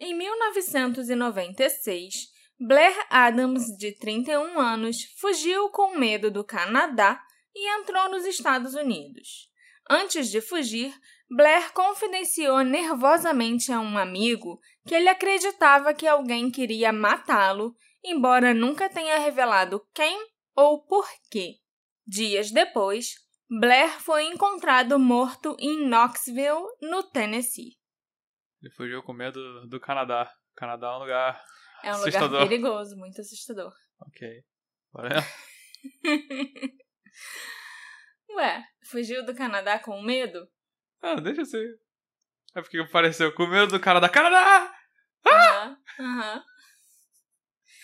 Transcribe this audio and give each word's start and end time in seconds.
Em 0.00 0.14
1996, 0.14 2.28
Blair 2.60 2.96
Adams, 3.10 3.76
de 3.76 3.90
31 3.98 4.60
anos, 4.60 5.02
fugiu 5.20 5.70
com 5.70 5.98
medo 5.98 6.30
do 6.30 6.44
Canadá 6.44 7.20
e 7.52 7.68
entrou 7.80 8.08
nos 8.08 8.24
Estados 8.24 8.74
Unidos. 8.74 9.50
Antes 9.90 10.30
de 10.30 10.40
fugir, 10.40 10.94
Blair 11.28 11.72
confidenciou 11.72 12.62
nervosamente 12.62 13.72
a 13.72 13.80
um 13.80 13.98
amigo 13.98 14.60
que 14.86 14.94
ele 14.94 15.08
acreditava 15.08 15.92
que 15.92 16.06
alguém 16.06 16.48
queria 16.48 16.92
matá-lo, 16.92 17.74
embora 18.04 18.54
nunca 18.54 18.88
tenha 18.88 19.18
revelado 19.18 19.84
quem 19.92 20.16
ou 20.54 20.84
por 20.84 21.08
quê. 21.30 21.56
Dias 22.06 22.52
depois, 22.52 23.16
Blair 23.50 24.00
foi 24.00 24.26
encontrado 24.26 24.96
morto 24.98 25.56
em 25.58 25.88
Knoxville, 25.88 26.68
no 26.80 27.02
Tennessee. 27.02 27.77
Ele 28.62 28.72
fugiu 28.74 29.02
com 29.02 29.12
medo 29.12 29.66
do 29.68 29.78
Canadá. 29.80 30.30
O 30.52 30.54
Canadá 30.56 30.88
é 30.88 30.90
um 30.90 30.98
lugar 30.98 31.44
É 31.84 31.88
um 31.90 31.94
assustador. 31.94 32.30
lugar 32.30 32.48
perigoso, 32.48 32.96
muito 32.96 33.20
assustador. 33.20 33.72
Ok. 34.00 34.28
Bora. 34.92 35.10
Ué, 38.30 38.64
fugiu 38.90 39.24
do 39.24 39.34
Canadá 39.34 39.78
com 39.78 40.00
medo? 40.02 40.48
Ah, 41.00 41.16
deixa 41.16 41.42
assim. 41.42 41.64
É 42.54 42.60
porque 42.62 42.78
apareceu 42.78 43.32
com 43.34 43.46
medo 43.46 43.68
do 43.68 43.80
Canadá. 43.80 44.08
Canadá! 44.08 44.74
Aham, 45.26 45.76
aham. 46.00 46.44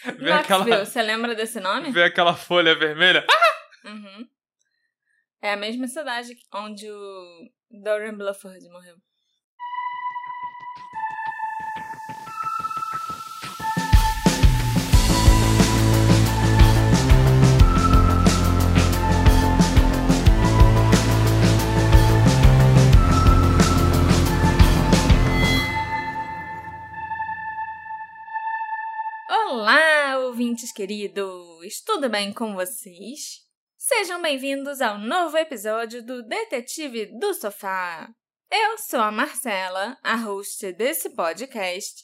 Vê 0.19 0.33
aquela, 0.33 0.65
Knoxville, 0.65 0.87
você 0.87 1.03
lembra 1.03 1.35
desse 1.35 1.59
nome? 1.61 1.91
vê 1.91 2.05
aquela 2.05 2.35
folha 2.37 2.75
vermelha. 2.75 3.25
Uhum. 3.85 4.29
É 5.41 5.53
a 5.53 5.57
mesma 5.57 5.87
cidade 5.87 6.35
onde 6.53 6.91
o 6.91 7.51
Dorian 7.83 8.15
Blufford 8.15 8.63
morreu. 8.69 8.97
Ouvintes 30.35 30.73
queridos! 30.73 31.81
Tudo 31.87 32.09
bem 32.09 32.33
com 32.33 32.57
vocês? 32.57 33.47
Sejam 33.79 34.21
bem-vindos 34.21 34.81
ao 34.81 34.99
novo 34.99 35.37
episódio 35.37 36.05
do 36.05 36.25
Detetive 36.25 37.07
do 37.21 37.33
Sofá. 37.35 38.13
Eu 38.51 38.77
sou 38.77 38.99
a 38.99 39.13
Marcela, 39.13 39.97
a 40.03 40.17
host 40.17 40.73
desse 40.73 41.11
podcast, 41.11 42.03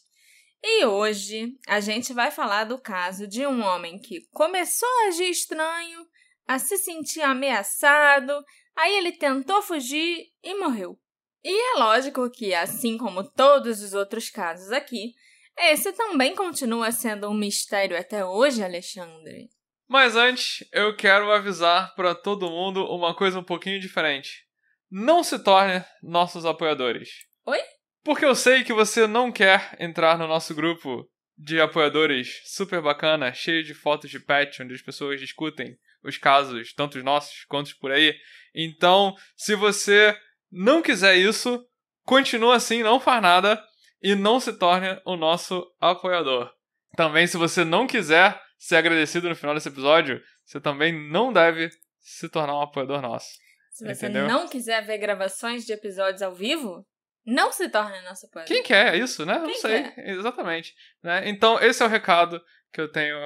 e 0.63 0.85
hoje 0.85 1.59
a 1.67 1.81
gente 1.81 2.13
vai 2.13 2.31
falar 2.31 2.67
do 2.67 2.79
caso 2.79 3.27
de 3.27 3.45
um 3.49 3.65
homem 3.65 3.99
que 3.99 4.21
começou 4.31 4.89
a 4.89 5.09
agir 5.09 5.29
estranho, 5.29 6.07
a 6.47 6.57
se 6.61 6.79
sentir 6.79 7.23
ameaçado, 7.23 8.33
aí 8.77 8.97
ele 8.97 9.11
tentou 9.11 9.61
fugir 9.61 10.29
e 10.41 10.55
morreu. 10.55 10.97
E 11.43 11.75
é 11.75 11.79
lógico 11.81 12.31
que, 12.31 12.55
assim 12.55 12.97
como 12.97 13.29
todos 13.29 13.83
os 13.83 13.93
outros 13.93 14.31
casos 14.31 14.71
aqui, 14.71 15.15
esse 15.61 15.93
também 15.93 16.35
continua 16.35 16.91
sendo 16.93 17.29
um 17.29 17.35
mistério 17.35 17.99
até 17.99 18.25
hoje, 18.25 18.63
Alexandre. 18.63 19.49
Mas 19.89 20.15
antes, 20.15 20.65
eu 20.73 20.95
quero 20.97 21.33
avisar 21.33 21.95
pra 21.95 22.15
todo 22.15 22.49
mundo 22.49 22.85
uma 22.85 23.15
coisa 23.15 23.39
um 23.39 23.45
pouquinho 23.45 23.81
diferente. 23.81 24.45
Não 24.91 25.25
se 25.25 25.39
torne 25.39 25.85
nossos 26.03 26.45
apoiadores. 26.45 27.11
Oi? 27.45 27.59
Porque 28.05 28.25
eu 28.25 28.35
sei 28.35 28.65
que 28.65 28.73
você 28.73 29.07
não 29.07 29.31
quer 29.31 29.77
entrar 29.79 30.17
no 30.17 30.27
nosso 30.27 30.55
grupo 30.55 31.09
de 31.37 31.61
apoiadores 31.61 32.41
super 32.45 32.81
bacana, 32.81 33.33
cheio 33.33 33.65
de 33.65 33.75
fotos 33.75 34.11
de 34.11 34.21
pet, 34.21 34.63
onde 34.63 34.75
as 34.75 34.83
pessoas 34.83 35.21
discutem 35.21 35.77
os 36.05 36.17
casos, 36.17 36.73
tanto 36.73 36.99
os 36.99 37.05
nossos 37.05 37.45
quanto 37.47 37.67
os 37.67 37.75
por 37.75 37.91
aí. 37.91 38.15
Então, 38.55 39.15
se 39.37 39.55
você 39.55 40.17
não 40.51 40.83
quiser 40.83 41.17
isso, 41.17 41.65
continua 42.05 42.57
assim, 42.57 42.83
não 42.83 43.01
faz 43.01 43.23
nada 43.23 43.63
e 44.03 44.15
não 44.15 44.41
se 44.41 44.53
torne 44.53 45.01
o 45.05 45.17
nosso 45.17 45.67
apoiador. 45.81 46.51
Também, 46.97 47.27
se 47.27 47.37
você 47.37 47.65
não 47.65 47.87
quiser 47.87 48.41
ser 48.59 48.77
agradecido 48.77 49.29
no 49.29 49.37
final 49.37 49.55
desse 49.55 49.69
episódio, 49.69 50.21
você 50.45 50.61
também 50.61 50.93
não 51.11 51.33
deve 51.33 51.71
se 52.01 52.29
tornar 52.29 52.57
um 52.59 52.63
apoiador 52.63 53.01
nosso. 53.01 53.29
Se 53.71 53.85
você 53.85 54.07
Entendeu? 54.07 54.27
não 54.27 54.49
quiser 54.49 54.85
ver 54.85 54.99
gravações 54.99 55.65
de 55.65 55.73
episódios 55.73 56.21
ao 56.23 56.35
vivo, 56.35 56.85
não 57.25 57.53
se 57.53 57.69
torne 57.69 58.01
nosso 58.03 58.27
apoiador. 58.27 58.53
Quem 58.55 58.63
quer 58.63 58.97
isso, 58.97 59.25
né? 59.25 59.39
não 59.39 59.47
Quem 59.47 59.55
sei. 59.55 59.93
Exatamente. 59.99 60.75
Né? 61.03 61.29
Então, 61.29 61.59
esse 61.61 61.83
é 61.83 61.87
o 61.87 61.89
recado 61.89 62.43
que 62.73 62.81
eu 62.81 62.91
tenho 62.91 63.17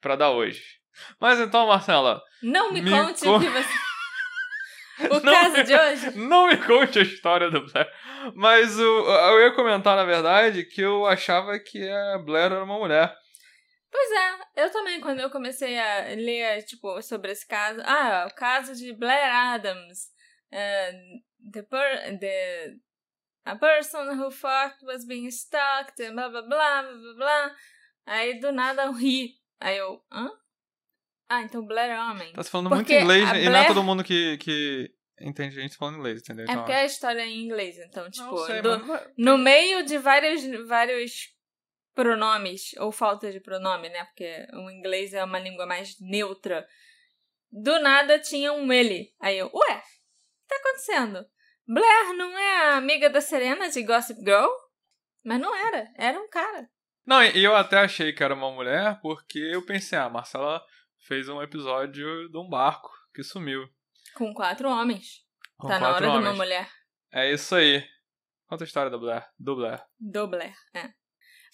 pra 0.00 0.16
dar 0.16 0.30
hoje. 0.30 0.62
Mas 1.18 1.40
então, 1.40 1.66
Marcela, 1.66 2.22
Não 2.42 2.72
me, 2.72 2.82
Me 2.82 2.90
conte 2.90 3.24
con- 3.24 3.36
o 3.36 3.40
que 3.40 3.48
você. 3.48 3.68
O 5.10 5.20
Não 5.20 5.32
caso 5.32 5.52
me- 5.56 5.64
de 5.64 5.74
hoje? 5.74 6.10
não 6.18 6.46
me 6.46 6.56
conte 6.56 6.98
a 6.98 7.02
história 7.02 7.50
do 7.50 7.64
Blair. 7.66 7.90
Mas 8.34 8.78
o, 8.78 8.82
eu 8.82 9.40
ia 9.40 9.52
comentar, 9.54 9.96
na 9.96 10.04
verdade, 10.04 10.64
que 10.64 10.80
eu 10.80 11.04
achava 11.06 11.58
que 11.58 11.88
a 11.88 12.18
Blair 12.18 12.46
era 12.52 12.62
uma 12.64 12.78
mulher. 12.78 13.14
Pois 13.90 14.10
é, 14.10 14.64
eu 14.64 14.70
também, 14.72 15.00
quando 15.00 15.20
eu 15.20 15.30
comecei 15.30 15.78
a 15.78 16.00
ler, 16.16 16.62
tipo, 16.64 17.00
sobre 17.02 17.30
esse 17.32 17.46
caso. 17.46 17.80
Ah, 17.84 18.26
o 18.30 18.34
caso 18.34 18.74
de 18.74 18.92
Blair 18.92 19.32
Adams. 19.32 20.08
eh, 20.52 20.92
the, 21.52 21.62
per, 21.62 22.18
the 22.18 22.74
A 23.46 23.56
person 23.56 24.16
who 24.18 24.30
thought 24.30 24.74
was 24.84 25.04
being 25.06 25.26
stalked, 25.28 25.96
blá 26.12 26.28
blá 26.28 26.42
blá 26.42 26.82
blá 26.82 27.14
blá. 27.16 27.56
Aí 28.06 28.40
do 28.40 28.50
nada 28.52 28.84
eu 28.84 28.92
ri. 28.92 29.34
Aí 29.60 29.76
eu, 29.76 30.00
hã? 30.12 30.28
Ah, 31.28 31.42
então 31.42 31.64
Blair 31.64 31.90
é 31.90 32.00
homem. 32.00 32.32
Tá 32.32 32.42
se 32.42 32.50
falando 32.50 32.68
Porque 32.68 32.92
muito 32.94 33.02
inglês 33.02 33.28
a 33.30 33.38
e 33.38 33.44
não 33.44 33.48
é 33.48 33.50
Blair- 33.50 33.68
todo 33.68 33.82
mundo 33.82 34.04
que, 34.04 34.36
que 34.38 34.90
entende 35.20 35.54
gente 35.54 35.76
falando 35.76 35.96
inglês, 35.98 36.20
entendeu? 36.20 36.44
É 36.46 36.50
Então, 36.50 36.56
porque 36.64 36.72
a 36.72 36.84
história 36.84 37.20
é 37.22 37.26
em 37.26 37.44
inglês, 37.44 37.76
então, 37.78 38.10
tipo, 38.10 38.36
sei, 38.46 38.60
do- 38.62 38.84
mas- 38.86 39.02
no 39.16 39.38
meio 39.38 39.84
de 39.84 39.96
vários, 39.98 40.42
vários 40.68 41.32
pronomes, 41.94 42.72
ou 42.78 42.90
falta 42.92 43.30
de 43.30 43.40
pronome, 43.40 43.88
né? 43.88 44.04
Porque 44.04 44.46
o 44.52 44.70
inglês 44.70 45.14
é 45.14 45.22
uma 45.24 45.38
língua 45.38 45.66
mais 45.66 45.96
neutra. 46.00 46.66
Do 47.50 47.78
nada 47.80 48.18
tinha 48.18 48.52
um 48.52 48.72
ele. 48.72 49.12
Aí 49.20 49.38
eu, 49.38 49.46
ué, 49.46 49.76
o 49.76 49.80
que 49.80 50.48
tá 50.48 50.56
acontecendo? 50.56 51.24
Blair 51.66 52.14
não 52.16 52.36
é 52.36 52.56
a 52.66 52.76
amiga 52.76 53.08
da 53.08 53.20
Serena 53.20 53.70
de 53.70 53.82
Gossip 53.82 54.18
Girl? 54.20 54.48
Mas 55.24 55.40
não 55.40 55.54
era, 55.54 55.88
era 55.96 56.20
um 56.20 56.28
cara. 56.28 56.68
Não, 57.06 57.22
e 57.22 57.42
eu 57.42 57.54
até 57.54 57.78
achei 57.78 58.12
que 58.12 58.22
era 58.22 58.34
uma 58.34 58.50
mulher 58.50 58.98
porque 59.00 59.38
eu 59.38 59.64
pensei, 59.64 59.96
ah, 59.98 60.08
Marcela 60.10 60.62
fez 61.04 61.28
um 61.28 61.40
episódio 61.40 62.28
de 62.28 62.36
um 62.38 62.48
barco 62.48 62.90
que 63.14 63.22
sumiu. 63.22 63.68
Com 64.14 64.32
quatro 64.34 64.68
homens. 64.68 65.24
Com 65.56 65.68
tá 65.68 65.78
na 65.78 65.90
quatro 65.90 65.94
hora 65.94 66.04
de 66.04 66.10
uma 66.10 66.30
homens. 66.30 66.36
mulher. 66.36 66.70
É 67.12 67.32
isso 67.32 67.54
aí. 67.54 67.86
Conta 68.48 68.64
a 68.64 68.66
história 68.66 68.90
da 68.90 68.98
Blair. 68.98 69.26
Do 69.38 69.56
Blair. 69.56 69.82
Do 69.98 70.26
Blair, 70.26 70.56
é. 70.74 70.90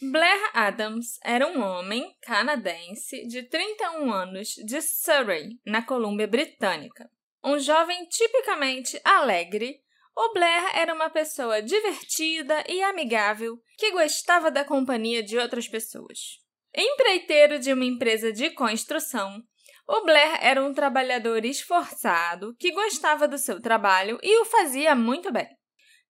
Blair 0.00 0.50
Adams 0.54 1.18
era 1.22 1.46
um 1.46 1.60
homem 1.62 2.16
canadense 2.22 3.26
de 3.26 3.42
31 3.42 4.12
anos 4.12 4.48
de 4.64 4.80
Surrey, 4.80 5.60
na 5.66 5.82
Colômbia 5.82 6.26
Britânica. 6.26 7.10
Um 7.44 7.58
jovem 7.58 8.06
tipicamente 8.06 9.00
alegre, 9.04 9.82
o 10.16 10.32
Blair 10.32 10.76
era 10.76 10.94
uma 10.94 11.10
pessoa 11.10 11.62
divertida 11.62 12.64
e 12.68 12.82
amigável 12.82 13.62
que 13.76 13.92
gostava 13.92 14.50
da 14.50 14.64
companhia 14.64 15.22
de 15.22 15.38
outras 15.38 15.68
pessoas. 15.68 16.39
Empreiteiro 16.74 17.58
de 17.58 17.72
uma 17.72 17.84
empresa 17.84 18.32
de 18.32 18.50
construção, 18.50 19.42
o 19.88 20.02
Blair 20.02 20.38
era 20.40 20.64
um 20.64 20.72
trabalhador 20.72 21.44
esforçado 21.44 22.54
que 22.58 22.70
gostava 22.70 23.26
do 23.26 23.36
seu 23.36 23.60
trabalho 23.60 24.20
e 24.22 24.40
o 24.40 24.44
fazia 24.44 24.94
muito 24.94 25.32
bem. 25.32 25.48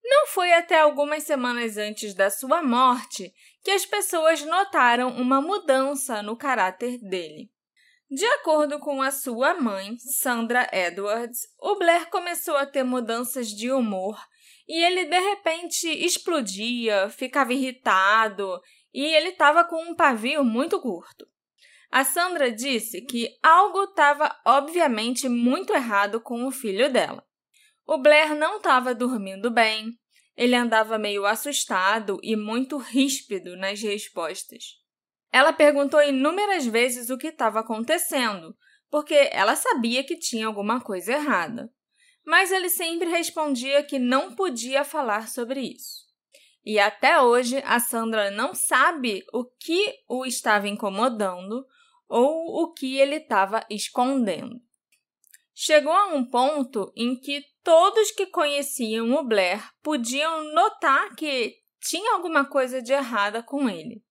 Não 0.03 0.27
foi 0.27 0.53
até 0.53 0.79
algumas 0.79 1.23
semanas 1.23 1.77
antes 1.77 2.13
da 2.13 2.29
sua 2.29 2.61
morte 2.61 3.33
que 3.63 3.71
as 3.71 3.85
pessoas 3.85 4.43
notaram 4.43 5.09
uma 5.09 5.41
mudança 5.41 6.21
no 6.21 6.37
caráter 6.37 6.99
dele. 6.99 7.49
De 8.09 8.25
acordo 8.25 8.77
com 8.79 9.01
a 9.01 9.09
sua 9.09 9.53
mãe, 9.55 9.97
Sandra 9.97 10.69
Edwards, 10.71 11.47
o 11.59 11.75
Blair 11.75 12.09
começou 12.09 12.57
a 12.57 12.65
ter 12.65 12.83
mudanças 12.83 13.47
de 13.47 13.71
humor 13.71 14.19
e 14.67 14.83
ele 14.83 15.05
de 15.05 15.19
repente 15.19 15.87
explodia, 15.87 17.09
ficava 17.09 17.53
irritado 17.53 18.61
e 18.93 19.03
ele 19.03 19.29
estava 19.29 19.63
com 19.63 19.81
um 19.83 19.95
pavio 19.95 20.43
muito 20.43 20.79
curto. 20.79 21.27
A 21.89 22.03
Sandra 22.03 22.51
disse 22.51 23.01
que 23.01 23.37
algo 23.43 23.83
estava 23.83 24.33
obviamente 24.45 25.27
muito 25.27 25.73
errado 25.73 26.21
com 26.21 26.45
o 26.45 26.51
filho 26.51 26.91
dela. 26.91 27.25
O 27.85 27.97
Blair 27.97 28.33
não 28.35 28.57
estava 28.57 28.95
dormindo 28.95 29.51
bem, 29.51 29.99
ele 30.37 30.55
andava 30.55 30.97
meio 30.97 31.25
assustado 31.25 32.17
e 32.23 32.35
muito 32.35 32.77
ríspido 32.77 33.57
nas 33.57 33.81
respostas. 33.81 34.79
Ela 35.31 35.53
perguntou 35.53 36.01
inúmeras 36.01 36.65
vezes 36.65 37.09
o 37.09 37.17
que 37.17 37.27
estava 37.27 37.59
acontecendo, 37.59 38.55
porque 38.89 39.29
ela 39.31 39.55
sabia 39.55 40.03
que 40.03 40.17
tinha 40.17 40.47
alguma 40.47 40.81
coisa 40.81 41.13
errada. 41.13 41.71
Mas 42.25 42.51
ele 42.51 42.69
sempre 42.69 43.09
respondia 43.09 43.83
que 43.83 43.97
não 43.97 44.35
podia 44.35 44.83
falar 44.83 45.27
sobre 45.27 45.61
isso. 45.61 46.10
E 46.63 46.79
até 46.79 47.21
hoje 47.21 47.61
a 47.65 47.79
Sandra 47.79 48.29
não 48.29 48.53
sabe 48.53 49.23
o 49.33 49.45
que 49.45 49.95
o 50.07 50.25
estava 50.25 50.67
incomodando 50.67 51.65
ou 52.07 52.63
o 52.63 52.73
que 52.73 52.97
ele 52.97 53.15
estava 53.15 53.65
escondendo. 53.69 54.61
Chegou 55.53 55.93
a 55.93 56.07
um 56.07 56.25
ponto 56.25 56.91
em 56.95 57.19
que 57.19 57.43
todos 57.63 58.11
que 58.11 58.27
conheciam 58.27 59.11
o 59.11 59.23
Blair 59.23 59.61
podiam 59.81 60.53
notar 60.53 61.15
que 61.15 61.55
tinha 61.79 62.13
alguma 62.13 62.45
coisa 62.45 62.81
de 62.81 62.93
errada 62.93 63.41
com 63.41 63.69
ele. 63.69 64.03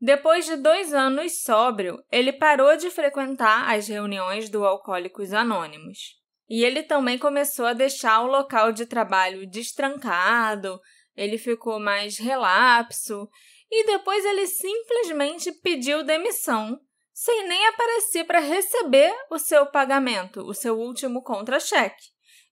Depois 0.00 0.44
de 0.44 0.56
dois 0.56 0.92
anos 0.92 1.42
sóbrio, 1.42 2.02
ele 2.10 2.32
parou 2.32 2.76
de 2.76 2.90
frequentar 2.90 3.74
as 3.74 3.88
reuniões 3.88 4.50
do 4.50 4.64
Alcoólicos 4.64 5.32
Anônimos. 5.32 6.16
E 6.48 6.62
ele 6.62 6.82
também 6.82 7.18
começou 7.18 7.66
a 7.66 7.72
deixar 7.72 8.22
o 8.22 8.26
local 8.26 8.72
de 8.72 8.86
trabalho 8.86 9.48
destrancado, 9.48 10.80
ele 11.16 11.38
ficou 11.38 11.80
mais 11.80 12.18
relapso 12.18 13.28
e 13.70 13.84
depois 13.86 14.24
ele 14.24 14.46
simplesmente 14.46 15.50
pediu 15.50 16.04
demissão, 16.04 16.78
sem 17.12 17.48
nem 17.48 17.66
aparecer 17.68 18.24
para 18.24 18.38
receber 18.38 19.14
o 19.30 19.38
seu 19.38 19.66
pagamento, 19.66 20.42
o 20.42 20.52
seu 20.52 20.78
último 20.78 21.22
contra-cheque, 21.22 22.04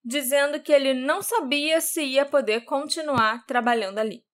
dizendo 0.02 0.60
que 0.60 0.72
ele 0.72 0.94
não 0.94 1.22
sabia 1.22 1.80
se 1.80 2.02
ia 2.02 2.24
poder 2.24 2.64
continuar 2.64 3.44
trabalhando 3.46 3.98
ali. 3.98 4.24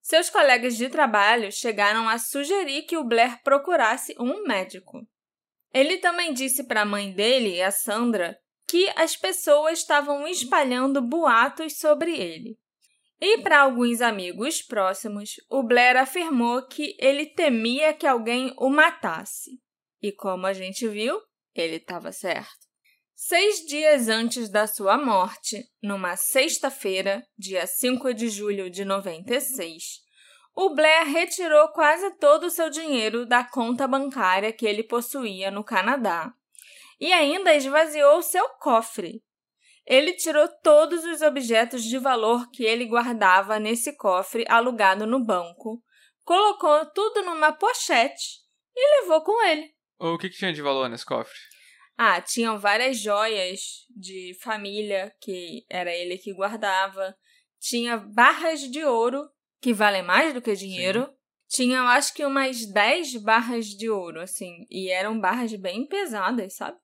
Seus 0.00 0.30
colegas 0.30 0.76
de 0.76 0.88
trabalho 0.88 1.52
chegaram 1.52 2.08
a 2.08 2.18
sugerir 2.18 2.82
que 2.82 2.96
o 2.96 3.04
Blair 3.04 3.42
procurasse 3.42 4.14
um 4.18 4.44
médico. 4.44 5.06
Ele 5.72 5.98
também 5.98 6.32
disse 6.32 6.64
para 6.64 6.82
a 6.82 6.86
mãe 6.86 7.12
dele, 7.12 7.60
a 7.62 7.70
Sandra, 7.70 8.38
que 8.66 8.88
as 8.96 9.16
pessoas 9.16 9.80
estavam 9.80 10.26
espalhando 10.26 11.02
boatos 11.02 11.78
sobre 11.78 12.16
ele. 12.16 12.58
E 13.20 13.38
para 13.42 13.60
alguns 13.60 14.00
amigos 14.00 14.62
próximos, 14.62 15.34
o 15.50 15.62
Blair 15.62 15.96
afirmou 15.96 16.66
que 16.66 16.96
ele 16.98 17.26
temia 17.26 17.92
que 17.92 18.06
alguém 18.06 18.54
o 18.56 18.70
matasse. 18.70 19.60
E 20.00 20.10
como 20.10 20.46
a 20.46 20.54
gente 20.54 20.88
viu, 20.88 21.20
ele 21.54 21.76
estava 21.76 22.12
certo. 22.12 22.70
Seis 23.14 23.66
dias 23.66 24.08
antes 24.08 24.48
da 24.48 24.66
sua 24.66 24.96
morte, 24.96 25.62
numa 25.82 26.16
sexta-feira, 26.16 27.22
dia 27.36 27.66
5 27.66 28.14
de 28.14 28.30
julho 28.30 28.70
de 28.70 28.82
96, 28.82 30.00
o 30.56 30.74
Blair 30.74 31.06
retirou 31.06 31.68
quase 31.68 32.10
todo 32.16 32.44
o 32.44 32.50
seu 32.50 32.70
dinheiro 32.70 33.26
da 33.26 33.44
conta 33.44 33.86
bancária 33.86 34.52
que 34.52 34.66
ele 34.66 34.82
possuía 34.82 35.50
no 35.50 35.62
Canadá 35.62 36.32
e 36.98 37.12
ainda 37.12 37.54
esvaziou 37.54 38.22
seu 38.22 38.48
cofre. 38.58 39.22
Ele 39.90 40.12
tirou 40.12 40.46
todos 40.62 41.04
os 41.04 41.20
objetos 41.20 41.82
de 41.82 41.98
valor 41.98 42.48
que 42.52 42.62
ele 42.62 42.86
guardava 42.86 43.58
nesse 43.58 43.96
cofre 43.96 44.44
alugado 44.48 45.04
no 45.04 45.18
banco, 45.18 45.82
colocou 46.22 46.86
tudo 46.92 47.22
numa 47.22 47.50
pochete 47.50 48.38
e 48.72 49.00
levou 49.00 49.20
com 49.22 49.44
ele. 49.44 49.74
O 49.98 50.16
que, 50.16 50.30
que 50.30 50.36
tinha 50.36 50.52
de 50.52 50.62
valor 50.62 50.88
nesse 50.88 51.04
cofre? 51.04 51.36
Ah, 51.98 52.20
tinham 52.20 52.56
várias 52.56 52.98
joias 52.98 53.84
de 53.90 54.32
família 54.40 55.12
que 55.20 55.66
era 55.68 55.92
ele 55.92 56.18
que 56.18 56.32
guardava. 56.32 57.16
Tinha 57.58 57.96
barras 57.96 58.60
de 58.60 58.84
ouro, 58.84 59.28
que 59.60 59.74
valem 59.74 60.04
mais 60.04 60.32
do 60.32 60.40
que 60.40 60.54
dinheiro. 60.54 61.06
Sim. 61.48 61.64
Tinha, 61.64 61.78
eu 61.78 61.86
acho 61.88 62.14
que 62.14 62.24
umas 62.24 62.64
10 62.64 63.16
barras 63.16 63.66
de 63.66 63.90
ouro, 63.90 64.20
assim. 64.20 64.64
E 64.70 64.88
eram 64.88 65.20
barras 65.20 65.52
bem 65.56 65.84
pesadas, 65.84 66.54
sabe? 66.54 66.78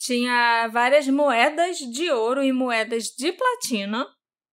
Tinha 0.00 0.66
várias 0.68 1.06
moedas 1.08 1.76
de 1.76 2.10
ouro 2.10 2.42
e 2.42 2.52
moedas 2.52 3.08
de 3.08 3.32
platina. 3.32 4.06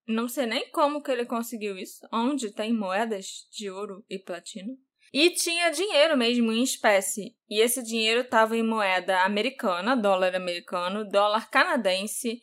Não 0.06 0.28
sei 0.28 0.46
nem 0.46 0.70
como 0.72 1.02
que 1.02 1.10
ele 1.10 1.26
conseguiu 1.26 1.78
isso. 1.78 2.06
Onde 2.12 2.52
tem 2.52 2.74
moedas 2.74 3.48
de 3.50 3.70
ouro 3.70 4.04
e 4.10 4.20
platina? 4.20 4.74
E 5.14 5.30
tinha 5.30 5.70
dinheiro 5.70 6.18
mesmo 6.18 6.52
em 6.52 6.62
espécie. 6.62 7.34
E 7.50 7.62
esse 7.62 7.82
dinheiro 7.82 8.22
estava 8.22 8.58
em 8.58 8.62
moeda 8.62 9.22
americana, 9.22 9.96
dólar 9.96 10.36
americano, 10.36 11.08
dólar 11.10 11.50
canadense. 11.50 12.42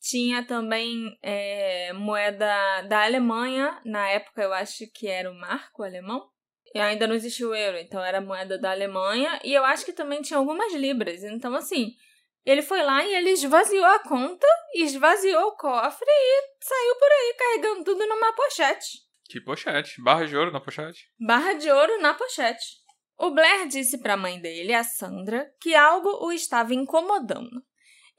Tinha 0.00 0.46
também 0.46 1.18
é, 1.22 1.92
moeda 1.92 2.82
da 2.88 3.02
Alemanha. 3.02 3.80
Na 3.84 4.08
época 4.10 4.42
eu 4.42 4.52
acho 4.52 4.86
que 4.92 5.08
era 5.08 5.28
o 5.28 5.34
marco 5.34 5.82
alemão. 5.82 6.30
E 6.72 6.78
ainda 6.78 7.08
não 7.08 7.16
existia 7.16 7.48
o 7.48 7.54
euro, 7.54 7.78
então 7.78 8.00
era 8.04 8.20
moeda 8.20 8.56
da 8.56 8.70
Alemanha. 8.70 9.40
E 9.42 9.52
eu 9.52 9.64
acho 9.64 9.84
que 9.84 9.92
também 9.92 10.22
tinha 10.22 10.38
algumas 10.38 10.72
libras. 10.72 11.24
Então, 11.24 11.54
assim, 11.56 11.96
ele 12.44 12.62
foi 12.62 12.82
lá 12.82 13.04
e 13.04 13.14
ele 13.14 13.30
esvaziou 13.30 13.84
a 13.84 13.98
conta, 14.00 14.46
esvaziou 14.74 15.48
o 15.48 15.56
cofre 15.56 16.06
e 16.08 16.42
saiu 16.62 16.96
por 16.96 17.10
aí 17.10 17.34
carregando 17.38 17.84
tudo 17.84 18.06
numa 18.06 18.32
pochete. 18.34 19.04
Que 19.26 19.40
pochete? 19.40 20.02
Barra 20.02 20.26
de 20.26 20.36
ouro 20.36 20.52
na 20.52 20.60
pochete? 20.60 21.08
Barra 21.18 21.54
de 21.54 21.70
ouro 21.70 22.00
na 22.00 22.14
pochete. 22.14 22.84
O 23.16 23.30
Blair 23.30 23.66
disse 23.68 23.98
para 23.98 24.14
a 24.14 24.18
mãe 24.18 24.40
dele, 24.40 24.74
a 24.74 24.84
Sandra, 24.84 25.48
que 25.60 25.74
algo 25.74 26.26
o 26.26 26.32
estava 26.32 26.74
incomodando. 26.74 27.62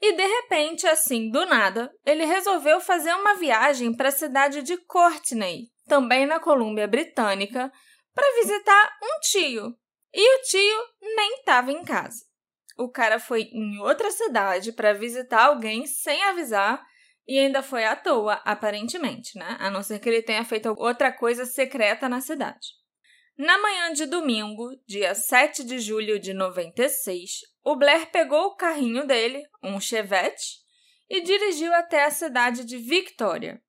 E 0.00 0.12
de 0.12 0.26
repente, 0.26 0.86
assim, 0.86 1.30
do 1.30 1.46
nada, 1.46 1.92
ele 2.04 2.24
resolveu 2.24 2.80
fazer 2.80 3.14
uma 3.14 3.34
viagem 3.34 3.94
para 3.94 4.08
a 4.08 4.12
cidade 4.12 4.62
de 4.62 4.76
Courtney, 4.76 5.68
também 5.86 6.26
na 6.26 6.40
Colômbia 6.40 6.86
Britânica, 6.86 7.70
para 8.14 8.42
visitar 8.42 8.98
um 9.02 9.20
tio. 9.20 9.74
E 10.12 10.36
o 10.36 10.42
tio 10.42 10.78
nem 11.14 11.34
estava 11.36 11.70
em 11.70 11.84
casa. 11.84 12.24
O 12.76 12.90
cara 12.90 13.18
foi 13.18 13.42
em 13.52 13.78
outra 13.78 14.10
cidade 14.10 14.72
para 14.72 14.92
visitar 14.92 15.46
alguém 15.46 15.86
sem 15.86 16.22
avisar 16.24 16.84
e 17.26 17.38
ainda 17.38 17.62
foi 17.62 17.84
à 17.84 17.96
toa, 17.96 18.34
aparentemente, 18.44 19.36
né? 19.36 19.56
A 19.58 19.70
não 19.70 19.82
ser 19.82 19.98
que 19.98 20.08
ele 20.08 20.22
tenha 20.22 20.44
feito 20.44 20.74
outra 20.78 21.10
coisa 21.10 21.44
secreta 21.44 22.08
na 22.08 22.20
cidade. 22.20 22.68
Na 23.36 23.58
manhã 23.58 23.92
de 23.92 24.06
domingo, 24.06 24.70
dia 24.86 25.14
7 25.14 25.64
de 25.64 25.78
julho 25.78 26.18
de 26.18 26.32
96, 26.32 27.40
o 27.64 27.76
Blair 27.76 28.10
pegou 28.10 28.46
o 28.46 28.56
carrinho 28.56 29.06
dele, 29.06 29.42
um 29.62 29.80
Chevette, 29.80 30.58
e 31.08 31.20
dirigiu 31.20 31.74
até 31.74 32.04
a 32.04 32.10
cidade 32.10 32.64
de 32.64 32.78
Victoria. 32.78 33.60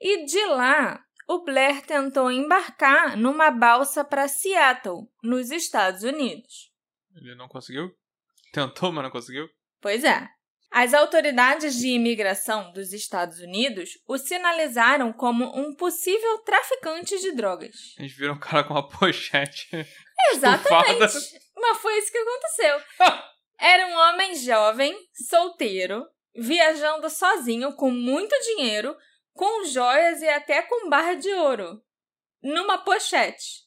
E 0.00 0.24
de 0.24 0.46
lá, 0.46 1.04
o 1.28 1.44
Blair 1.44 1.84
tentou 1.84 2.30
embarcar 2.30 3.16
numa 3.16 3.50
balsa 3.50 4.04
para 4.04 4.28
Seattle, 4.28 5.08
nos 5.22 5.50
Estados 5.50 6.02
Unidos. 6.02 6.72
Ele 7.14 7.34
não 7.34 7.48
conseguiu? 7.48 7.94
Tentou, 8.52 8.92
mas 8.92 9.02
não 9.02 9.10
conseguiu? 9.10 9.48
Pois 9.80 10.04
é. 10.04 10.28
As 10.70 10.94
autoridades 10.94 11.74
de 11.74 11.88
imigração 11.88 12.72
dos 12.72 12.94
Estados 12.94 13.40
Unidos 13.40 13.90
o 14.06 14.16
sinalizaram 14.16 15.12
como 15.12 15.44
um 15.58 15.74
possível 15.74 16.38
traficante 16.38 17.18
de 17.18 17.32
drogas. 17.32 17.94
Eles 17.98 18.12
viram 18.12 18.34
um 18.34 18.38
cara 18.40 18.64
com 18.64 18.72
uma 18.72 18.88
pochete. 18.88 19.68
Exatamente. 20.32 21.04
Estufada. 21.04 21.42
Mas 21.56 21.78
foi 21.78 21.98
isso 21.98 22.10
que 22.10 22.18
aconteceu. 22.18 22.80
Era 23.60 23.86
um 23.86 23.94
homem 23.94 24.34
jovem, 24.34 24.96
solteiro, 25.28 26.06
viajando 26.34 27.08
sozinho 27.10 27.74
com 27.74 27.90
muito 27.90 28.34
dinheiro, 28.40 28.96
com 29.34 29.64
joias 29.66 30.22
e 30.22 30.28
até 30.28 30.62
com 30.62 30.88
barra 30.88 31.14
de 31.14 31.30
ouro, 31.34 31.82
numa 32.42 32.78
pochete. 32.78 33.62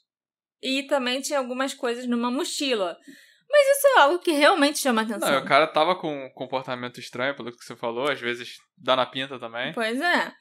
E 0.62 0.84
também 0.84 1.22
tinha 1.22 1.38
algumas 1.38 1.74
coisas 1.74 2.08
numa 2.08 2.32
mochila. 2.32 2.98
Mas 3.58 3.78
isso 3.78 3.88
é 3.88 4.00
algo 4.02 4.20
que 4.20 4.34
realmente 4.34 4.80
chama 4.80 5.04
atenção. 5.04 5.32
Não, 5.32 5.40
o 5.40 5.46
cara 5.46 5.66
tava 5.66 5.96
com 5.96 6.26
um 6.26 6.30
comportamento 6.30 7.00
estranho, 7.00 7.38
pelo 7.38 7.56
que 7.56 7.64
você 7.64 7.74
falou, 7.74 8.12
às 8.12 8.20
vezes 8.20 8.58
dá 8.78 8.98
na 8.98 9.06
pinta 9.06 9.40
também. 9.40 9.72
Pois 9.74 10.02
é. 10.02 10.34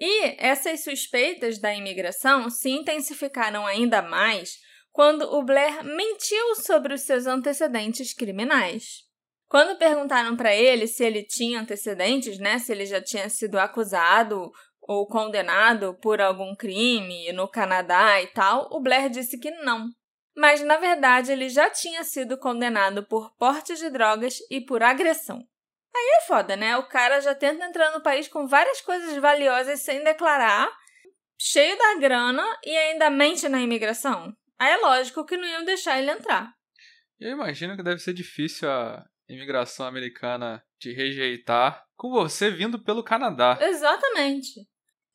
E 0.00 0.42
essas 0.42 0.82
suspeitas 0.82 1.60
da 1.60 1.74
imigração 1.74 2.48
se 2.48 2.70
intensificaram 2.70 3.66
ainda 3.66 4.00
mais 4.00 4.56
quando 4.90 5.22
o 5.34 5.44
Blair 5.44 5.84
mentiu 5.84 6.54
sobre 6.56 6.94
os 6.94 7.02
seus 7.02 7.26
antecedentes 7.26 8.14
criminais. 8.14 9.02
Quando 9.48 9.78
perguntaram 9.78 10.34
para 10.34 10.54
ele 10.54 10.86
se 10.86 11.04
ele 11.04 11.22
tinha 11.22 11.60
antecedentes, 11.60 12.38
né, 12.38 12.58
se 12.58 12.72
ele 12.72 12.86
já 12.86 13.02
tinha 13.02 13.28
sido 13.28 13.58
acusado 13.58 14.50
ou 14.80 15.06
condenado 15.06 15.94
por 16.00 16.22
algum 16.22 16.56
crime 16.56 17.30
no 17.32 17.46
Canadá 17.46 18.22
e 18.22 18.28
tal, 18.28 18.66
o 18.72 18.80
Blair 18.80 19.10
disse 19.10 19.38
que 19.38 19.50
não, 19.50 19.90
mas 20.36 20.62
na 20.62 20.76
verdade 20.76 21.32
ele 21.32 21.48
já 21.48 21.68
tinha 21.70 22.02
sido 22.04 22.38
condenado 22.38 23.02
por 23.04 23.34
porte 23.36 23.74
de 23.74 23.90
drogas 23.90 24.38
e 24.50 24.60
por 24.60 24.82
agressão. 24.82 25.38
Aí 25.94 26.18
é 26.22 26.26
foda, 26.26 26.56
né? 26.56 26.76
O 26.78 26.88
cara 26.88 27.20
já 27.20 27.34
tenta 27.34 27.66
entrar 27.66 27.92
no 27.92 28.02
país 28.02 28.26
com 28.26 28.46
várias 28.46 28.80
coisas 28.80 29.14
valiosas 29.18 29.80
sem 29.80 30.02
declarar, 30.02 30.70
cheio 31.38 31.76
da 31.76 31.96
grana 31.96 32.42
e 32.64 32.76
ainda 32.76 33.10
mente 33.10 33.48
na 33.48 33.60
imigração. 33.60 34.34
Aí 34.58 34.72
é 34.72 34.76
lógico 34.78 35.24
que 35.26 35.36
não 35.36 35.46
iam 35.46 35.64
deixar 35.64 35.98
ele 35.98 36.10
entrar. 36.10 36.52
Eu 37.20 37.30
imagino 37.30 37.76
que 37.76 37.82
deve 37.82 38.00
ser 38.00 38.14
difícil 38.14 38.70
a 38.70 39.04
imigração 39.28 39.86
americana 39.86 40.62
te 40.78 40.92
rejeitar 40.92 41.84
com 41.96 42.10
você 42.10 42.50
vindo 42.50 42.82
pelo 42.82 43.04
Canadá. 43.04 43.58
Exatamente. 43.60 44.66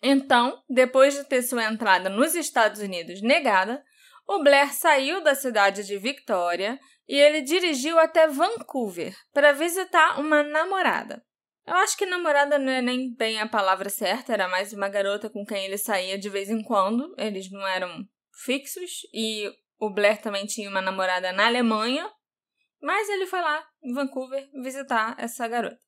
Então, 0.01 0.61
depois 0.69 1.15
de 1.15 1.23
ter 1.23 1.41
sua 1.41 1.65
entrada 1.65 2.09
nos 2.09 2.35
Estados 2.35 2.79
Unidos 2.81 3.21
negada, 3.21 3.83
o 4.27 4.43
Blair 4.43 4.73
saiu 4.73 5.21
da 5.21 5.33
cidade 5.33 5.85
de 5.85 5.97
Victoria 5.97 6.77
e 7.07 7.15
ele 7.15 7.41
dirigiu 7.41 7.97
até 7.97 8.27
Vancouver 8.27 9.15
para 9.33 9.53
visitar 9.53 10.19
uma 10.19 10.43
namorada. 10.43 11.23
Eu 11.65 11.75
acho 11.75 11.97
que 11.97 12.05
namorada 12.05 12.59
não 12.59 12.71
é 12.71 12.81
nem 12.81 13.13
bem 13.15 13.39
a 13.39 13.47
palavra 13.47 13.89
certa, 13.89 14.33
era 14.33 14.47
mais 14.47 14.73
uma 14.73 14.89
garota 14.89 15.29
com 15.29 15.45
quem 15.45 15.65
ele 15.65 15.77
saía 15.77 16.17
de 16.17 16.29
vez 16.29 16.49
em 16.49 16.61
quando. 16.61 17.13
Eles 17.17 17.49
não 17.49 17.65
eram 17.65 18.05
fixos 18.43 19.01
e 19.13 19.49
o 19.79 19.89
Blair 19.89 20.21
também 20.21 20.45
tinha 20.45 20.69
uma 20.69 20.81
namorada 20.81 21.31
na 21.31 21.45
Alemanha, 21.47 22.09
mas 22.81 23.07
ele 23.09 23.25
foi 23.25 23.41
lá 23.41 23.65
em 23.81 23.93
Vancouver 23.93 24.49
visitar 24.61 25.15
essa 25.17 25.47
garota. 25.47 25.79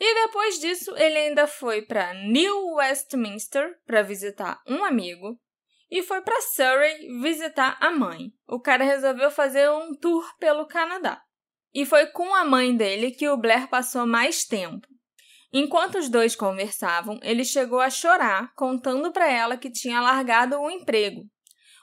E 0.00 0.14
depois 0.26 0.58
disso, 0.58 0.96
ele 0.96 1.18
ainda 1.18 1.46
foi 1.46 1.82
para 1.82 2.12
New 2.14 2.74
Westminster 2.74 3.78
para 3.86 4.02
visitar 4.02 4.60
um 4.66 4.84
amigo 4.84 5.38
e 5.92 6.02
foi 6.02 6.22
para 6.22 6.40
Surrey 6.40 7.20
visitar 7.20 7.76
a 7.78 7.90
mãe. 7.90 8.32
O 8.48 8.58
cara 8.58 8.82
resolveu 8.82 9.30
fazer 9.30 9.70
um 9.70 9.94
tour 9.94 10.24
pelo 10.40 10.66
Canadá. 10.66 11.20
E 11.74 11.84
foi 11.84 12.06
com 12.06 12.34
a 12.34 12.46
mãe 12.46 12.74
dele 12.74 13.10
que 13.10 13.28
o 13.28 13.36
Blair 13.36 13.68
passou 13.68 14.06
mais 14.06 14.46
tempo. 14.46 14.88
Enquanto 15.52 15.98
os 15.98 16.08
dois 16.08 16.34
conversavam, 16.34 17.20
ele 17.22 17.44
chegou 17.44 17.78
a 17.78 17.90
chorar, 17.90 18.54
contando 18.54 19.12
para 19.12 19.30
ela 19.30 19.58
que 19.58 19.70
tinha 19.70 20.00
largado 20.00 20.58
o 20.58 20.70
emprego. 20.70 21.26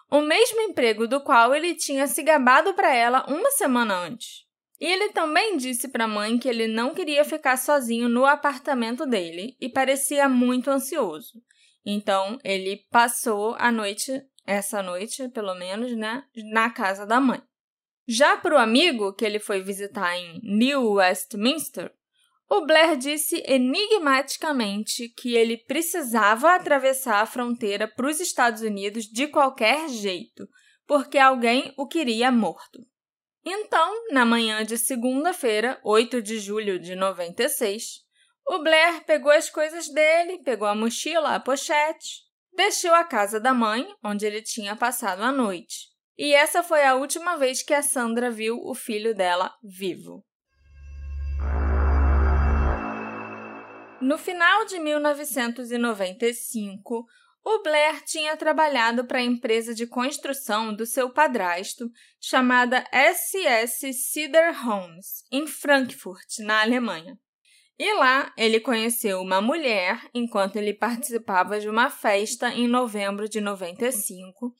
O 0.09 0.21
mesmo 0.21 0.59
emprego 0.61 1.07
do 1.07 1.21
qual 1.21 1.53
ele 1.53 1.75
tinha 1.75 2.07
se 2.07 2.23
gabado 2.23 2.73
para 2.73 2.91
ela 2.91 3.23
uma 3.27 3.51
semana 3.51 3.93
antes. 3.93 4.43
E 4.81 4.87
ele 4.87 5.09
também 5.09 5.55
disse 5.55 5.87
para 5.87 6.05
a 6.05 6.07
mãe 6.07 6.39
que 6.39 6.49
ele 6.49 6.65
não 6.65 6.95
queria 6.95 7.23
ficar 7.23 7.57
sozinho 7.57 8.09
no 8.09 8.25
apartamento 8.25 9.05
dele 9.05 9.55
e 9.61 9.69
parecia 9.69 10.27
muito 10.27 10.71
ansioso. 10.71 11.39
Então, 11.91 12.37
ele 12.43 12.85
passou 12.91 13.55
a 13.57 13.71
noite, 13.71 14.21
essa 14.45 14.83
noite, 14.83 15.27
pelo 15.29 15.55
menos, 15.55 15.97
né, 15.97 16.23
na 16.53 16.69
casa 16.69 17.03
da 17.03 17.19
mãe. 17.19 17.41
Já 18.07 18.37
para 18.37 18.53
o 18.53 18.59
amigo 18.59 19.11
que 19.11 19.25
ele 19.25 19.39
foi 19.39 19.63
visitar 19.63 20.15
em 20.15 20.39
New 20.43 20.93
Westminster, 20.93 21.91
o 22.47 22.63
Blair 22.63 22.95
disse 22.95 23.43
enigmaticamente 23.43 25.09
que 25.09 25.33
ele 25.33 25.57
precisava 25.57 26.53
atravessar 26.53 27.21
a 27.21 27.25
fronteira 27.25 27.87
para 27.87 28.07
os 28.07 28.19
Estados 28.19 28.61
Unidos 28.61 29.05
de 29.05 29.27
qualquer 29.27 29.89
jeito, 29.89 30.47
porque 30.85 31.17
alguém 31.17 31.73
o 31.75 31.87
queria 31.87 32.31
morto. 32.31 32.85
Então, 33.43 34.11
na 34.11 34.25
manhã 34.25 34.63
de 34.63 34.77
segunda-feira, 34.77 35.79
8 35.83 36.21
de 36.21 36.37
julho 36.37 36.77
de 36.77 36.95
96, 36.95 38.07
o 38.51 38.63
Blair 38.63 39.05
pegou 39.05 39.31
as 39.31 39.47
coisas 39.47 39.87
dele, 39.89 40.39
pegou 40.39 40.67
a 40.67 40.73
mochila, 40.73 41.35
a 41.35 41.39
pochete, 41.39 42.23
deixou 42.51 42.91
a 42.95 43.03
casa 43.03 43.39
da 43.39 43.53
mãe, 43.53 43.87
onde 44.03 44.25
ele 44.25 44.41
tinha 44.41 44.75
passado 44.75 45.21
a 45.21 45.31
noite. 45.31 45.87
E 46.17 46.33
essa 46.33 46.63
foi 46.63 46.83
a 46.83 46.95
última 46.95 47.37
vez 47.37 47.61
que 47.61 47.75
a 47.75 47.83
Sandra 47.83 48.31
viu 48.31 48.57
o 48.57 48.73
filho 48.73 49.13
dela 49.13 49.53
vivo. 49.63 50.25
No 54.01 54.17
final 54.17 54.65
de 54.65 54.79
1995, 54.79 57.05
o 57.45 57.61
Blair 57.61 58.03
tinha 58.03 58.35
trabalhado 58.35 59.05
para 59.05 59.19
a 59.19 59.23
empresa 59.23 59.75
de 59.75 59.85
construção 59.85 60.73
do 60.73 60.87
seu 60.87 61.11
padrasto, 61.11 61.87
chamada 62.19 62.83
SS 62.91 63.93
Cedar 63.93 64.67
Homes, 64.67 65.23
em 65.31 65.45
Frankfurt, 65.45 66.39
na 66.39 66.61
Alemanha. 66.61 67.15
E 67.79 67.93
lá 67.93 68.33
ele 68.37 68.59
conheceu 68.59 69.21
uma 69.21 69.41
mulher 69.41 70.01
enquanto 70.13 70.57
ele 70.57 70.73
participava 70.73 71.59
de 71.59 71.69
uma 71.69 71.89
festa 71.89 72.53
em 72.53 72.67
novembro 72.67 73.29
de 73.29 73.39
95 73.39 74.53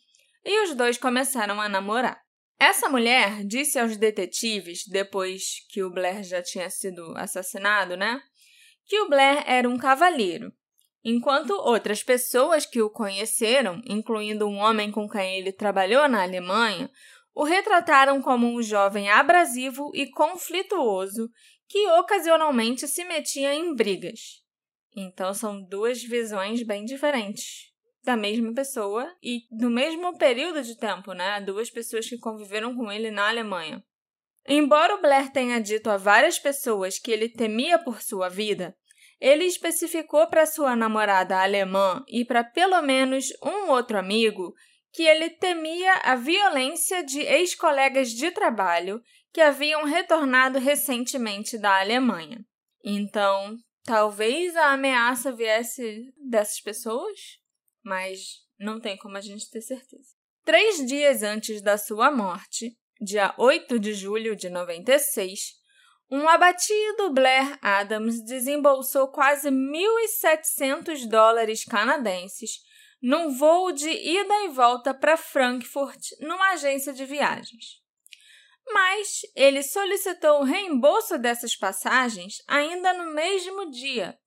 e 0.45 0.63
os 0.63 0.73
dois 0.73 0.97
começaram 0.97 1.59
a 1.59 1.67
namorar. 1.67 2.19
Essa 2.57 2.87
mulher 2.87 3.43
disse 3.43 3.77
aos 3.77 3.97
detetives, 3.97 4.85
depois 4.87 5.65
que 5.69 5.83
o 5.83 5.91
Blair 5.91 6.23
já 6.23 6.41
tinha 6.41 6.69
sido 6.69 7.13
assassinado, 7.17 7.97
né? 7.97 8.21
Que 8.85 9.01
o 9.01 9.09
Blair 9.09 9.43
era 9.45 9.67
um 9.67 9.77
cavalheiro 9.77 10.51
enquanto 11.03 11.51
outras 11.51 12.03
pessoas 12.03 12.65
que 12.65 12.81
o 12.81 12.89
conheceram, 12.89 13.81
incluindo 13.85 14.47
um 14.47 14.57
homem 14.57 14.91
com 14.91 15.07
quem 15.07 15.37
ele 15.37 15.51
trabalhou 15.51 16.07
na 16.07 16.23
Alemanha, 16.23 16.89
o 17.33 17.43
retrataram 17.43 18.21
como 18.21 18.47
um 18.47 18.61
jovem 18.61 19.09
abrasivo 19.09 19.91
e 19.93 20.09
conflituoso 20.09 21.29
que 21.69 21.87
ocasionalmente 21.91 22.87
se 22.87 23.05
metia 23.05 23.53
em 23.53 23.75
brigas. 23.75 24.43
Então 24.95 25.33
são 25.33 25.61
duas 25.61 26.03
visões 26.03 26.63
bem 26.63 26.83
diferentes 26.83 27.69
da 28.03 28.17
mesma 28.17 28.53
pessoa 28.53 29.15
e 29.21 29.41
no 29.51 29.69
mesmo 29.69 30.17
período 30.17 30.63
de 30.63 30.75
tempo, 30.75 31.13
né? 31.13 31.39
Duas 31.41 31.69
pessoas 31.69 32.09
que 32.09 32.17
conviveram 32.17 32.75
com 32.75 32.91
ele 32.91 33.11
na 33.11 33.29
Alemanha. 33.29 33.83
Embora 34.47 34.95
o 34.95 35.01
Blair 35.01 35.31
tenha 35.31 35.59
dito 35.59 35.91
a 35.91 35.97
várias 35.97 36.39
pessoas 36.39 36.97
que 36.97 37.11
ele 37.11 37.29
temia 37.29 37.77
por 37.77 38.01
sua 38.01 38.29
vida, 38.29 38.75
ele 39.19 39.43
especificou 39.43 40.25
para 40.27 40.47
sua 40.47 40.75
namorada 40.75 41.39
alemã 41.39 42.03
e 42.07 42.25
para 42.25 42.43
pelo 42.43 42.81
menos 42.81 43.27
um 43.43 43.69
outro 43.69 43.97
amigo 43.97 44.55
que 44.91 45.03
ele 45.03 45.29
temia 45.29 45.93
a 46.03 46.15
violência 46.15 47.03
de 47.03 47.19
ex-colegas 47.19 48.09
de 48.09 48.31
trabalho 48.31 48.99
que 49.31 49.41
haviam 49.41 49.83
retornado 49.83 50.59
recentemente 50.59 51.57
da 51.57 51.79
Alemanha. 51.79 52.45
Então, 52.83 53.57
talvez 53.83 54.55
a 54.55 54.71
ameaça 54.71 55.31
viesse 55.31 56.13
dessas 56.17 56.59
pessoas, 56.61 57.19
mas 57.83 58.41
não 58.59 58.79
tem 58.79 58.97
como 58.97 59.17
a 59.17 59.21
gente 59.21 59.49
ter 59.49 59.61
certeza. 59.61 60.09
Três 60.43 60.85
dias 60.85 61.21
antes 61.21 61.61
da 61.61 61.77
sua 61.77 62.09
morte, 62.09 62.77
dia 62.99 63.33
8 63.37 63.79
de 63.79 63.93
julho 63.93 64.35
de 64.35 64.49
96, 64.49 65.59
um 66.11 66.27
abatido 66.27 67.11
Blair 67.11 67.57
Adams 67.61 68.23
desembolsou 68.23 69.09
quase 69.09 69.49
1.700 69.49 71.07
dólares 71.07 71.63
canadenses 71.63 72.61
num 73.01 73.29
voo 73.37 73.71
de 73.71 73.89
ida 73.89 74.33
e 74.45 74.49
volta 74.49 74.93
para 74.93 75.15
Frankfurt 75.15 76.11
numa 76.19 76.53
agência 76.53 76.91
de 76.91 77.05
viagens. 77.05 77.79
Mas 78.71 79.21
ele 79.35 79.63
solicitou 79.63 80.41
o 80.41 80.43
reembolso 80.43 81.17
dessas 81.17 81.55
passagens 81.55 82.35
ainda 82.47 82.93
no 82.93 83.13
mesmo 83.13 83.69
dia, 83.71 84.17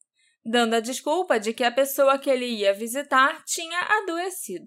dando 0.44 0.74
a 0.74 0.80
desculpa 0.80 1.38
de 1.38 1.52
que 1.52 1.62
a 1.62 1.70
pessoa 1.70 2.18
que 2.18 2.28
ele 2.28 2.46
ia 2.46 2.74
visitar 2.74 3.44
tinha 3.44 3.78
adoecido. 3.80 4.66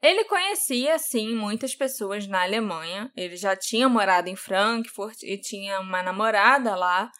Ele 0.00 0.24
conhecia, 0.24 0.96
sim, 0.98 1.34
muitas 1.34 1.74
pessoas 1.74 2.26
na 2.28 2.42
Alemanha. 2.42 3.10
Ele 3.16 3.36
já 3.36 3.56
tinha 3.56 3.88
morado 3.88 4.28
em 4.28 4.36
Frankfurt 4.36 5.22
e 5.24 5.36
tinha 5.36 5.80
uma 5.80 6.02
namorada 6.02 6.76
lá, 6.76 7.10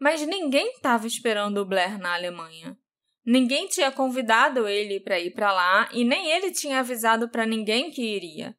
mas 0.00 0.26
ninguém 0.26 0.72
estava 0.72 1.06
esperando 1.06 1.58
o 1.58 1.66
Blair 1.66 1.98
na 1.98 2.14
Alemanha. 2.14 2.76
Ninguém 3.24 3.68
tinha 3.68 3.92
convidado 3.92 4.66
ele 4.66 4.98
para 4.98 5.20
ir 5.20 5.32
para 5.32 5.52
lá 5.52 5.88
e 5.92 6.04
nem 6.04 6.30
ele 6.30 6.50
tinha 6.50 6.80
avisado 6.80 7.28
para 7.28 7.46
ninguém 7.46 7.90
que 7.90 8.02
iria. 8.02 8.56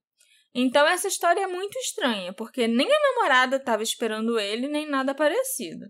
Então 0.54 0.86
essa 0.88 1.08
história 1.08 1.42
é 1.42 1.48
muito 1.48 1.78
estranha, 1.80 2.34
porque 2.34 2.68
nem 2.68 2.88
a 2.88 3.00
namorada 3.00 3.56
estava 3.56 3.82
esperando 3.82 4.40
ele, 4.40 4.68
nem 4.68 4.88
nada 4.88 5.16
parecido. 5.16 5.86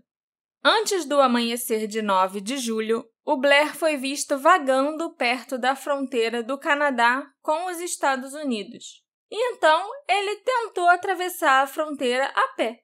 Antes 0.62 1.04
do 1.04 1.20
amanhecer 1.20 1.86
de 1.86 2.00
9 2.00 2.40
de 2.40 2.56
julho, 2.56 3.04
o 3.22 3.36
Blair 3.36 3.76
foi 3.76 3.96
visto 3.96 4.38
vagando 4.38 5.14
perto 5.14 5.58
da 5.58 5.76
fronteira 5.76 6.42
do 6.42 6.58
Canadá 6.58 7.26
com 7.42 7.66
os 7.66 7.78
Estados 7.80 8.32
Unidos. 8.32 9.02
E 9.30 9.52
então 9.52 9.90
ele 10.08 10.36
tentou 10.36 10.88
atravessar 10.88 11.62
a 11.62 11.66
fronteira 11.66 12.26
a 12.34 12.48
pé. 12.54 12.80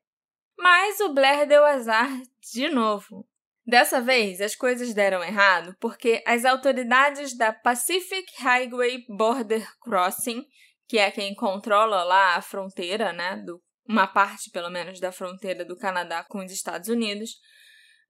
Mas 0.59 1.01
o 1.01 1.15
Blair 1.15 1.47
deu 1.47 1.65
azar 1.65 2.11
de 2.53 2.69
novo. 2.69 3.27
Dessa 3.67 4.01
vez, 4.01 4.41
as 4.41 4.55
coisas 4.55 4.93
deram 4.93 5.23
errado 5.23 5.77
porque 5.81 6.23
as 6.27 6.45
autoridades 6.45 7.37
da 7.37 7.53
Pacific 7.53 8.27
Highway 8.43 9.05
Border 9.09 9.67
Crossing, 9.81 10.45
que 10.91 10.99
é 10.99 11.09
quem 11.09 11.33
controla 11.37 12.03
lá 12.03 12.35
a 12.35 12.43
fronteira, 12.43 13.13
né, 13.13 13.37
do, 13.37 13.63
uma 13.89 14.09
parte 14.09 14.51
pelo 14.51 14.69
menos 14.69 14.99
da 14.99 15.13
fronteira 15.13 15.65
do 15.65 15.77
Canadá 15.77 16.25
com 16.25 16.45
os 16.45 16.51
Estados 16.51 16.89
Unidos, 16.89 17.37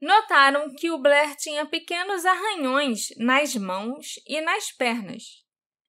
notaram 0.00 0.74
que 0.74 0.90
o 0.90 0.96
Blair 0.96 1.36
tinha 1.36 1.66
pequenos 1.66 2.24
arranhões 2.24 3.08
nas 3.18 3.54
mãos 3.54 4.14
e 4.26 4.40
nas 4.40 4.72
pernas. 4.72 5.24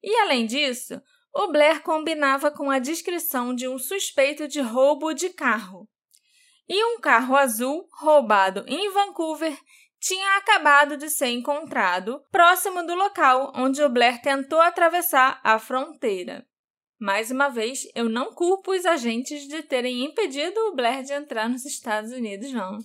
E 0.04 0.14
além 0.18 0.46
disso, 0.46 1.02
o 1.34 1.48
Blair 1.48 1.82
combinava 1.82 2.52
com 2.52 2.70
a 2.70 2.78
descrição 2.78 3.56
de 3.56 3.70
um 3.70 3.80
suspeito 3.80 4.46
de 4.46 4.60
roubo 4.60 5.14
de 5.14 5.30
carro. 5.30 5.88
E 6.68 6.84
um 6.84 7.00
carro 7.00 7.38
azul 7.38 7.88
roubado 8.02 8.66
em 8.68 8.92
Vancouver 8.92 9.58
tinha 9.98 10.36
acabado 10.36 10.98
de 10.98 11.10
ser 11.10 11.30
encontrado 11.30 12.22
próximo 12.30 12.86
do 12.86 12.96
local 12.96 13.54
onde 13.56 13.82
o 13.82 13.88
Blair 13.88 14.22
tentou 14.22 14.60
atravessar 14.60 15.40
a 15.42 15.58
fronteira. 15.58 16.46
Mais 17.02 17.32
uma 17.32 17.50
vez, 17.50 17.88
eu 17.96 18.08
não 18.08 18.32
culpo 18.32 18.72
os 18.72 18.86
agentes 18.86 19.48
de 19.48 19.64
terem 19.64 20.06
impedido 20.06 20.60
o 20.68 20.76
Blair 20.76 21.02
de 21.02 21.14
entrar 21.14 21.50
nos 21.50 21.66
Estados 21.66 22.12
Unidos, 22.12 22.54
não. 22.54 22.78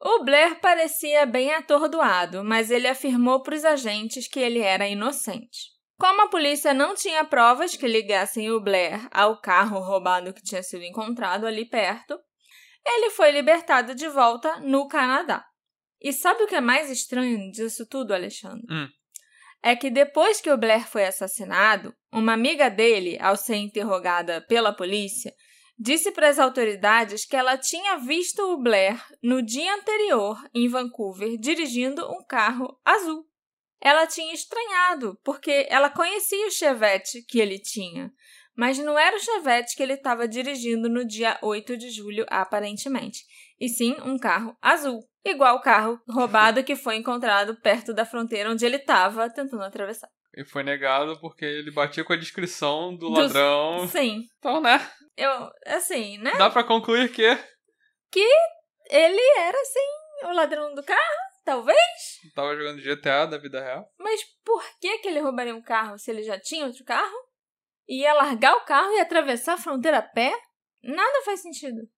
O 0.00 0.22
Blair 0.22 0.60
parecia 0.60 1.26
bem 1.26 1.52
atordoado, 1.52 2.44
mas 2.44 2.70
ele 2.70 2.86
afirmou 2.86 3.42
para 3.42 3.56
os 3.56 3.64
agentes 3.64 4.28
que 4.28 4.38
ele 4.38 4.60
era 4.60 4.86
inocente. 4.86 5.68
Como 5.98 6.22
a 6.22 6.28
polícia 6.28 6.72
não 6.72 6.94
tinha 6.94 7.24
provas 7.24 7.74
que 7.74 7.88
ligassem 7.88 8.52
o 8.52 8.60
Blair 8.60 9.08
ao 9.10 9.40
carro 9.40 9.80
roubado 9.80 10.32
que 10.32 10.44
tinha 10.44 10.62
sido 10.62 10.84
encontrado 10.84 11.44
ali 11.44 11.68
perto, 11.68 12.16
ele 12.86 13.10
foi 13.10 13.32
libertado 13.32 13.96
de 13.96 14.08
volta 14.08 14.60
no 14.60 14.86
Canadá. 14.86 15.44
E 16.00 16.12
sabe 16.12 16.44
o 16.44 16.46
que 16.46 16.54
é 16.54 16.60
mais 16.60 16.88
estranho 16.88 17.50
disso 17.50 17.84
tudo, 17.84 18.14
Alexandre? 18.14 18.64
Hum. 18.70 18.88
É 19.60 19.74
que 19.74 19.90
depois 19.90 20.40
que 20.40 20.52
o 20.52 20.56
Blair 20.56 20.88
foi 20.88 21.04
assassinado, 21.04 21.92
uma 22.12 22.32
amiga 22.32 22.68
dele, 22.68 23.18
ao 23.20 23.36
ser 23.36 23.56
interrogada 23.56 24.40
pela 24.42 24.72
polícia, 24.72 25.34
disse 25.78 26.12
para 26.12 26.28
as 26.28 26.38
autoridades 26.38 27.24
que 27.24 27.34
ela 27.34 27.56
tinha 27.56 27.96
visto 27.96 28.42
o 28.42 28.60
Blair 28.60 29.02
no 29.22 29.40
dia 29.40 29.74
anterior 29.74 30.38
em 30.54 30.68
Vancouver 30.68 31.38
dirigindo 31.38 32.06
um 32.10 32.22
carro 32.22 32.78
azul. 32.84 33.24
Ela 33.80 34.06
tinha 34.06 34.34
estranhado, 34.34 35.18
porque 35.24 35.66
ela 35.70 35.88
conhecia 35.88 36.46
o 36.46 36.50
Chevette 36.50 37.24
que 37.26 37.40
ele 37.40 37.58
tinha, 37.58 38.12
mas 38.54 38.78
não 38.78 38.98
era 38.98 39.16
o 39.16 39.20
Chevette 39.20 39.74
que 39.74 39.82
ele 39.82 39.94
estava 39.94 40.28
dirigindo 40.28 40.86
no 40.86 41.02
dia 41.02 41.38
8 41.42 41.78
de 41.78 41.88
julho, 41.88 42.26
aparentemente, 42.28 43.24
e 43.58 43.70
sim 43.70 43.96
um 44.04 44.18
carro 44.18 44.54
azul, 44.60 45.08
igual 45.24 45.56
o 45.56 45.62
carro 45.62 45.98
roubado 46.06 46.62
que 46.62 46.76
foi 46.76 46.96
encontrado 46.96 47.58
perto 47.62 47.94
da 47.94 48.04
fronteira 48.04 48.50
onde 48.50 48.66
ele 48.66 48.76
estava 48.76 49.30
tentando 49.30 49.62
atravessar. 49.62 50.10
E 50.36 50.44
foi 50.44 50.62
negado 50.62 51.18
porque 51.20 51.44
ele 51.44 51.70
batia 51.70 52.04
com 52.04 52.12
a 52.12 52.16
descrição 52.16 52.96
do 52.96 53.08
ladrão. 53.08 53.86
Sim. 53.88 54.28
Então, 54.38 54.60
né? 54.60 54.78
Eu, 55.16 55.50
assim, 55.66 56.18
né? 56.18 56.32
Dá 56.38 56.48
pra 56.48 56.64
concluir 56.64 57.12
que. 57.12 57.36
Que 58.10 58.26
ele 58.88 59.38
era, 59.38 59.60
assim, 59.60 60.26
o 60.26 60.32
ladrão 60.32 60.74
do 60.74 60.82
carro, 60.82 61.00
talvez? 61.44 61.78
Tava 62.34 62.56
jogando 62.56 62.82
GTA 62.82 63.26
da 63.26 63.38
vida 63.38 63.62
real. 63.62 63.88
Mas 63.98 64.20
por 64.44 64.64
que, 64.80 64.98
que 64.98 65.08
ele 65.08 65.20
roubaria 65.20 65.54
um 65.54 65.62
carro 65.62 65.98
se 65.98 66.10
ele 66.10 66.22
já 66.22 66.38
tinha 66.38 66.66
outro 66.66 66.84
carro? 66.84 67.28
Ia 67.88 68.14
largar 68.14 68.54
o 68.56 68.64
carro 68.64 68.92
e 68.92 69.00
atravessar 69.00 69.54
a 69.54 69.58
fronteira 69.58 69.98
a 69.98 70.02
pé? 70.02 70.32
Nada 70.82 71.24
faz 71.24 71.40
sentido. 71.40 71.88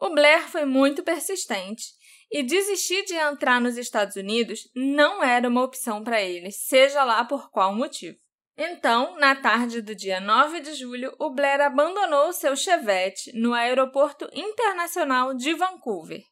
O 0.00 0.10
Blair 0.10 0.48
foi 0.48 0.64
muito 0.64 1.02
persistente 1.02 1.84
e 2.30 2.42
desistir 2.42 3.04
de 3.04 3.14
entrar 3.14 3.60
nos 3.60 3.76
Estados 3.76 4.16
Unidos 4.16 4.70
não 4.74 5.22
era 5.22 5.48
uma 5.48 5.62
opção 5.62 6.04
para 6.04 6.22
ele, 6.22 6.50
seja 6.50 7.02
lá 7.04 7.24
por 7.24 7.50
qual 7.50 7.74
motivo. 7.74 8.16
Então, 8.56 9.18
na 9.18 9.34
tarde 9.34 9.80
do 9.80 9.94
dia 9.94 10.20
9 10.20 10.60
de 10.60 10.74
julho, 10.74 11.14
o 11.18 11.30
Blair 11.30 11.60
abandonou 11.62 12.32
seu 12.32 12.54
Chevette 12.54 13.32
no 13.34 13.54
Aeroporto 13.54 14.28
Internacional 14.34 15.34
de 15.34 15.54
Vancouver 15.54 16.22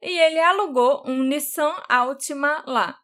e 0.00 0.18
ele 0.18 0.38
alugou 0.38 1.02
um 1.06 1.22
Nissan 1.22 1.74
Altima 1.88 2.62
lá. 2.66 2.96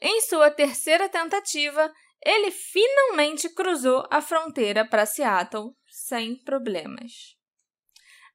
Em 0.00 0.22
sua 0.22 0.50
terceira 0.50 1.08
tentativa, 1.08 1.92
ele 2.24 2.50
finalmente 2.50 3.48
cruzou 3.50 4.06
a 4.10 4.20
fronteira 4.20 4.84
para 4.84 5.06
Seattle 5.06 5.72
sem 5.86 6.34
problemas. 6.42 7.36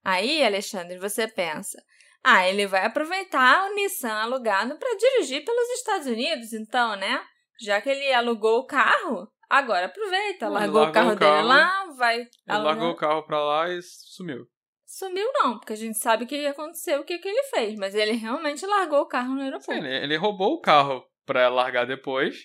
Aí, 0.03 0.43
Alexandre, 0.43 0.97
você 0.99 1.27
pensa: 1.27 1.83
ah, 2.23 2.47
ele 2.47 2.67
vai 2.67 2.85
aproveitar 2.85 3.69
o 3.69 3.75
Nissan 3.75 4.13
alugado 4.13 4.77
para 4.77 4.95
dirigir 4.95 5.43
pelos 5.43 5.69
Estados 5.71 6.07
Unidos, 6.07 6.53
então, 6.53 6.95
né? 6.95 7.23
Já 7.59 7.81
que 7.81 7.89
ele 7.89 8.13
alugou 8.13 8.59
o 8.59 8.65
carro, 8.65 9.27
agora 9.49 9.87
aproveita. 9.87 10.47
Largou 10.47 10.83
o 10.83 10.91
carro, 10.91 11.13
o 11.13 11.17
carro, 11.17 11.35
dele 11.35 11.47
lá, 11.47 11.85
vai. 11.97 12.19
Ele 12.19 12.29
largou 12.47 12.91
o 12.91 12.95
carro 12.95 13.23
para 13.23 13.39
lá 13.39 13.69
e 13.69 13.81
sumiu. 13.81 14.47
Sumiu 14.85 15.31
não, 15.33 15.57
porque 15.57 15.73
a 15.73 15.77
gente 15.77 15.97
sabe 15.97 16.25
o 16.25 16.27
que 16.27 16.45
aconteceu, 16.45 17.01
o 17.01 17.05
que, 17.05 17.17
que 17.17 17.27
ele 17.27 17.43
fez, 17.43 17.75
mas 17.75 17.95
ele 17.95 18.11
realmente 18.11 18.65
largou 18.65 19.01
o 19.01 19.07
carro 19.07 19.33
no 19.33 19.41
aeroporto. 19.41 19.71
Sim, 19.71 19.77
ele, 19.77 20.03
ele 20.03 20.17
roubou 20.17 20.53
o 20.53 20.61
carro 20.61 21.03
para 21.25 21.47
largar 21.49 21.85
depois. 21.85 22.35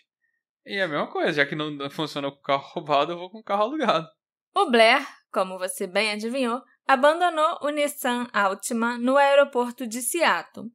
E 0.64 0.76
é 0.76 0.83
a 0.83 0.88
mesma 0.88 1.09
coisa, 1.09 1.33
já 1.33 1.47
que 1.47 1.54
não 1.54 1.90
funciona 1.90 2.30
com 2.30 2.38
o 2.38 2.42
carro 2.42 2.62
roubado, 2.75 3.12
eu 3.12 3.18
vou 3.18 3.30
com 3.30 3.38
o 3.38 3.45
carro 3.45 3.64
alugado. 3.64 4.06
O 4.54 4.71
Blair, 4.71 5.06
como 5.33 5.59
você 5.59 5.87
bem 5.87 6.12
adivinhou, 6.12 6.62
abandonou 6.86 7.58
o 7.62 7.68
Nissan 7.70 8.28
Altima 8.32 8.96
no 8.96 9.16
aeroporto 9.16 9.86
de 9.86 10.00
Seattle 10.00 10.70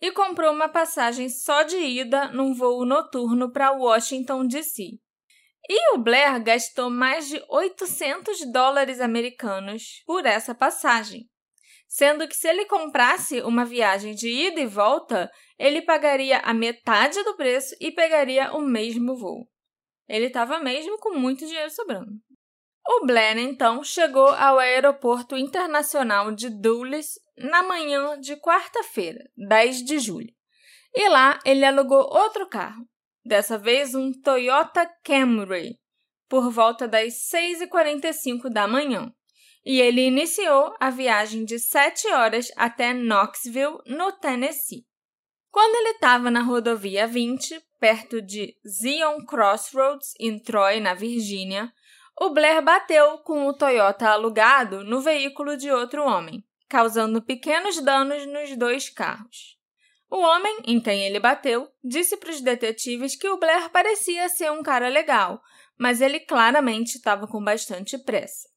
e 0.00 0.10
comprou 0.12 0.52
uma 0.52 0.68
passagem 0.68 1.28
só 1.28 1.62
de 1.62 1.76
ida 1.76 2.28
num 2.28 2.54
voo 2.54 2.86
noturno 2.86 3.52
para 3.52 3.72
Washington, 3.72 4.46
D.C. 4.46 4.98
E 5.68 5.94
o 5.94 5.98
Blair 5.98 6.42
gastou 6.42 6.88
mais 6.88 7.28
de 7.28 7.42
800 7.48 8.50
dólares 8.50 9.00
americanos 9.00 10.02
por 10.06 10.24
essa 10.24 10.54
passagem, 10.54 11.28
sendo 11.86 12.26
que 12.26 12.34
se 12.34 12.48
ele 12.48 12.64
comprasse 12.64 13.42
uma 13.42 13.64
viagem 13.64 14.14
de 14.14 14.28
ida 14.28 14.60
e 14.60 14.66
volta, 14.66 15.30
ele 15.58 15.82
pagaria 15.82 16.38
a 16.38 16.54
metade 16.54 17.22
do 17.22 17.36
preço 17.36 17.76
e 17.78 17.92
pegaria 17.92 18.52
o 18.52 18.62
mesmo 18.62 19.14
voo. 19.16 19.46
Ele 20.08 20.26
estava 20.26 20.58
mesmo 20.58 20.98
com 20.98 21.14
muito 21.14 21.46
dinheiro 21.46 21.70
sobrando. 21.70 22.10
O 22.92 23.06
Blair, 23.06 23.38
então, 23.38 23.84
chegou 23.84 24.26
ao 24.30 24.58
aeroporto 24.58 25.36
internacional 25.36 26.32
de 26.32 26.50
Dulles 26.50 27.20
na 27.38 27.62
manhã 27.62 28.20
de 28.20 28.34
quarta-feira, 28.34 29.30
10 29.36 29.84
de 29.84 30.00
julho. 30.00 30.34
E 30.92 31.08
lá 31.08 31.38
ele 31.44 31.64
alugou 31.64 32.00
outro 32.00 32.48
carro, 32.48 32.84
dessa 33.24 33.56
vez 33.56 33.94
um 33.94 34.10
Toyota 34.10 34.90
Camry, 35.04 35.78
por 36.28 36.50
volta 36.50 36.88
das 36.88 37.14
6h45 37.32 38.50
da 38.52 38.66
manhã. 38.66 39.14
E 39.64 39.80
ele 39.80 40.00
iniciou 40.00 40.74
a 40.80 40.90
viagem 40.90 41.44
de 41.44 41.60
7 41.60 42.08
horas 42.08 42.48
até 42.56 42.92
Knoxville, 42.92 43.78
no 43.86 44.10
Tennessee. 44.18 44.84
Quando 45.52 45.76
ele 45.76 45.90
estava 45.90 46.28
na 46.28 46.42
rodovia 46.42 47.06
20, 47.06 47.56
perto 47.78 48.20
de 48.20 48.56
Zion 48.66 49.24
Crossroads, 49.24 50.12
em 50.18 50.40
Troy, 50.40 50.80
na 50.80 50.92
Virgínia, 50.92 51.72
o 52.18 52.30
Blair 52.30 52.62
bateu 52.62 53.18
com 53.18 53.46
o 53.46 53.52
Toyota 53.52 54.08
alugado 54.08 54.84
no 54.84 55.00
veículo 55.00 55.56
de 55.56 55.70
outro 55.70 56.04
homem, 56.04 56.44
causando 56.68 57.22
pequenos 57.22 57.80
danos 57.80 58.26
nos 58.26 58.56
dois 58.56 58.88
carros. 58.88 59.58
O 60.10 60.18
homem, 60.18 60.58
em 60.64 60.80
quem 60.80 61.04
ele 61.04 61.20
bateu, 61.20 61.70
disse 61.82 62.16
para 62.16 62.30
os 62.30 62.40
detetives 62.40 63.14
que 63.14 63.28
o 63.28 63.38
Blair 63.38 63.70
parecia 63.70 64.28
ser 64.28 64.50
um 64.50 64.62
cara 64.62 64.88
legal, 64.88 65.40
mas 65.78 66.00
ele 66.00 66.20
claramente 66.20 66.96
estava 66.96 67.26
com 67.26 67.42
bastante 67.42 67.96
pressa. 67.96 68.48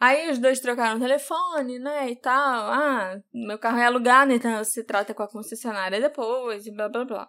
Aí 0.00 0.30
os 0.30 0.38
dois 0.38 0.60
trocaram 0.60 0.96
o 0.96 1.00
telefone, 1.00 1.78
né, 1.78 2.10
e 2.10 2.16
tal. 2.16 2.70
Ah, 2.70 3.20
meu 3.34 3.58
carro 3.58 3.78
é 3.78 3.86
alugado, 3.86 4.32
então 4.32 4.62
se 4.62 4.84
trata 4.84 5.12
com 5.12 5.22
a 5.24 5.28
concessionária 5.28 6.00
depois, 6.00 6.66
e 6.66 6.70
blá 6.70 6.88
blá 6.88 7.04
blá. 7.04 7.28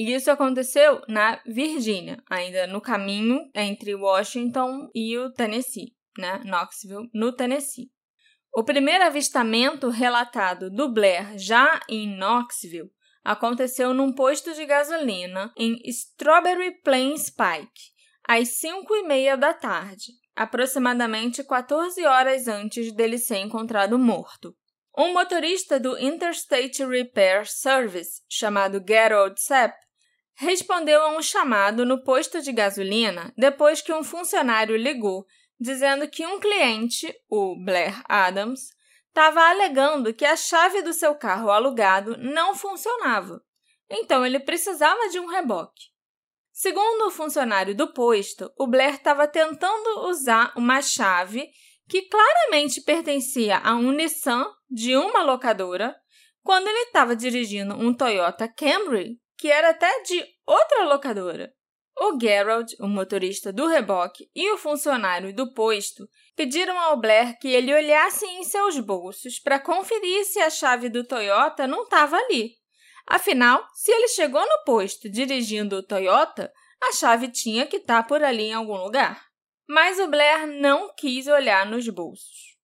E 0.00 0.14
isso 0.14 0.30
aconteceu 0.30 1.02
na 1.06 1.42
Virgínia, 1.44 2.24
ainda 2.26 2.66
no 2.66 2.80
caminho 2.80 3.50
entre 3.54 3.94
Washington 3.94 4.88
e 4.94 5.18
o 5.18 5.30
Tennessee, 5.30 5.94
né? 6.16 6.40
Knoxville, 6.42 7.10
no 7.12 7.36
Tennessee. 7.36 7.90
O 8.50 8.64
primeiro 8.64 9.04
avistamento 9.04 9.90
relatado 9.90 10.70
do 10.70 10.90
Blair 10.90 11.36
já 11.36 11.78
em 11.86 12.16
Knoxville 12.16 12.90
aconteceu 13.22 13.92
num 13.92 14.10
posto 14.10 14.54
de 14.54 14.64
gasolina 14.64 15.52
em 15.54 15.78
Strawberry 15.84 16.80
Plains 16.80 17.28
Pike, 17.28 17.92
às 18.26 18.58
5 18.58 18.94
e 18.94 19.02
meia 19.02 19.36
da 19.36 19.52
tarde, 19.52 20.12
aproximadamente 20.34 21.44
14 21.44 22.02
horas 22.06 22.48
antes 22.48 22.90
dele 22.90 23.18
ser 23.18 23.40
encontrado 23.40 23.98
morto. 23.98 24.56
Um 24.96 25.12
motorista 25.12 25.78
do 25.78 25.98
Interstate 25.98 26.82
Repair 26.86 27.46
Service, 27.46 28.22
chamado 28.28 28.82
Gerald 28.88 29.38
Sepp, 29.38 29.74
respondeu 30.40 31.02
a 31.02 31.10
um 31.10 31.20
chamado 31.20 31.84
no 31.84 32.02
posto 32.02 32.40
de 32.40 32.50
gasolina 32.50 33.30
depois 33.36 33.82
que 33.82 33.92
um 33.92 34.02
funcionário 34.02 34.74
ligou 34.74 35.26
dizendo 35.60 36.08
que 36.08 36.26
um 36.26 36.40
cliente, 36.40 37.14
o 37.28 37.62
Blair 37.62 38.02
Adams, 38.08 38.70
estava 39.08 39.42
alegando 39.50 40.14
que 40.14 40.24
a 40.24 40.34
chave 40.34 40.80
do 40.80 40.94
seu 40.94 41.14
carro 41.14 41.50
alugado 41.50 42.16
não 42.16 42.54
funcionava. 42.54 43.42
Então 43.90 44.24
ele 44.24 44.40
precisava 44.40 45.10
de 45.10 45.20
um 45.20 45.26
reboque. 45.26 45.90
Segundo 46.50 47.08
o 47.08 47.10
funcionário 47.10 47.74
do 47.74 47.92
posto, 47.92 48.50
o 48.58 48.66
Blair 48.66 48.94
estava 48.94 49.28
tentando 49.28 50.08
usar 50.08 50.54
uma 50.56 50.80
chave 50.80 51.50
que 51.86 52.08
claramente 52.08 52.80
pertencia 52.80 53.58
a 53.58 53.74
um 53.74 53.92
Nissan 53.92 54.46
de 54.70 54.96
uma 54.96 55.22
locadora 55.22 55.94
quando 56.42 56.66
ele 56.66 56.84
estava 56.84 57.14
dirigindo 57.14 57.74
um 57.74 57.92
Toyota 57.92 58.48
Camry 58.48 59.20
que 59.40 59.50
era 59.50 59.70
até 59.70 60.02
de 60.02 60.22
outra 60.46 60.84
locadora. 60.84 61.50
O 61.98 62.18
Gerald, 62.20 62.76
o 62.78 62.86
motorista 62.86 63.50
do 63.50 63.66
reboque, 63.66 64.30
e 64.34 64.50
o 64.52 64.58
funcionário 64.58 65.34
do 65.34 65.52
posto 65.54 66.06
pediram 66.36 66.78
ao 66.78 67.00
Blair 67.00 67.38
que 67.38 67.48
ele 67.48 67.74
olhasse 67.74 68.26
em 68.26 68.44
seus 68.44 68.78
bolsos 68.78 69.38
para 69.38 69.58
conferir 69.58 70.24
se 70.26 70.38
a 70.40 70.50
chave 70.50 70.88
do 70.90 71.04
Toyota 71.04 71.66
não 71.66 71.84
estava 71.84 72.16
ali. 72.16 72.52
Afinal, 73.06 73.66
se 73.74 73.90
ele 73.90 74.08
chegou 74.08 74.42
no 74.42 74.64
posto 74.64 75.10
dirigindo 75.10 75.76
o 75.76 75.82
Toyota, 75.82 76.52
a 76.82 76.92
chave 76.92 77.28
tinha 77.28 77.66
que 77.66 77.76
estar 77.76 78.02
tá 78.02 78.08
por 78.08 78.22
ali 78.22 78.44
em 78.44 78.54
algum 78.54 78.76
lugar. 78.76 79.24
Mas 79.66 79.98
o 79.98 80.06
Blair 80.06 80.46
não 80.46 80.94
quis 80.94 81.26
olhar 81.26 81.64
nos 81.64 81.88
bolsos. 81.88 82.58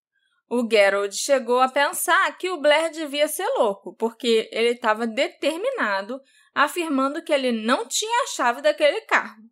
O 0.48 0.66
Gerald 0.70 1.14
chegou 1.16 1.60
a 1.60 1.68
pensar 1.68 2.36
que 2.38 2.48
o 2.50 2.60
Blair 2.60 2.92
devia 2.92 3.26
ser 3.26 3.46
louco, 3.58 3.94
porque 3.96 4.48
ele 4.52 4.70
estava 4.70 5.06
determinado 5.06 6.20
afirmando 6.56 7.22
que 7.22 7.30
ele 7.30 7.52
não 7.52 7.86
tinha 7.86 8.24
a 8.24 8.28
chave 8.28 8.62
daquele 8.62 9.02
carro, 9.02 9.42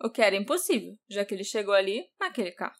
o 0.00 0.08
que 0.08 0.22
era 0.22 0.36
impossível, 0.36 0.94
já 1.10 1.24
que 1.24 1.34
ele 1.34 1.42
chegou 1.42 1.74
ali 1.74 2.06
naquele 2.20 2.52
carro. 2.52 2.76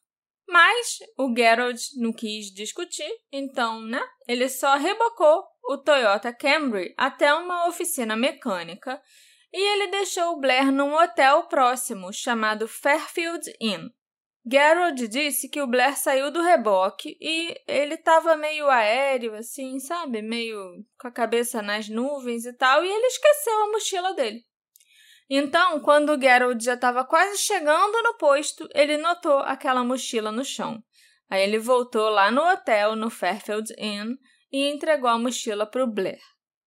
Mas 0.47 0.99
o 1.19 1.35
Geralt 1.37 1.81
não 1.97 2.13
quis 2.13 2.55
discutir, 2.55 3.11
então, 3.33 3.83
né, 3.83 4.01
ele 4.29 4.49
só 4.49 4.77
rebocou 4.77 5.43
o 5.65 5.77
Toyota 5.77 6.33
Camry 6.33 6.95
até 6.97 7.35
uma 7.35 7.67
oficina 7.67 8.15
mecânica 8.15 9.03
e 9.53 9.59
ele 9.73 9.89
deixou 9.89 10.35
o 10.35 10.41
Blair 10.41 10.71
num 10.71 10.95
hotel 10.95 11.49
próximo 11.49 12.13
chamado 12.13 12.69
Fairfield 12.69 13.53
Inn. 13.61 13.89
Gerald 14.47 15.09
disse 15.09 15.49
que 15.49 15.63
o 15.63 15.67
Blair 15.67 15.97
saiu 15.97 16.31
do 16.31 16.43
reboque 16.43 17.17
e 17.19 17.55
ele 17.67 17.95
estava 17.95 18.37
meio 18.37 18.69
aéreo, 18.69 19.35
assim, 19.35 19.79
sabe? 19.81 20.21
Meio 20.21 20.85
com 21.01 21.09
a 21.09 21.11
cabeça 21.11 21.63
nas 21.63 21.89
nuvens 21.89 22.45
e 22.45 22.53
tal, 22.53 22.85
e 22.85 22.89
ele 22.89 23.07
esqueceu 23.07 23.63
a 23.63 23.73
mochila 23.73 24.15
dele. 24.15 24.45
Então, 25.31 25.81
quando 25.81 26.11
o 26.11 26.21
Gerald 26.21 26.63
já 26.63 26.75
estava 26.75 27.05
quase 27.05 27.39
chegando 27.39 28.03
no 28.03 28.19
posto, 28.19 28.69
ele 28.75 28.99
notou 28.99 29.39
aquela 29.39 29.83
mochila 29.83 30.31
no 30.31 30.45
chão. 30.45 30.83
Aí 31.31 31.43
ele 31.43 31.59
voltou 31.59 32.11
lá 32.11 32.31
no 32.31 32.43
hotel, 32.43 32.95
no 32.95 33.09
Fairfield 33.09 33.73
Inn, 33.79 34.15
e 34.53 34.69
entregou 34.69 35.09
a 35.09 35.19
mochila 35.19 35.65
para 35.65 35.83
o 35.83 35.91
Blair. 35.91 36.21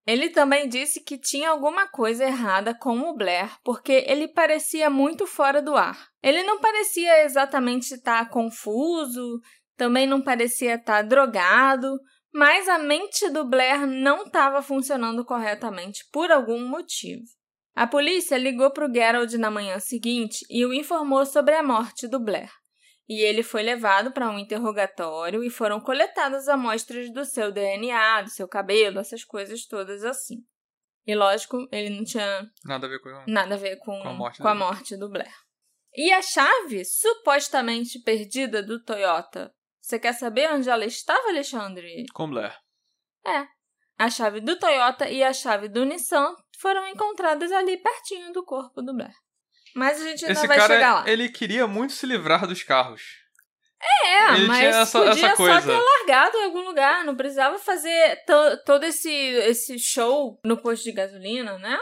Ele 0.08 0.30
também 0.30 0.70
disse 0.70 1.04
que 1.04 1.18
tinha 1.18 1.50
alguma 1.50 1.86
coisa 1.86 2.24
errada 2.24 2.74
com 2.74 2.98
o 2.98 3.14
Blair, 3.14 3.52
porque 3.62 4.06
ele 4.08 4.30
parecia 4.30 4.90
muito 4.90 5.28
fora 5.28 5.62
do 5.62 5.76
ar. 5.76 6.08
Ele 6.24 6.44
não 6.44 6.62
parecia 6.62 7.26
exatamente 7.26 7.94
estar 7.94 8.30
confuso, 8.30 9.42
também 9.76 10.08
não 10.08 10.22
parecia 10.22 10.76
estar 10.76 11.02
drogado, 11.02 12.00
mas 12.34 12.70
a 12.70 12.78
mente 12.78 13.30
do 13.30 13.44
Blair 13.44 13.86
não 13.86 14.24
estava 14.24 14.62
funcionando 14.62 15.26
corretamente 15.26 16.06
por 16.10 16.32
algum 16.32 16.66
motivo. 16.66 17.26
A 17.76 17.86
polícia 17.86 18.38
ligou 18.38 18.72
para 18.72 18.90
o 18.90 18.94
Gerald 18.94 19.38
na 19.38 19.52
manhã 19.52 19.78
seguinte 19.78 20.46
e 20.50 20.66
o 20.66 20.74
informou 20.74 21.26
sobre 21.26 21.54
a 21.54 21.62
morte 21.62 22.08
do 22.08 22.18
Blair 22.18 22.50
e 23.08 23.22
ele 23.22 23.42
foi 23.42 23.64
levado 23.64 24.12
para 24.12 24.30
um 24.30 24.38
interrogatório 24.38 25.44
e 25.44 25.50
foram 25.50 25.80
coletadas 25.80 26.48
amostras 26.50 27.12
do 27.12 27.24
seu 27.24 27.52
DNA, 27.52 28.24
do 28.24 28.30
seu 28.30 28.48
cabelo, 28.48 29.00
essas 29.00 29.24
coisas 29.24 29.66
todas 29.66 30.04
assim. 30.04 30.46
E 31.06 31.16
lógico, 31.16 31.68
ele 31.72 31.90
não 31.90 32.04
tinha 32.04 32.52
nada 32.66 32.86
a 32.86 32.90
ver 32.90 33.00
com, 33.00 33.24
nada 33.28 33.56
a 33.56 33.58
ver 33.58 33.78
com, 33.78 34.02
com, 34.02 34.10
a, 34.10 34.14
morte 34.14 34.42
com 34.42 34.48
a 34.48 34.56
morte 34.56 34.98
do 34.98 35.10
Blair. 35.10 35.34
E 35.96 36.12
a 36.12 36.22
chave 36.22 36.84
supostamente 36.84 38.00
perdida 38.04 38.62
do 38.62 38.84
Toyota? 38.84 39.54
Você 39.80 39.98
quer 39.98 40.14
saber 40.14 40.52
onde 40.52 40.70
ela 40.70 40.84
estava, 40.84 41.30
Alexandre? 41.30 42.06
Com 42.14 42.30
Blair. 42.30 42.54
É. 43.26 43.48
A 43.98 44.10
chave 44.10 44.42
do 44.42 44.60
Toyota 44.60 45.10
e 45.10 45.24
a 45.24 45.32
chave 45.32 45.70
do 45.70 45.86
Nissan 45.86 46.36
foram 46.60 46.86
encontradas 46.88 47.54
ali 47.54 47.78
pertinho 47.78 48.34
do 48.34 48.44
corpo 48.44 48.82
do 48.82 48.94
Blair. 48.94 49.16
Mas 49.76 50.02
a 50.02 50.04
gente 50.06 50.26
ainda 50.26 50.40
Esse 50.40 50.48
vai 50.48 50.58
cara, 50.58 50.74
chegar 50.74 50.94
lá. 50.96 51.10
ele 51.10 51.30
queria 51.30 51.68
muito 51.68 51.94
se 51.94 52.06
livrar 52.06 52.48
dos 52.48 52.64
carros. 52.64 53.02
É, 53.80 54.34
Ele 54.34 54.48
mas 54.48 54.64
essa- 54.76 55.00
podia 55.00 55.12
essa 55.28 55.36
só 55.36 55.62
ter 55.62 55.78
largado 55.80 56.38
em 56.38 56.46
algum 56.46 56.62
lugar. 56.62 57.06
Não 57.06 57.16
precisava 57.16 57.60
fazer 57.60 58.24
to- 58.26 58.64
todo 58.66 58.84
esse, 58.84 59.10
esse 59.12 59.78
show 59.78 60.40
no 60.44 60.58
posto 60.58 60.84
de 60.84 60.92
gasolina, 60.92 61.58
né? 61.60 61.78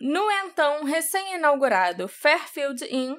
No 0.00 0.30
então 0.30 0.84
recém-inaugurado 0.84 2.06
Fairfield 2.08 2.84
Inn, 2.88 3.16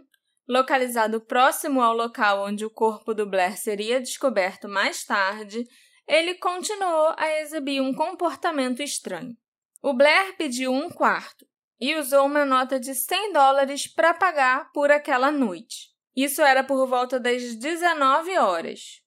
localizado 0.48 1.20
próximo 1.20 1.82
ao 1.82 1.94
local 1.94 2.46
onde 2.46 2.64
o 2.66 2.70
corpo 2.70 3.14
do 3.14 3.26
Blair 3.30 3.58
seria 3.58 4.00
descoberto 4.00 4.70
mais 4.70 5.04
tarde, 5.04 5.64
ele 6.08 6.36
continuou 6.36 7.14
a 7.18 7.30
exibir 7.42 7.82
um 7.82 7.94
comportamento 7.94 8.82
estranho. 8.82 9.36
O 9.82 9.94
Blair 9.94 10.36
pediu 10.38 10.72
um 10.72 10.90
quarto 10.90 11.46
e 11.80 11.96
usou 11.96 12.26
uma 12.26 12.46
nota 12.46 12.80
de 12.80 12.96
100 12.96 13.34
dólares 13.34 13.88
para 13.88 14.14
pagar 14.14 14.72
por 14.72 14.92
aquela 14.92 15.32
noite. 15.32 15.90
Isso 16.16 16.42
era 16.42 16.64
por 16.64 16.88
volta 16.88 17.20
das 17.20 17.56
19 17.56 18.38
horas. 18.38 19.02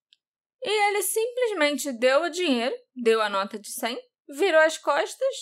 E 0.63 0.89
ele 0.89 1.03
simplesmente 1.03 1.93
deu 1.93 2.23
o 2.23 2.31
dinheiro, 2.31 2.75
deu 2.95 3.23
a 3.23 3.29
nota 3.29 3.59
de 3.59 3.71
100, 3.71 3.99
virou 4.29 4.61
as 4.61 4.77
costas 4.77 5.35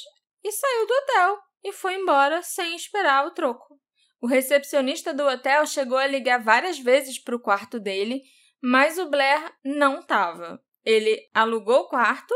e 0.45 0.53
saiu 0.53 0.87
do 0.87 0.95
hotel 0.95 1.39
e 1.65 1.73
foi 1.73 1.95
embora 1.95 2.43
sem 2.43 2.77
esperar 2.77 3.27
o 3.27 3.33
troco. 3.33 3.81
O 4.21 4.27
recepcionista 4.27 5.12
do 5.12 5.27
hotel 5.27 5.67
chegou 5.67 5.99
a 5.99 6.07
ligar 6.07 6.43
várias 6.43 6.79
vezes 6.79 7.19
para 7.19 7.35
o 7.35 7.41
quarto 7.41 7.81
dele, 7.81 8.23
mas 8.62 8.99
o 8.99 9.09
Blair 9.09 9.53
não 9.65 10.01
estava. 10.01 10.62
Ele 10.85 11.29
alugou 11.35 11.81
o 11.81 11.89
quarto, 11.89 12.35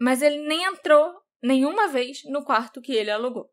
mas 0.00 0.22
ele 0.22 0.46
nem 0.46 0.64
entrou 0.64 1.12
nenhuma 1.42 1.88
vez 1.88 2.22
no 2.24 2.44
quarto 2.44 2.80
que 2.80 2.92
ele 2.92 3.10
alugou. 3.10 3.50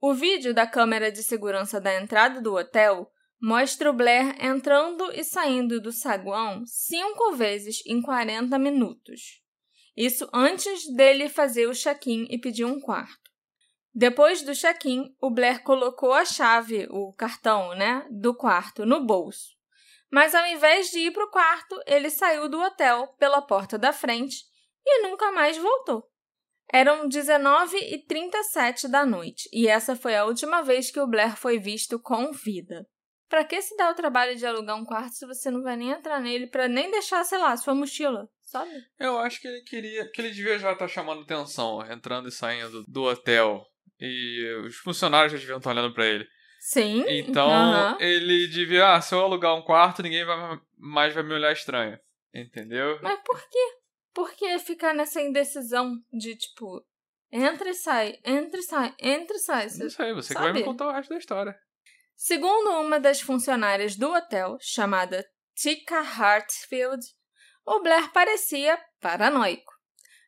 O 0.00 0.12
vídeo 0.12 0.52
da 0.52 0.66
câmera 0.66 1.10
de 1.10 1.22
segurança 1.22 1.80
da 1.80 1.94
entrada 2.00 2.40
do 2.40 2.54
hotel 2.54 3.10
mostra 3.40 3.90
o 3.90 3.92
Blair 3.92 4.34
entrando 4.42 5.12
e 5.12 5.22
saindo 5.22 5.80
do 5.80 5.92
saguão 5.92 6.64
cinco 6.66 7.32
vezes 7.32 7.82
em 7.86 8.00
40 8.00 8.58
minutos. 8.58 9.42
Isso 9.96 10.28
antes 10.32 10.92
dele 10.94 11.28
fazer 11.28 11.68
o 11.68 11.74
check-in 11.74 12.26
e 12.30 12.38
pedir 12.38 12.64
um 12.64 12.80
quarto. 12.80 13.30
Depois 13.94 14.42
do 14.42 14.54
check-in, 14.54 15.14
o 15.20 15.30
Blair 15.30 15.62
colocou 15.62 16.12
a 16.12 16.24
chave, 16.24 16.88
o 16.90 17.12
cartão, 17.12 17.74
né, 17.76 18.04
do 18.10 18.34
quarto 18.34 18.84
no 18.84 19.04
bolso. 19.04 19.54
Mas 20.10 20.34
ao 20.34 20.46
invés 20.46 20.90
de 20.90 20.98
ir 20.98 21.12
para 21.12 21.24
o 21.24 21.30
quarto, 21.30 21.80
ele 21.86 22.10
saiu 22.10 22.48
do 22.48 22.60
hotel 22.60 23.08
pela 23.18 23.42
porta 23.42 23.78
da 23.78 23.92
frente 23.92 24.44
e 24.84 25.02
nunca 25.02 25.30
mais 25.30 25.56
voltou. 25.56 26.08
Eram 26.72 27.08
19 27.08 27.76
e 27.76 27.98
37 28.04 28.88
da 28.88 29.04
noite 29.04 29.48
e 29.52 29.68
essa 29.68 29.94
foi 29.94 30.16
a 30.16 30.24
última 30.24 30.62
vez 30.62 30.90
que 30.90 30.98
o 30.98 31.06
Blair 31.06 31.36
foi 31.36 31.58
visto 31.58 31.98
com 32.00 32.32
vida. 32.32 32.86
Pra 33.28 33.44
que 33.44 33.60
se 33.60 33.76
dar 33.76 33.90
o 33.90 33.94
trabalho 33.94 34.36
de 34.36 34.46
alugar 34.46 34.76
um 34.76 34.84
quarto 34.84 35.14
se 35.14 35.26
você 35.26 35.50
não 35.50 35.62
vai 35.62 35.76
nem 35.76 35.90
entrar 35.90 36.20
nele 36.20 36.46
pra 36.46 36.68
nem 36.68 36.90
deixar, 36.90 37.24
sei 37.24 37.38
lá, 37.38 37.56
sua 37.56 37.74
mochila, 37.74 38.28
sabe? 38.42 38.70
Eu 38.98 39.18
acho 39.18 39.40
que 39.40 39.48
ele 39.48 39.62
queria. 39.62 40.10
que 40.10 40.20
ele 40.20 40.30
devia 40.30 40.58
já 40.58 40.72
estar 40.72 40.88
chamando 40.88 41.22
atenção, 41.22 41.80
entrando 41.90 42.28
e 42.28 42.32
saindo 42.32 42.84
do 42.86 43.02
hotel. 43.04 43.64
E 44.00 44.62
os 44.66 44.76
funcionários 44.76 45.32
já 45.32 45.38
deviam 45.38 45.58
estar 45.58 45.70
olhando 45.70 45.92
pra 45.94 46.06
ele. 46.06 46.26
Sim. 46.60 47.04
Então, 47.08 47.98
ele 48.00 48.46
devia, 48.48 48.94
ah, 48.94 49.00
se 49.00 49.14
eu 49.14 49.20
alugar 49.20 49.54
um 49.54 49.62
quarto, 49.62 50.02
ninguém 50.02 50.24
vai, 50.24 50.58
mais 50.78 51.14
vai 51.14 51.22
me 51.22 51.34
olhar 51.34 51.52
estranho. 51.52 51.98
Entendeu? 52.32 52.98
Mas 53.02 53.20
por 53.24 53.40
quê? 53.48 53.76
Por 54.14 54.32
que 54.32 54.58
ficar 54.60 54.94
nessa 54.94 55.20
indecisão 55.20 56.00
de 56.12 56.36
tipo, 56.36 56.86
entra 57.32 57.70
e 57.70 57.74
sai, 57.74 58.18
entra 58.24 58.60
e 58.60 58.62
sai, 58.62 58.94
entra 59.00 59.36
e 59.36 59.40
sai? 59.40 59.66
Não 59.76 59.90
sei, 59.90 60.14
você 60.14 60.34
que 60.34 60.40
vai 60.40 60.52
me 60.52 60.60
sabe? 60.60 60.64
contar 60.64 60.86
o 60.86 60.92
resto 60.92 61.10
da 61.10 61.18
história. 61.18 61.58
Segundo 62.16 62.70
uma 62.80 63.00
das 63.00 63.20
funcionárias 63.20 63.96
do 63.96 64.08
hotel, 64.12 64.56
chamada 64.60 65.26
Tika 65.56 65.98
Hartfield, 65.98 67.04
o 67.66 67.80
Blair 67.80 68.12
parecia 68.12 68.78
paranoico. 69.00 69.72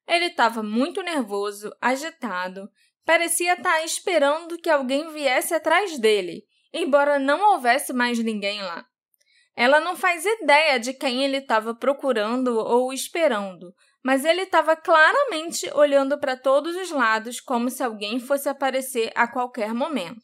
Ele 0.07 0.27
estava 0.27 0.63
muito 0.63 1.03
nervoso, 1.03 1.73
agitado, 1.81 2.69
parecia 3.05 3.55
estar 3.55 3.85
esperando 3.85 4.59
que 4.59 4.69
alguém 4.69 5.13
viesse 5.13 5.55
atrás 5.55 5.99
dele, 5.99 6.45
embora 6.73 7.19
não 7.19 7.53
houvesse 7.53 7.93
mais 7.93 8.19
ninguém 8.19 8.61
lá. 8.63 8.85
Ela 9.57 9.81
não 9.81 9.97
faz 9.97 10.25
ideia 10.27 10.79
de 10.79 10.93
quem 10.93 11.25
ele 11.25 11.39
estava 11.39 11.75
procurando 11.75 12.59
ou 12.59 12.93
esperando, 12.93 13.73
mas 14.05 14.25
ele 14.25 14.43
estava 14.43 14.77
claramente 14.77 15.69
olhando 15.75 16.19
para 16.21 16.37
todos 16.37 16.77
os 16.77 16.91
lados 16.91 17.41
como 17.41 17.71
se 17.71 17.83
alguém 17.83 18.21
fosse 18.21 18.49
aparecer 18.49 19.11
a 19.15 19.27
qualquer 19.27 19.73
momento. 19.73 20.23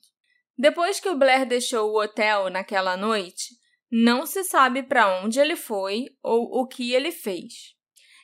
Depois 0.57 1.01
que 1.01 1.09
o 1.09 1.16
Blair 1.16 1.47
deixou 1.47 1.90
o 1.90 2.01
hotel 2.01 2.51
naquela 2.51 2.97
noite, 2.97 3.55
não 3.90 4.27
se 4.27 4.45
sabe 4.45 4.83
para 4.83 5.21
onde 5.23 5.40
ele 5.40 5.57
foi 5.57 6.07
ou 6.23 6.61
o 6.61 6.66
que 6.66 6.92
ele 6.92 7.11
fez. 7.11 7.75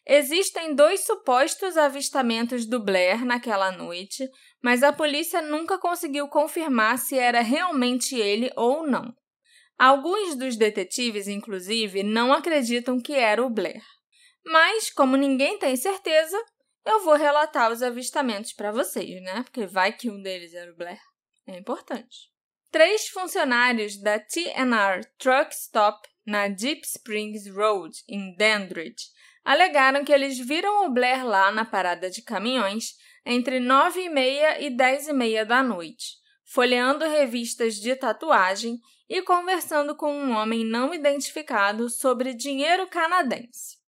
Existem 0.06 0.74
dois 0.74 1.04
supostos 1.04 1.76
avistamentos 1.76 2.64
do 2.64 2.82
Blair 2.82 3.24
naquela 3.24 3.70
noite, 3.70 4.26
mas 4.62 4.82
a 4.82 4.92
polícia 4.92 5.42
nunca 5.42 5.78
conseguiu 5.78 6.28
confirmar 6.28 6.98
se 6.98 7.18
era 7.18 7.40
realmente 7.40 8.14
ele 8.16 8.50
ou 8.56 8.86
não. 8.86 9.14
Alguns 9.78 10.34
dos 10.34 10.56
detetives, 10.56 11.28
inclusive, 11.28 12.02
não 12.02 12.32
acreditam 12.32 13.00
que 13.00 13.12
era 13.12 13.44
o 13.44 13.48
Blair. 13.48 13.84
Mas, 14.44 14.90
como 14.90 15.16
ninguém 15.16 15.56
tem 15.58 15.76
certeza, 15.76 16.36
eu 16.84 17.04
vou 17.04 17.14
relatar 17.14 17.70
os 17.70 17.82
avistamentos 17.82 18.52
para 18.52 18.72
vocês, 18.72 19.22
né? 19.22 19.42
Porque 19.44 19.66
vai 19.66 19.92
que 19.92 20.10
um 20.10 20.20
deles 20.20 20.52
era 20.52 20.72
o 20.72 20.76
Blair. 20.76 21.00
É 21.46 21.56
importante. 21.56 22.28
Três 22.70 23.08
funcionários 23.08 23.96
da 24.00 24.18
TNR 24.18 25.06
Truck 25.16 25.54
Stop 25.54 26.08
na 26.26 26.48
Deep 26.48 26.82
Springs 26.84 27.48
Road, 27.48 27.96
em 28.08 28.34
Dandridge, 28.36 29.06
alegaram 29.44 30.04
que 30.04 30.12
eles 30.12 30.38
viram 30.38 30.86
o 30.86 30.90
Blair 30.90 31.24
lá 31.24 31.50
na 31.52 31.64
parada 31.64 32.10
de 32.10 32.20
caminhões 32.20 32.96
entre 33.24 33.60
9 33.60 34.00
e 34.00 34.10
meia 34.10 34.60
e 34.60 34.70
10 34.70 35.08
e 35.08 35.12
meia 35.12 35.46
da 35.46 35.62
noite, 35.62 36.16
folheando 36.44 37.06
revistas 37.06 37.76
de 37.76 37.94
tatuagem 37.94 38.78
e 39.08 39.22
conversando 39.22 39.96
com 39.96 40.12
um 40.12 40.32
homem 40.32 40.64
não 40.64 40.92
identificado 40.92 41.88
sobre 41.88 42.34
dinheiro 42.34 42.86
canadense. 42.86 43.78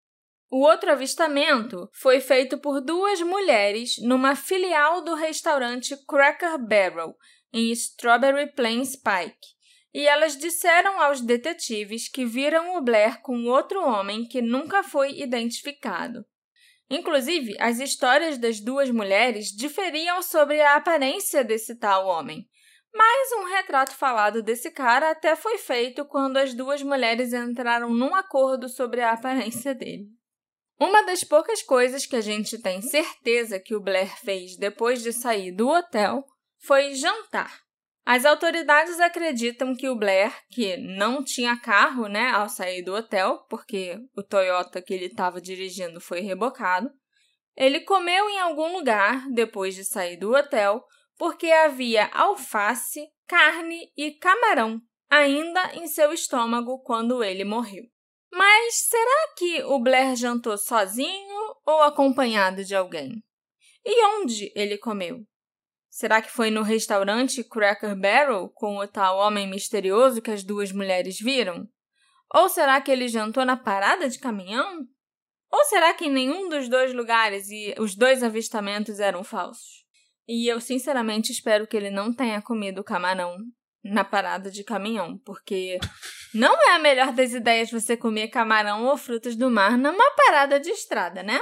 O 0.50 0.61
outro 0.61 0.90
avistamento 0.90 1.88
foi 1.92 2.20
feito 2.20 2.59
por 2.59 2.80
duas 2.80 3.20
mulheres 3.20 3.96
numa 3.98 4.35
filial 4.35 5.02
do 5.02 5.14
restaurante 5.14 5.96
Cracker 6.09 6.59
Barrel, 6.59 7.14
em 7.52 7.70
Strawberry 7.70 8.52
Plains 8.52 8.96
Pike, 8.96 9.61
e 9.92 10.06
elas 10.06 10.37
disseram 10.37 11.00
aos 11.00 11.20
detetives 11.20 12.09
que 12.09 12.24
viram 12.24 12.76
o 12.76 12.80
Blair 12.80 13.20
com 13.22 13.44
outro 13.46 13.85
homem 13.85 14.26
que 14.26 14.40
nunca 14.40 14.83
foi 14.83 15.20
identificado. 15.20 16.24
Inclusive, 16.88 17.56
as 17.61 17.78
histórias 17.78 18.37
das 18.37 18.59
duas 18.59 18.90
mulheres 18.90 19.48
diferiam 19.48 20.20
sobre 20.22 20.61
a 20.61 20.74
aparência 20.74 21.44
desse 21.44 21.76
tal 21.76 22.06
homem. 22.09 22.48
Mas 22.92 23.33
um 23.33 23.44
retrato 23.44 23.92
falado 23.92 24.42
desse 24.42 24.70
cara 24.70 25.11
até 25.11 25.37
foi 25.37 25.59
feito 25.59 26.05
quando 26.05 26.37
as 26.37 26.55
duas 26.55 26.83
mulheres 26.83 27.33
entraram 27.33 27.90
num 27.94 28.14
acordo 28.14 28.68
sobre 28.68 29.00
a 29.00 29.12
aparência 29.12 29.74
dele. 29.74 30.09
Uma 30.79 31.03
das 31.03 31.22
poucas 31.22 31.62
coisas 31.62 32.07
que 32.07 32.16
a 32.16 32.20
gente 32.20 32.59
tem 32.61 32.81
certeza 32.81 33.61
que 33.61 33.76
o 33.76 33.81
Blair 33.81 34.18
fez 34.20 34.57
depois 34.57 35.03
de 35.03 35.12
sair 35.12 35.53
do 35.53 35.68
hotel 35.68 36.24
foi 36.59 36.94
jantar. 36.94 37.61
As 38.05 38.24
autoridades 38.24 38.98
acreditam 38.98 39.74
que 39.76 39.88
o 39.88 39.94
Blair, 39.94 40.33
que 40.50 40.76
não 40.79 41.22
tinha 41.22 41.61
carro 41.61 42.09
né, 42.09 42.31
ao 42.31 42.48
sair 42.48 42.83
do 42.83 42.94
hotel, 42.94 43.44
porque 43.48 43.98
o 44.16 44.22
Toyota 44.22 44.81
que 44.81 44.94
ele 44.94 45.07
estava 45.07 45.40
dirigindo 45.40 46.00
foi 46.00 46.20
rebocado, 46.20 46.90
ele 47.55 47.81
comeu 47.81 48.29
em 48.31 48.40
algum 48.40 48.72
lugar 48.72 49.29
depois 49.31 49.74
de 49.74 49.85
sair 49.85 50.16
do 50.16 50.35
hotel 50.35 50.83
porque 51.20 51.52
havia 51.52 52.06
alface, 52.14 53.06
carne 53.28 53.92
e 53.94 54.12
camarão 54.12 54.80
ainda 55.11 55.74
em 55.74 55.87
seu 55.87 56.14
estômago 56.14 56.78
quando 56.83 57.22
ele 57.22 57.44
morreu. 57.44 57.85
Mas 58.33 58.76
será 58.88 59.35
que 59.37 59.62
o 59.64 59.78
Blair 59.78 60.16
jantou 60.16 60.56
sozinho 60.56 61.56
ou 61.66 61.83
acompanhado 61.83 62.64
de 62.64 62.74
alguém? 62.74 63.22
E 63.85 64.06
onde 64.16 64.50
ele 64.56 64.78
comeu? 64.78 65.18
Será 65.90 66.22
que 66.22 66.30
foi 66.30 66.50
no 66.50 66.62
restaurante 66.62 67.44
Cracker 67.44 67.94
Barrel 67.94 68.48
com 68.54 68.78
o 68.78 68.88
tal 68.88 69.18
homem 69.18 69.46
misterioso 69.46 70.22
que 70.22 70.30
as 70.30 70.42
duas 70.42 70.72
mulheres 70.72 71.18
viram? 71.20 71.68
Ou 72.35 72.48
será 72.48 72.80
que 72.80 72.90
ele 72.90 73.09
jantou 73.09 73.44
na 73.44 73.59
parada 73.59 74.09
de 74.09 74.18
caminhão? 74.18 74.87
Ou 75.52 75.64
será 75.66 75.92
que 75.92 76.06
em 76.06 76.11
nenhum 76.11 76.48
dos 76.48 76.66
dois 76.66 76.94
lugares 76.94 77.50
e 77.50 77.74
os 77.78 77.94
dois 77.94 78.22
avistamentos 78.22 79.00
eram 79.00 79.22
falsos? 79.22 79.79
E 80.32 80.46
eu 80.46 80.60
sinceramente 80.60 81.32
espero 81.32 81.66
que 81.66 81.76
ele 81.76 81.90
não 81.90 82.14
tenha 82.14 82.40
comido 82.40 82.84
camarão 82.84 83.36
na 83.82 84.04
parada 84.04 84.48
de 84.48 84.62
caminhão, 84.62 85.18
porque 85.24 85.76
não 86.32 86.54
é 86.68 86.76
a 86.76 86.78
melhor 86.78 87.10
das 87.10 87.32
ideias 87.32 87.68
você 87.68 87.96
comer 87.96 88.28
camarão 88.28 88.84
ou 88.84 88.96
frutas 88.96 89.34
do 89.34 89.50
mar 89.50 89.76
numa 89.76 90.08
parada 90.12 90.60
de 90.60 90.70
estrada, 90.70 91.20
né? 91.24 91.40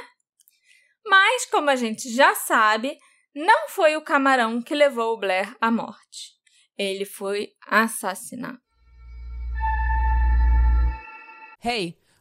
Mas, 1.05 1.45
como 1.45 1.69
a 1.69 1.77
gente 1.77 2.11
já 2.11 2.35
sabe, 2.35 2.97
não 3.35 3.69
foi 3.69 3.95
o 3.95 4.01
camarão 4.01 4.63
que 4.63 4.75
levou 4.75 5.13
o 5.13 5.19
Blair 5.19 5.55
à 5.61 5.71
morte. 5.71 6.33
Ele 6.79 7.05
foi 7.05 7.51
assassinado. 7.67 8.59
Hey, 11.63 11.95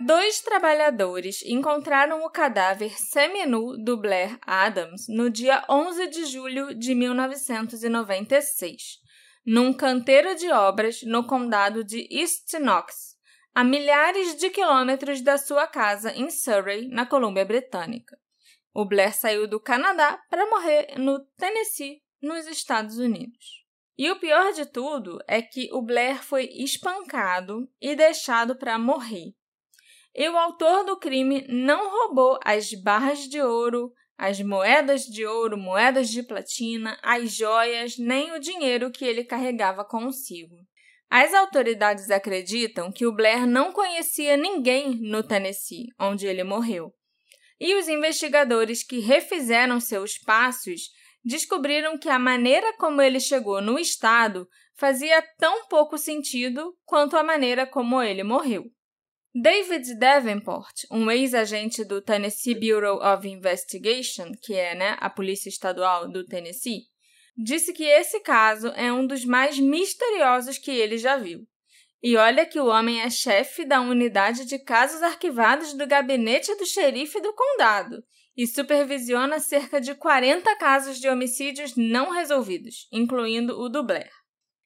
Dois 0.00 0.40
trabalhadores 0.40 1.42
encontraram 1.44 2.24
o 2.24 2.30
cadáver 2.30 2.98
seminu 2.98 3.76
do 3.76 3.98
Blair 3.98 4.38
Adams 4.42 5.06
no 5.08 5.28
dia 5.28 5.62
11 5.68 6.06
de 6.08 6.24
julho 6.24 6.74
de 6.74 6.94
1996 6.94 9.00
num 9.44 9.72
canteiro 9.72 10.34
de 10.34 10.50
obras 10.50 11.02
no 11.02 11.26
condado 11.26 11.82
de 11.82 12.06
East 12.10 12.52
Knox, 12.54 13.16
a 13.54 13.64
milhares 13.64 14.36
de 14.36 14.50
quilômetros 14.50 15.22
da 15.22 15.38
sua 15.38 15.66
casa 15.66 16.12
em 16.12 16.30
Surrey, 16.30 16.88
na 16.88 17.06
Colômbia 17.06 17.44
Britânica. 17.44 18.18
O 18.72 18.84
Blair 18.84 19.14
saiu 19.14 19.48
do 19.48 19.58
Canadá 19.58 20.20
para 20.30 20.48
morrer 20.48 20.98
no 20.98 21.18
Tennessee, 21.36 22.02
nos 22.22 22.46
Estados 22.46 22.98
Unidos. 22.98 23.64
E 23.98 24.10
o 24.10 24.20
pior 24.20 24.52
de 24.52 24.66
tudo 24.66 25.18
é 25.26 25.42
que 25.42 25.68
o 25.72 25.82
Blair 25.82 26.22
foi 26.22 26.44
espancado 26.44 27.68
e 27.80 27.96
deixado 27.96 28.56
para 28.56 28.78
morrer. 28.78 29.34
E 30.14 30.28
o 30.28 30.36
autor 30.36 30.84
do 30.84 30.98
crime 30.98 31.46
não 31.48 31.90
roubou 31.90 32.38
as 32.44 32.72
barras 32.74 33.20
de 33.20 33.40
ouro, 33.40 33.92
as 34.18 34.40
moedas 34.40 35.02
de 35.02 35.24
ouro, 35.24 35.56
moedas 35.56 36.10
de 36.10 36.22
platina, 36.22 36.98
as 37.02 37.32
joias, 37.32 37.96
nem 37.96 38.32
o 38.32 38.40
dinheiro 38.40 38.90
que 38.90 39.04
ele 39.04 39.24
carregava 39.24 39.84
consigo. 39.84 40.56
As 41.08 41.32
autoridades 41.34 42.10
acreditam 42.10 42.92
que 42.92 43.06
o 43.06 43.12
Blair 43.12 43.46
não 43.46 43.72
conhecia 43.72 44.36
ninguém 44.36 45.00
no 45.00 45.22
Tennessee, 45.22 45.86
onde 45.98 46.26
ele 46.26 46.44
morreu. 46.44 46.92
E 47.58 47.74
os 47.74 47.88
investigadores 47.88 48.84
que 48.84 49.00
refizeram 49.00 49.80
seus 49.80 50.18
passos 50.18 50.90
descobriram 51.24 51.98
que 51.98 52.08
a 52.08 52.18
maneira 52.18 52.76
como 52.78 53.02
ele 53.02 53.20
chegou 53.20 53.60
no 53.60 53.78
estado 53.78 54.48
fazia 54.76 55.22
tão 55.38 55.66
pouco 55.66 55.98
sentido 55.98 56.74
quanto 56.84 57.16
a 57.16 57.22
maneira 57.22 57.66
como 57.66 58.02
ele 58.02 58.22
morreu. 58.22 58.64
David 59.32 59.94
Davenport, 59.96 60.86
um 60.90 61.08
ex-agente 61.08 61.84
do 61.84 62.02
Tennessee 62.02 62.52
Bureau 62.52 62.98
of 63.00 63.28
Investigation, 63.28 64.32
que 64.42 64.54
é 64.54 64.74
né, 64.74 64.96
a 64.98 65.08
Polícia 65.08 65.48
Estadual 65.48 66.10
do 66.10 66.24
Tennessee, 66.26 66.86
disse 67.36 67.72
que 67.72 67.84
esse 67.84 68.18
caso 68.20 68.68
é 68.74 68.92
um 68.92 69.06
dos 69.06 69.24
mais 69.24 69.56
misteriosos 69.56 70.58
que 70.58 70.72
ele 70.72 70.98
já 70.98 71.16
viu. 71.16 71.46
E 72.02 72.16
olha 72.16 72.44
que 72.44 72.58
o 72.58 72.66
homem 72.66 73.02
é 73.02 73.08
chefe 73.08 73.64
da 73.64 73.80
unidade 73.80 74.46
de 74.46 74.58
casos 74.58 75.00
arquivados 75.00 75.74
do 75.74 75.86
gabinete 75.86 76.52
do 76.56 76.66
xerife 76.66 77.20
do 77.20 77.32
condado 77.32 78.02
e 78.36 78.48
supervisiona 78.48 79.38
cerca 79.38 79.80
de 79.80 79.94
40 79.94 80.56
casos 80.56 80.98
de 80.98 81.08
homicídios 81.08 81.76
não 81.76 82.10
resolvidos, 82.10 82.88
incluindo 82.90 83.60
o 83.60 83.68
do 83.68 83.84
Blair. 83.84 84.10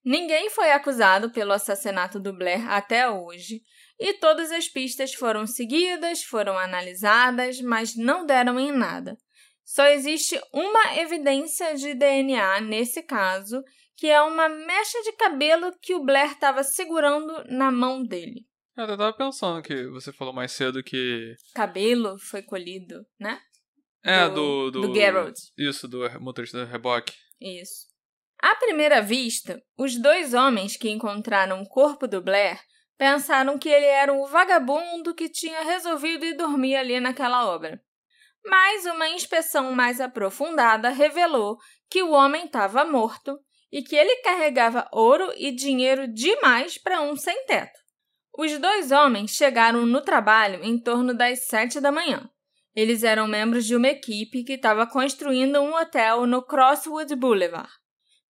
Ninguém 0.03 0.49
foi 0.49 0.71
acusado 0.71 1.31
pelo 1.31 1.53
assassinato 1.53 2.19
do 2.19 2.33
Blair 2.33 2.67
até 2.71 3.11
hoje, 3.11 3.63
e 3.99 4.15
todas 4.15 4.51
as 4.51 4.69
pistas 4.69 5.15
foram 5.15 5.47
seguidas, 5.47 6.23
foram 6.23 6.59
analisadas, 6.59 7.61
mas 7.61 7.97
não 7.97 8.27
deram 8.27 8.59
em 8.59 8.73
nada. 8.73 9.17
Só 9.65 9.87
existe 9.87 10.39
uma 10.53 10.99
evidência 10.99 11.75
de 11.75 11.95
DNA 11.95 12.61
nesse 12.61 13.03
caso, 13.03 13.63
que 13.97 14.09
é 14.09 14.21
uma 14.21 14.49
mecha 14.49 15.01
de 15.03 15.13
cabelo 15.13 15.73
que 15.81 15.95
o 15.95 16.05
Blair 16.05 16.33
estava 16.33 16.63
segurando 16.63 17.45
na 17.49 17.71
mão 17.71 18.03
dele. 18.03 18.45
Eu 18.77 18.87
tava 18.89 19.13
pensando 19.13 19.63
que 19.63 19.87
você 19.87 20.13
falou 20.13 20.35
mais 20.35 20.51
cedo 20.53 20.83
que. 20.83 21.37
Cabelo 21.55 22.19
foi 22.19 22.43
colhido, 22.43 23.07
né? 23.19 23.41
É, 24.03 24.29
do. 24.29 24.71
Do, 24.71 24.89
do 24.89 24.95
Geralt. 24.95 25.39
Isso, 25.57 25.87
do 25.87 26.01
motorista 26.21 26.59
do 26.59 26.71
reboque. 26.71 27.15
Isso. 27.41 27.87
À 28.43 28.57
primeira 28.57 29.01
vista, 29.01 29.63
os 29.79 29.97
dois 29.97 30.35
homens 30.35 30.77
que 30.77 30.91
encontraram 30.91 31.63
o 31.63 31.69
corpo 31.69 32.09
do 32.09 32.21
Blair 32.21 32.61
pensaram 32.97 33.59
que 33.59 33.69
ele 33.69 33.87
era 33.87 34.13
um 34.13 34.27
vagabundo 34.27 35.15
que 35.15 35.29
tinha 35.29 35.63
resolvido 35.63 36.25
ir 36.25 36.37
dormir 36.37 36.77
ali 36.77 37.01
naquela 37.01 37.47
obra. 37.47 37.81
Mas 38.45 38.85
uma 38.85 39.09
inspeção 39.09 39.73
mais 39.73 40.01
aprofundada 40.01 40.91
revelou 40.91 41.57
que 41.89 42.03
o 42.03 42.11
homem 42.11 42.45
estava 42.45 42.85
morto 42.85 43.39
e 43.73 43.83
que 43.83 43.97
ele 43.97 44.23
carregava 44.23 44.89
ouro 44.93 45.33
e 45.37 45.51
dinheiro 45.51 46.07
demais 46.07 46.79
para 46.79 47.01
um 47.01 47.17
sem-teto. 47.17 47.79
Os 48.37 48.59
dois 48.59 48.91
homens 48.91 49.31
chegaram 49.31 49.87
no 49.87 50.01
trabalho 50.01 50.63
em 50.63 50.79
torno 50.79 51.15
das 51.15 51.47
sete 51.47 51.81
da 51.81 51.91
manhã. 51.91 52.29
Eles 52.75 53.05
eram 53.05 53.29
membros 53.29 53.65
de 53.65 53.77
uma 53.77 53.89
equipe 53.89 54.43
que 54.43 54.55
estava 54.55 54.87
construindo 54.87 55.61
um 55.61 55.75
hotel 55.75 56.27
no 56.27 56.43
Crosswood 56.43 57.15
Boulevard. 57.15 57.71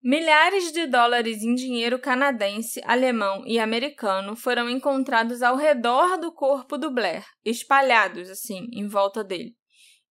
Milhares 0.06 0.70
de 0.70 0.86
dólares 0.86 1.42
em 1.42 1.54
dinheiro 1.54 1.98
canadense, 1.98 2.78
alemão 2.84 3.42
e 3.46 3.58
americano 3.58 4.36
foram 4.36 4.68
encontrados 4.68 5.40
ao 5.40 5.56
redor 5.56 6.18
do 6.18 6.30
corpo 6.30 6.76
do 6.76 6.90
Blair, 6.90 7.24
espalhados 7.42 8.28
assim 8.28 8.66
em 8.74 8.86
volta 8.86 9.24
dele, 9.24 9.54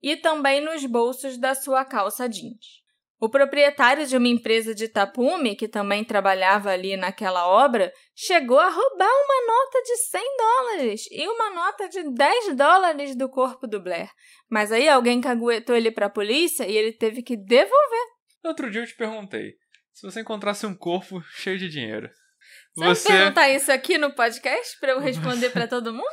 e 0.02 0.16
também 0.16 0.62
nos 0.62 0.84
bolsos 0.88 1.38
da 1.38 1.54
sua 1.54 1.86
calça 1.86 2.28
jeans. 2.28 2.82
O 3.22 3.30
proprietário 3.30 4.08
de 4.08 4.18
uma 4.18 4.28
empresa 4.28 4.74
de 4.74 4.88
tapume, 4.88 5.56
que 5.56 5.68
também 5.68 6.04
trabalhava 6.04 6.72
ali 6.72 6.98
naquela 6.98 7.48
obra, 7.48 7.94
chegou 8.16 8.60
a 8.60 8.70
roubar 8.70 9.08
uma 9.08 9.46
nota 9.46 9.82
de 9.84 9.96
100 9.96 10.22
dólares 10.38 11.02
e 11.12 11.28
uma 11.28 11.52
nota 11.52 11.88
de 11.88 12.12
10 12.16 12.56
dólares 12.56 13.16
do 13.16 13.30
corpo 13.30 13.68
do 13.68 13.80
Blair. 13.80 14.10
Mas 14.50 14.72
aí 14.72 14.90
alguém 14.90 15.22
caguetou 15.22 15.76
ele 15.76 15.92
para 15.92 16.08
a 16.08 16.10
polícia 16.10 16.68
e 16.68 16.76
ele 16.76 16.94
teve 16.94 17.22
que 17.22 17.38
devolver. 17.38 18.08
Outro 18.44 18.72
dia 18.72 18.82
eu 18.82 18.88
te 18.88 18.98
perguntei: 18.98 19.54
se 19.94 20.06
você 20.06 20.22
encontrasse 20.22 20.66
um 20.66 20.76
corpo 20.76 21.22
cheio 21.36 21.58
de 21.58 21.70
dinheiro. 21.70 22.10
Você, 22.76 22.96
você... 22.96 23.10
vai 23.10 23.18
perguntar 23.18 23.50
isso 23.50 23.72
aqui 23.72 23.98
no 23.98 24.14
podcast 24.14 24.80
para 24.80 24.94
eu 24.94 25.00
responder 25.02 25.50
para 25.52 25.68
todo 25.68 25.94
mundo? 25.94 26.04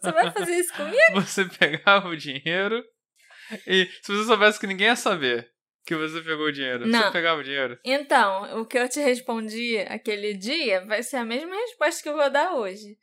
Você 0.00 0.12
vai 0.12 0.30
fazer 0.32 0.56
isso 0.56 0.74
comigo? 0.74 1.20
Você 1.20 1.44
pegava 1.44 2.08
o 2.08 2.16
dinheiro 2.16 2.82
E 3.66 3.86
se 4.02 4.12
você 4.12 4.24
soubesse 4.24 4.58
que 4.58 4.66
ninguém 4.66 4.88
ia 4.88 4.96
saber 4.96 5.48
que 5.88 5.96
você 5.96 6.20
pegou 6.20 6.46
o 6.46 6.52
dinheiro, 6.52 6.86
Não. 6.86 7.00
você 7.00 7.12
pegava 7.12 7.40
o 7.40 7.44
dinheiro? 7.44 7.78
Então, 7.82 8.60
o 8.60 8.66
que 8.66 8.78
eu 8.78 8.86
te 8.90 9.00
respondi 9.00 9.78
aquele 9.88 10.34
dia 10.34 10.84
vai 10.84 11.02
ser 11.02 11.16
a 11.16 11.24
mesma 11.24 11.54
resposta 11.54 12.02
que 12.02 12.08
eu 12.10 12.16
vou 12.16 12.28
dar 12.28 12.52
hoje. 12.54 12.98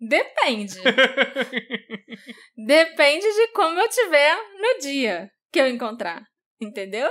Depende. 0.00 0.76
Depende 2.56 3.26
de 3.26 3.48
como 3.48 3.80
eu 3.80 3.88
tiver 3.88 4.36
no 4.36 4.80
dia 4.80 5.28
que 5.52 5.60
eu 5.60 5.66
encontrar. 5.66 6.24
Entendeu? 6.60 7.10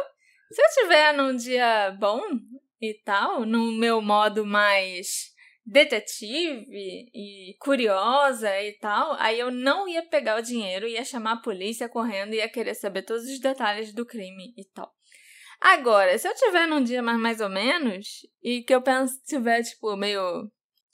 Se 0.51 0.61
eu 0.61 0.83
tiver 0.83 1.13
num 1.13 1.35
dia 1.35 1.91
bom 1.99 2.21
e 2.81 2.93
tal, 3.03 3.45
no 3.45 3.71
meu 3.73 4.01
modo 4.01 4.45
mais 4.45 5.29
detetive 5.65 6.65
e 7.13 7.55
curiosa 7.59 8.49
e 8.61 8.73
tal, 8.79 9.13
aí 9.19 9.39
eu 9.39 9.51
não 9.51 9.87
ia 9.87 10.01
pegar 10.07 10.39
o 10.39 10.41
dinheiro, 10.41 10.87
ia 10.87 11.03
chamar 11.05 11.33
a 11.33 11.41
polícia 11.41 11.87
correndo 11.87 12.33
e 12.33 12.37
ia 12.37 12.49
querer 12.49 12.73
saber 12.73 13.03
todos 13.03 13.23
os 13.25 13.39
detalhes 13.39 13.93
do 13.93 14.05
crime 14.05 14.53
e 14.57 14.65
tal. 14.73 14.91
Agora, 15.61 16.17
se 16.17 16.27
eu 16.27 16.33
tiver 16.33 16.65
num 16.67 16.83
dia 16.83 17.01
mais, 17.03 17.19
mais 17.19 17.41
ou 17.41 17.49
menos 17.49 18.07
e 18.41 18.63
que 18.63 18.73
eu 18.73 18.81
penso, 18.81 19.21
tiver, 19.27 19.61
tipo, 19.61 19.95
meio 19.95 20.49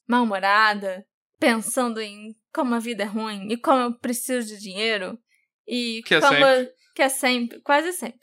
mal-humorada, 0.07 1.05
pensando 1.39 2.01
em 2.01 2.35
como 2.53 2.73
a 2.75 2.79
vida 2.79 3.03
é 3.03 3.05
ruim 3.05 3.47
e 3.51 3.57
como 3.57 3.79
eu 3.81 3.99
preciso 3.99 4.47
de 4.47 4.59
dinheiro 4.59 5.17
e 5.67 6.01
Que 6.05 6.15
é 6.15 6.19
como 6.19 6.33
sempre. 6.33 6.63
eu- 6.63 6.71
que 6.95 7.01
é 7.01 7.09
sempre, 7.09 7.61
quase 7.61 7.93
sempre. 7.93 8.19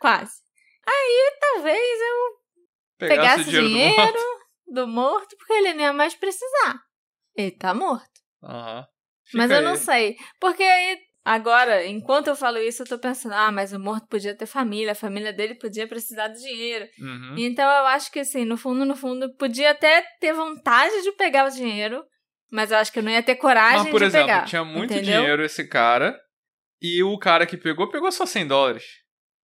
Quase. 0.00 0.42
Aí 0.88 1.32
talvez 1.40 2.00
eu 2.00 2.36
Pegasse 2.98 3.20
pegasse 3.20 3.40
o 3.42 3.44
dinheiro, 3.62 3.68
dinheiro, 3.68 4.12
do 4.12 4.12
morto. 4.12 4.46
do 4.68 4.86
morto, 4.88 5.36
porque 5.36 5.52
ele 5.52 5.74
nem 5.74 5.86
ia 5.86 5.92
mais 5.92 6.14
precisar. 6.14 6.80
Ele 7.36 7.50
tá 7.50 7.74
morto. 7.74 8.08
Aham. 8.42 8.86
Mas 9.34 9.50
eu 9.50 9.60
não 9.62 9.72
aí. 9.72 9.76
sei. 9.76 10.16
Porque 10.40 10.62
aí, 10.62 10.98
agora, 11.24 11.84
enquanto 11.84 12.28
eu 12.28 12.36
falo 12.36 12.58
isso, 12.58 12.82
eu 12.82 12.86
tô 12.86 12.98
pensando, 12.98 13.34
ah, 13.34 13.50
mas 13.50 13.72
o 13.72 13.78
morto 13.80 14.06
podia 14.08 14.34
ter 14.36 14.46
família, 14.46 14.92
a 14.92 14.94
família 14.94 15.32
dele 15.32 15.56
podia 15.56 15.86
precisar 15.88 16.28
do 16.28 16.38
dinheiro. 16.38 16.86
Uhum. 17.00 17.34
Então 17.36 17.64
eu 17.68 17.86
acho 17.86 18.10
que, 18.12 18.20
assim, 18.20 18.44
no 18.44 18.56
fundo, 18.56 18.84
no 18.84 18.94
fundo, 18.96 19.34
podia 19.36 19.72
até 19.72 20.02
ter 20.20 20.32
vontade 20.32 21.02
de 21.02 21.12
pegar 21.12 21.46
o 21.46 21.50
dinheiro, 21.50 22.04
mas 22.50 22.70
eu 22.70 22.78
acho 22.78 22.92
que 22.92 23.00
eu 23.00 23.02
não 23.02 23.10
ia 23.10 23.22
ter 23.22 23.34
coragem 23.34 23.82
Mas, 23.82 23.90
por 23.90 24.00
de 24.00 24.06
exemplo, 24.06 24.26
pegar. 24.28 24.44
tinha 24.44 24.64
muito 24.64 24.94
entendeu? 24.94 25.20
dinheiro 25.20 25.44
esse 25.44 25.66
cara, 25.68 26.16
e 26.80 27.02
o 27.02 27.18
cara 27.18 27.44
que 27.46 27.56
pegou, 27.56 27.90
pegou 27.90 28.10
só 28.12 28.24
100 28.24 28.46
dólares. 28.46 28.84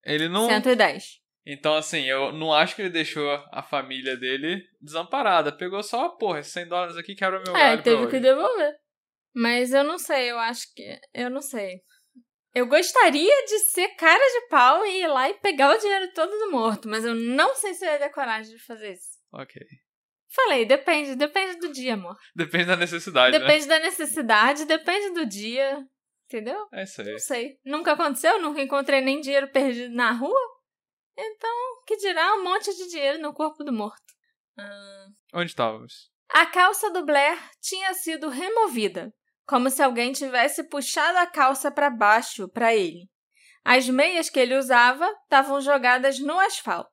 Ele 0.04 0.28
não. 0.28 0.46
110. 0.46 1.20
Então, 1.44 1.74
assim, 1.74 2.04
eu 2.04 2.32
não 2.32 2.52
acho 2.52 2.76
que 2.76 2.82
ele 2.82 2.90
deixou 2.90 3.28
a 3.50 3.62
família 3.62 4.16
dele 4.16 4.62
desamparada. 4.80 5.50
Pegou 5.50 5.82
só, 5.82 6.08
porra, 6.10 6.38
esses 6.38 6.52
100 6.52 6.68
dólares 6.68 6.96
aqui 6.96 7.14
quebra 7.14 7.42
meu 7.44 7.56
É, 7.56 7.60
galho 7.60 7.82
pra 7.82 7.92
teve 7.92 8.06
que 8.08 8.20
devolver. 8.20 8.74
Mas 9.34 9.72
eu 9.72 9.82
não 9.82 9.98
sei, 9.98 10.30
eu 10.30 10.38
acho 10.38 10.72
que. 10.74 11.00
Eu 11.12 11.30
não 11.30 11.40
sei. 11.40 11.80
Eu 12.54 12.66
gostaria 12.66 13.44
de 13.46 13.58
ser 13.60 13.88
cara 13.96 14.18
de 14.18 14.48
pau 14.48 14.84
e 14.84 15.02
ir 15.02 15.06
lá 15.06 15.28
e 15.30 15.34
pegar 15.34 15.74
o 15.74 15.78
dinheiro 15.78 16.12
todo 16.12 16.30
do 16.30 16.50
morto, 16.50 16.86
mas 16.86 17.04
eu 17.04 17.14
não 17.14 17.54
sei 17.56 17.72
se 17.72 17.84
eu 17.84 17.90
ia 17.90 17.98
ter 17.98 18.10
coragem 18.10 18.54
de 18.54 18.62
fazer 18.62 18.92
isso. 18.92 19.18
Ok. 19.32 19.60
Falei, 20.34 20.64
depende, 20.66 21.16
depende 21.16 21.58
do 21.58 21.72
dia, 21.72 21.94
amor. 21.94 22.16
Depende 22.36 22.66
da 22.66 22.76
necessidade, 22.76 23.32
né? 23.32 23.44
Depende 23.44 23.66
da 23.66 23.78
necessidade, 23.78 24.66
depende 24.66 25.14
do 25.14 25.26
dia. 25.26 25.82
Entendeu? 26.26 26.66
É 26.72 26.84
isso 26.84 27.00
aí. 27.02 27.10
Não 27.10 27.18
sei. 27.18 27.58
Nunca 27.64 27.92
aconteceu, 27.92 28.40
nunca 28.40 28.62
encontrei 28.62 29.00
nem 29.00 29.20
dinheiro 29.20 29.48
perdido 29.48 29.94
na 29.94 30.12
rua. 30.12 30.40
Então, 31.16 31.82
que 31.86 31.96
dirá 31.96 32.34
um 32.34 32.44
monte 32.44 32.74
de 32.74 32.88
dinheiro 32.88 33.20
no 33.20 33.32
corpo 33.34 33.62
do 33.64 33.72
morto. 33.72 34.02
Ah, 34.58 35.06
Onde 35.34 35.46
estávamos? 35.50 36.10
A 36.30 36.46
calça 36.46 36.90
do 36.90 37.04
Blair 37.04 37.38
tinha 37.60 37.92
sido 37.94 38.28
removida, 38.28 39.12
como 39.46 39.68
se 39.70 39.82
alguém 39.82 40.12
tivesse 40.12 40.64
puxado 40.68 41.18
a 41.18 41.26
calça 41.26 41.70
para 41.70 41.90
baixo 41.90 42.48
para 42.48 42.74
ele. 42.74 43.08
As 43.64 43.88
meias 43.88 44.28
que 44.30 44.40
ele 44.40 44.56
usava 44.56 45.06
estavam 45.24 45.60
jogadas 45.60 46.18
no 46.18 46.38
asfalto. 46.40 46.90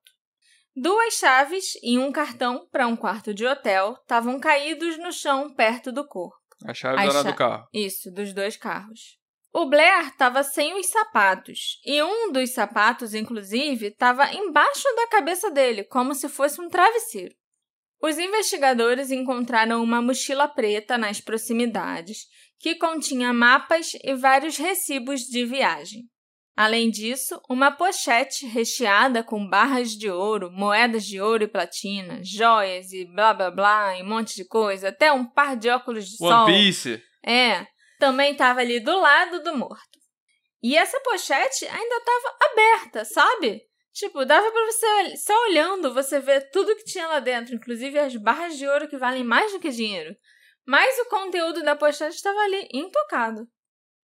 Duas 0.76 1.16
chaves 1.16 1.74
e 1.82 1.98
um 1.98 2.12
cartão 2.12 2.68
para 2.72 2.88
um 2.88 2.96
quarto 2.96 3.34
de 3.34 3.46
hotel 3.46 3.94
estavam 4.02 4.40
caídos 4.40 4.98
no 4.98 5.12
chão 5.12 5.54
perto 5.54 5.92
do 5.92 6.08
corpo. 6.08 6.38
A 6.66 6.74
chave 6.74 7.00
As 7.00 7.04
era 7.16 7.24
cha- 7.24 7.32
do 7.32 7.36
carro. 7.36 7.68
Isso, 7.74 8.12
dos 8.12 8.34
dois 8.34 8.56
carros. 8.58 9.18
O 9.52 9.66
Blair 9.66 10.08
estava 10.08 10.44
sem 10.44 10.80
os 10.80 10.88
sapatos, 10.88 11.80
e 11.84 12.02
um 12.04 12.32
dos 12.32 12.54
sapatos, 12.54 13.14
inclusive, 13.16 13.88
estava 13.88 14.32
embaixo 14.32 14.84
da 14.96 15.08
cabeça 15.08 15.50
dele, 15.50 15.84
como 15.84 16.14
se 16.14 16.30
fosse 16.30 16.62
um 16.62 16.70
travesseiro. 16.70 17.34
Os 18.02 18.18
investigadores 18.18 19.12
encontraram 19.12 19.84
uma 19.84 20.02
mochila 20.02 20.48
preta 20.48 20.98
nas 20.98 21.20
proximidades, 21.20 22.20
que 22.60 22.76
continha 22.76 23.34
mapas 23.34 23.94
e 24.04 24.14
vários 24.14 24.58
recibos 24.58 25.22
de 25.22 25.46
viagem. 25.46 26.04
Além 26.56 26.92
disso, 26.92 27.42
uma 27.50 27.72
pochete 27.72 28.46
recheada 28.46 29.24
com 29.24 29.48
barras 29.48 29.92
de 29.92 30.10
ouro, 30.10 30.52
moedas 30.52 31.06
de 31.06 31.20
ouro 31.20 31.46
e 31.46 31.48
platina, 31.48 32.20
joias 32.22 32.92
e 32.92 33.06
blá 33.06 33.34
blá 33.34 33.50
blá, 33.50 33.98
e 33.98 34.04
um 34.04 34.10
monte 34.10 34.36
de 34.36 34.46
coisa, 34.46 34.90
até 34.90 35.12
um 35.12 35.26
par 35.26 35.56
de 35.56 35.70
óculos 35.70 36.06
de 36.06 36.18
sol. 36.18 36.46
One 36.46 36.54
Piece. 36.54 37.02
É, 37.26 37.66
também 38.00 38.32
estava 38.32 38.62
ali 38.62 38.80
do 38.80 39.00
lado 39.00 39.44
do 39.44 39.56
morto. 39.56 40.00
E 40.64 40.76
essa 40.76 41.00
pochete 41.02 41.66
ainda 41.68 41.96
estava 41.96 42.38
aberta, 42.52 43.06
sabe? 43.06 43.62
Tipo, 43.94 44.26
dava 44.26 44.52
pra 44.52 44.66
você, 44.66 45.18
só 45.18 45.34
olhando, 45.44 45.94
você 45.94 46.20
ver 46.20 46.50
tudo 46.52 46.76
que 46.76 46.86
tinha 46.86 47.08
lá 47.08 47.20
dentro, 47.20 47.56
inclusive 47.56 47.98
as 48.00 48.16
barras 48.16 48.58
de 48.58 48.68
ouro 48.68 48.88
que 48.88 48.98
valem 48.98 49.24
mais 49.24 49.52
do 49.52 49.60
que 49.60 49.70
dinheiro. 49.70 50.16
Mas 50.66 50.98
o 51.00 51.10
conteúdo 51.10 51.64
da 51.64 51.76
pochete 51.76 52.16
estava 52.16 52.40
ali, 52.40 52.68
intocado. 52.74 53.48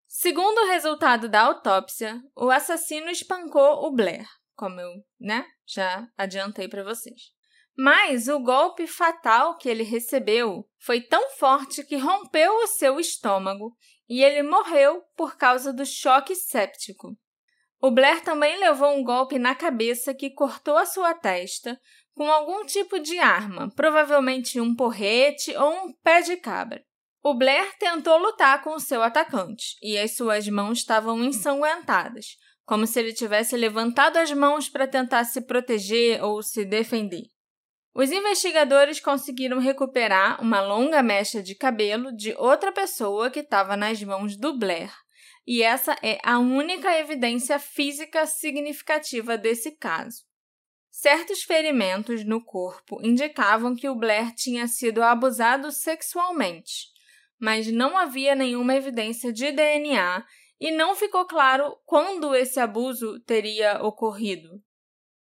Segundo 0.06 0.58
o 0.58 0.66
resultado 0.66 1.28
da 1.28 1.42
autópsia, 1.42 2.20
o 2.36 2.50
assassino 2.50 3.10
espancou 3.10 3.86
o 3.86 3.92
Blair, 3.92 4.26
como 4.54 4.80
eu, 4.80 4.92
né, 5.20 5.46
já 5.66 6.06
adiantei 6.16 6.68
para 6.68 6.84
vocês. 6.84 7.35
Mas 7.76 8.26
o 8.26 8.40
golpe 8.40 8.86
fatal 8.86 9.58
que 9.58 9.68
ele 9.68 9.82
recebeu 9.82 10.66
foi 10.78 11.00
tão 11.00 11.30
forte 11.30 11.84
que 11.84 11.96
rompeu 11.96 12.54
o 12.62 12.66
seu 12.66 12.98
estômago 12.98 13.76
e 14.08 14.22
ele 14.22 14.42
morreu 14.42 15.02
por 15.14 15.36
causa 15.36 15.72
do 15.72 15.84
choque 15.84 16.34
séptico. 16.34 17.16
O 17.80 17.90
Blair 17.90 18.22
também 18.22 18.58
levou 18.58 18.96
um 18.96 19.04
golpe 19.04 19.38
na 19.38 19.54
cabeça 19.54 20.14
que 20.14 20.30
cortou 20.30 20.78
a 20.78 20.86
sua 20.86 21.12
testa 21.12 21.78
com 22.14 22.30
algum 22.30 22.64
tipo 22.64 22.98
de 22.98 23.18
arma, 23.18 23.70
provavelmente 23.76 24.58
um 24.58 24.74
porrete 24.74 25.54
ou 25.54 25.84
um 25.84 25.92
pé 26.02 26.22
de 26.22 26.36
cabra. 26.38 26.82
O 27.22 27.34
Blair 27.34 27.76
tentou 27.78 28.16
lutar 28.16 28.62
com 28.62 28.70
o 28.70 28.80
seu 28.80 29.02
atacante 29.02 29.76
e 29.82 29.98
as 29.98 30.16
suas 30.16 30.48
mãos 30.48 30.78
estavam 30.78 31.22
ensanguentadas, 31.22 32.38
como 32.64 32.86
se 32.86 32.98
ele 32.98 33.12
tivesse 33.12 33.54
levantado 33.54 34.16
as 34.16 34.32
mãos 34.32 34.68
para 34.68 34.88
tentar 34.88 35.24
se 35.24 35.42
proteger 35.42 36.24
ou 36.24 36.42
se 36.42 36.64
defender. 36.64 37.35
Os 37.98 38.12
investigadores 38.12 39.00
conseguiram 39.00 39.58
recuperar 39.58 40.38
uma 40.42 40.60
longa 40.60 41.02
mecha 41.02 41.42
de 41.42 41.54
cabelo 41.54 42.14
de 42.14 42.34
outra 42.36 42.70
pessoa 42.70 43.30
que 43.30 43.40
estava 43.40 43.74
nas 43.74 44.02
mãos 44.02 44.36
do 44.36 44.58
Blair, 44.58 44.92
e 45.46 45.62
essa 45.62 45.96
é 46.02 46.18
a 46.22 46.38
única 46.38 46.94
evidência 46.98 47.58
física 47.58 48.26
significativa 48.26 49.38
desse 49.38 49.70
caso. 49.78 50.24
Certos 50.90 51.42
ferimentos 51.42 52.22
no 52.22 52.44
corpo 52.44 53.00
indicavam 53.02 53.74
que 53.74 53.88
o 53.88 53.96
Blair 53.96 54.34
tinha 54.34 54.68
sido 54.68 55.02
abusado 55.02 55.72
sexualmente, 55.72 56.88
mas 57.40 57.66
não 57.72 57.96
havia 57.96 58.34
nenhuma 58.34 58.74
evidência 58.74 59.32
de 59.32 59.50
DNA 59.52 60.22
e 60.60 60.70
não 60.70 60.94
ficou 60.94 61.24
claro 61.24 61.74
quando 61.86 62.34
esse 62.34 62.60
abuso 62.60 63.18
teria 63.20 63.82
ocorrido. 63.82 64.62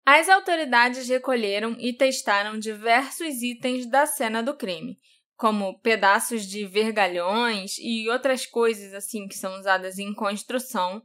As 0.04 0.28
autoridades 0.28 1.08
recolheram 1.08 1.76
e 1.78 1.92
testaram 1.92 2.58
diversos 2.58 3.42
itens 3.42 3.86
da 3.88 4.04
cena 4.04 4.42
do 4.42 4.54
crime, 4.54 4.98
como 5.34 5.80
pedaços 5.80 6.46
de 6.46 6.66
vergalhões 6.66 7.78
e 7.78 8.08
outras 8.10 8.44
coisas 8.46 8.92
assim 8.92 9.26
que 9.26 9.34
são 9.34 9.58
usadas 9.58 9.98
em 9.98 10.12
construção, 10.12 11.02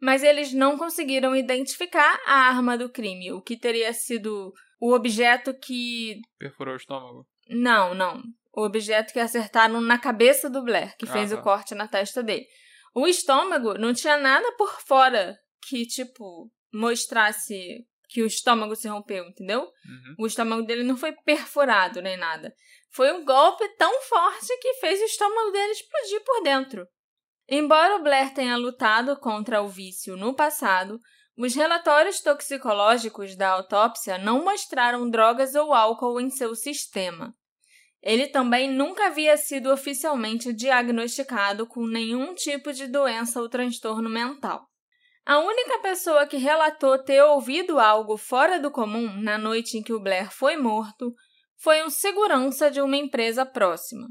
mas 0.00 0.22
eles 0.22 0.52
não 0.52 0.76
conseguiram 0.76 1.36
identificar 1.36 2.18
a 2.26 2.48
arma 2.48 2.76
do 2.76 2.90
crime, 2.90 3.32
o 3.32 3.40
que 3.40 3.56
teria 3.56 3.92
sido 3.92 4.52
o 4.80 4.92
objeto 4.94 5.54
que. 5.54 6.20
Perfurou 6.38 6.74
o 6.74 6.76
estômago. 6.76 7.26
Não, 7.48 7.94
não. 7.94 8.22
O 8.52 8.64
objeto 8.64 9.12
que 9.12 9.20
acertaram 9.20 9.80
na 9.80 9.98
cabeça 9.98 10.50
do 10.50 10.64
Blair, 10.64 10.96
que 10.96 11.06
fez 11.06 11.30
Ah, 11.30 11.34
o 11.36 11.38
tá. 11.38 11.44
corte 11.44 11.74
na 11.74 11.86
testa 11.86 12.22
dele. 12.22 12.46
O 12.94 13.06
estômago 13.06 13.74
não 13.74 13.92
tinha 13.92 14.16
nada 14.16 14.50
por 14.56 14.80
fora 14.80 15.38
que, 15.68 15.86
tipo, 15.86 16.50
mostrasse 16.72 17.84
que 18.10 18.22
o 18.22 18.26
estômago 18.26 18.74
se 18.74 18.88
rompeu, 18.88 19.24
entendeu? 19.24 19.60
Uhum. 19.60 20.14
O 20.18 20.26
estômago 20.26 20.62
dele 20.62 20.82
não 20.82 20.96
foi 20.96 21.12
perfurado 21.12 22.02
nem 22.02 22.16
nada. 22.16 22.52
Foi 22.90 23.12
um 23.12 23.24
golpe 23.24 23.66
tão 23.78 24.02
forte 24.02 24.58
que 24.60 24.74
fez 24.74 25.00
o 25.00 25.04
estômago 25.04 25.52
dele 25.52 25.72
explodir 25.72 26.20
por 26.24 26.42
dentro. 26.42 26.86
Embora 27.48 27.96
o 27.96 28.02
Blair 28.02 28.34
tenha 28.34 28.56
lutado 28.56 29.16
contra 29.18 29.62
o 29.62 29.68
vício 29.68 30.16
no 30.16 30.34
passado, 30.34 31.00
os 31.36 31.54
relatórios 31.54 32.20
toxicológicos 32.20 33.36
da 33.36 33.50
autópsia 33.50 34.18
não 34.18 34.44
mostraram 34.44 35.08
drogas 35.08 35.54
ou 35.54 35.72
álcool 35.72 36.20
em 36.20 36.30
seu 36.30 36.54
sistema. 36.54 37.34
Ele 38.02 38.26
também 38.26 38.70
nunca 38.70 39.06
havia 39.06 39.36
sido 39.36 39.72
oficialmente 39.72 40.52
diagnosticado 40.52 41.66
com 41.66 41.86
nenhum 41.86 42.34
tipo 42.34 42.72
de 42.72 42.86
doença 42.86 43.40
ou 43.40 43.48
transtorno 43.48 44.08
mental. 44.08 44.69
A 45.30 45.38
única 45.38 45.78
pessoa 45.78 46.26
que 46.26 46.36
relatou 46.36 46.98
ter 46.98 47.22
ouvido 47.22 47.78
algo 47.78 48.16
fora 48.16 48.58
do 48.58 48.68
comum 48.68 49.14
na 49.22 49.38
noite 49.38 49.78
em 49.78 49.82
que 49.84 49.92
o 49.92 50.00
Blair 50.00 50.28
foi 50.28 50.56
morto 50.56 51.14
foi 51.56 51.84
um 51.84 51.88
segurança 51.88 52.68
de 52.68 52.80
uma 52.80 52.96
empresa 52.96 53.46
próxima. 53.46 54.08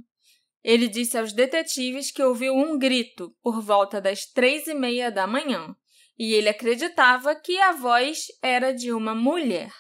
Ele 0.64 0.88
disse 0.88 1.18
aos 1.18 1.34
detetives 1.34 2.10
que 2.10 2.24
ouviu 2.24 2.54
um 2.54 2.80
grito 2.80 3.36
por 3.44 3.62
volta 3.62 4.00
das 4.00 4.28
três 4.28 4.66
e 4.68 4.74
meia 4.74 5.12
da 5.12 5.28
manhã 5.28 5.76
e 6.18 6.34
ele 6.34 6.48
acreditava 6.48 7.36
que 7.36 7.60
a 7.60 7.74
voz 7.74 8.28
era 8.42 8.72
de 8.72 8.94
uma 8.94 9.14
mulher. 9.14 9.74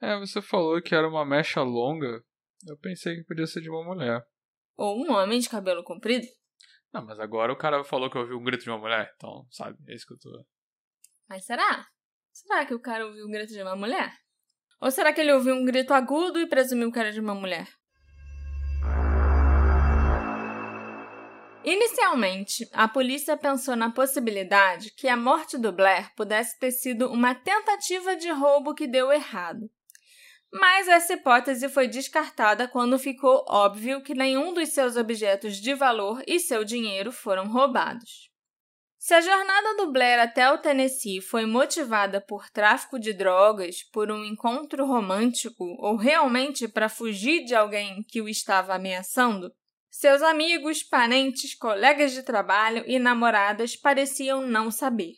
É, 0.00 0.16
você 0.16 0.40
falou 0.40 0.80
que 0.80 0.94
era 0.94 1.08
uma 1.08 1.26
mecha 1.26 1.60
longa. 1.60 2.22
Eu 2.68 2.78
pensei 2.78 3.16
que 3.16 3.24
podia 3.24 3.48
ser 3.48 3.62
de 3.62 3.68
uma 3.68 3.82
mulher. 3.82 4.24
Ou 4.76 5.04
um 5.04 5.10
homem 5.10 5.40
de 5.40 5.48
cabelo 5.48 5.82
comprido. 5.82 6.28
Não, 6.92 7.04
mas 7.04 7.18
agora 7.18 7.52
o 7.52 7.58
cara 7.58 7.82
falou 7.82 8.08
que 8.08 8.16
ouviu 8.16 8.38
um 8.38 8.44
grito 8.44 8.62
de 8.62 8.70
uma 8.70 8.78
mulher, 8.78 9.12
então, 9.16 9.44
sabe, 9.50 9.76
é 9.88 9.94
isso 9.96 10.06
que 10.06 10.14
eu 10.14 10.18
tô. 10.20 10.46
Mas 11.28 11.44
será? 11.44 11.86
Será 12.32 12.64
que 12.64 12.74
o 12.74 12.80
cara 12.80 13.06
ouviu 13.06 13.26
um 13.26 13.30
grito 13.30 13.52
de 13.52 13.62
uma 13.62 13.76
mulher? 13.76 14.12
Ou 14.80 14.90
será 14.90 15.12
que 15.12 15.20
ele 15.20 15.32
ouviu 15.32 15.54
um 15.54 15.64
grito 15.64 15.92
agudo 15.92 16.40
e 16.40 16.46
presumiu 16.46 16.90
que 16.90 16.98
era 16.98 17.12
de 17.12 17.20
uma 17.20 17.34
mulher? 17.34 17.68
Inicialmente, 21.64 22.66
a 22.72 22.88
polícia 22.88 23.36
pensou 23.36 23.76
na 23.76 23.90
possibilidade 23.90 24.90
que 24.96 25.06
a 25.06 25.16
morte 25.16 25.58
do 25.58 25.70
Blair 25.70 26.10
pudesse 26.14 26.58
ter 26.58 26.70
sido 26.70 27.10
uma 27.12 27.34
tentativa 27.34 28.16
de 28.16 28.30
roubo 28.30 28.74
que 28.74 28.86
deu 28.86 29.12
errado. 29.12 29.68
Mas 30.50 30.88
essa 30.88 31.12
hipótese 31.12 31.68
foi 31.68 31.86
descartada 31.88 32.66
quando 32.66 32.98
ficou 32.98 33.44
óbvio 33.46 34.02
que 34.02 34.14
nenhum 34.14 34.54
dos 34.54 34.70
seus 34.70 34.96
objetos 34.96 35.56
de 35.56 35.74
valor 35.74 36.22
e 36.26 36.40
seu 36.40 36.64
dinheiro 36.64 37.12
foram 37.12 37.46
roubados. 37.48 38.27
Se 39.08 39.14
a 39.14 39.22
jornada 39.22 39.74
do 39.74 39.90
Blair 39.90 40.20
até 40.20 40.52
o 40.52 40.58
Tennessee 40.58 41.22
foi 41.22 41.46
motivada 41.46 42.20
por 42.20 42.50
tráfico 42.50 43.00
de 43.00 43.14
drogas, 43.14 43.82
por 43.82 44.10
um 44.10 44.22
encontro 44.22 44.84
romântico 44.84 45.64
ou 45.78 45.96
realmente 45.96 46.68
para 46.68 46.90
fugir 46.90 47.42
de 47.46 47.54
alguém 47.54 48.02
que 48.02 48.20
o 48.20 48.28
estava 48.28 48.74
ameaçando, 48.74 49.50
seus 49.90 50.20
amigos, 50.20 50.82
parentes, 50.82 51.54
colegas 51.54 52.12
de 52.12 52.22
trabalho 52.22 52.84
e 52.86 52.98
namoradas 52.98 53.74
pareciam 53.74 54.42
não 54.46 54.70
saber. 54.70 55.14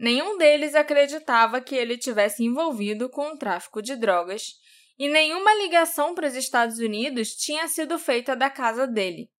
Nenhum 0.00 0.36
deles 0.36 0.74
acreditava 0.74 1.60
que 1.60 1.76
ele 1.76 1.96
tivesse 1.96 2.42
envolvido 2.42 3.08
com 3.08 3.34
o 3.34 3.38
tráfico 3.38 3.80
de 3.80 3.94
drogas 3.94 4.54
e 4.98 5.06
nenhuma 5.08 5.54
ligação 5.54 6.12
para 6.12 6.26
os 6.26 6.34
Estados 6.34 6.80
Unidos 6.80 7.36
tinha 7.36 7.68
sido 7.68 8.00
feita 8.00 8.34
da 8.34 8.50
casa 8.50 8.84
dele. 8.84 9.30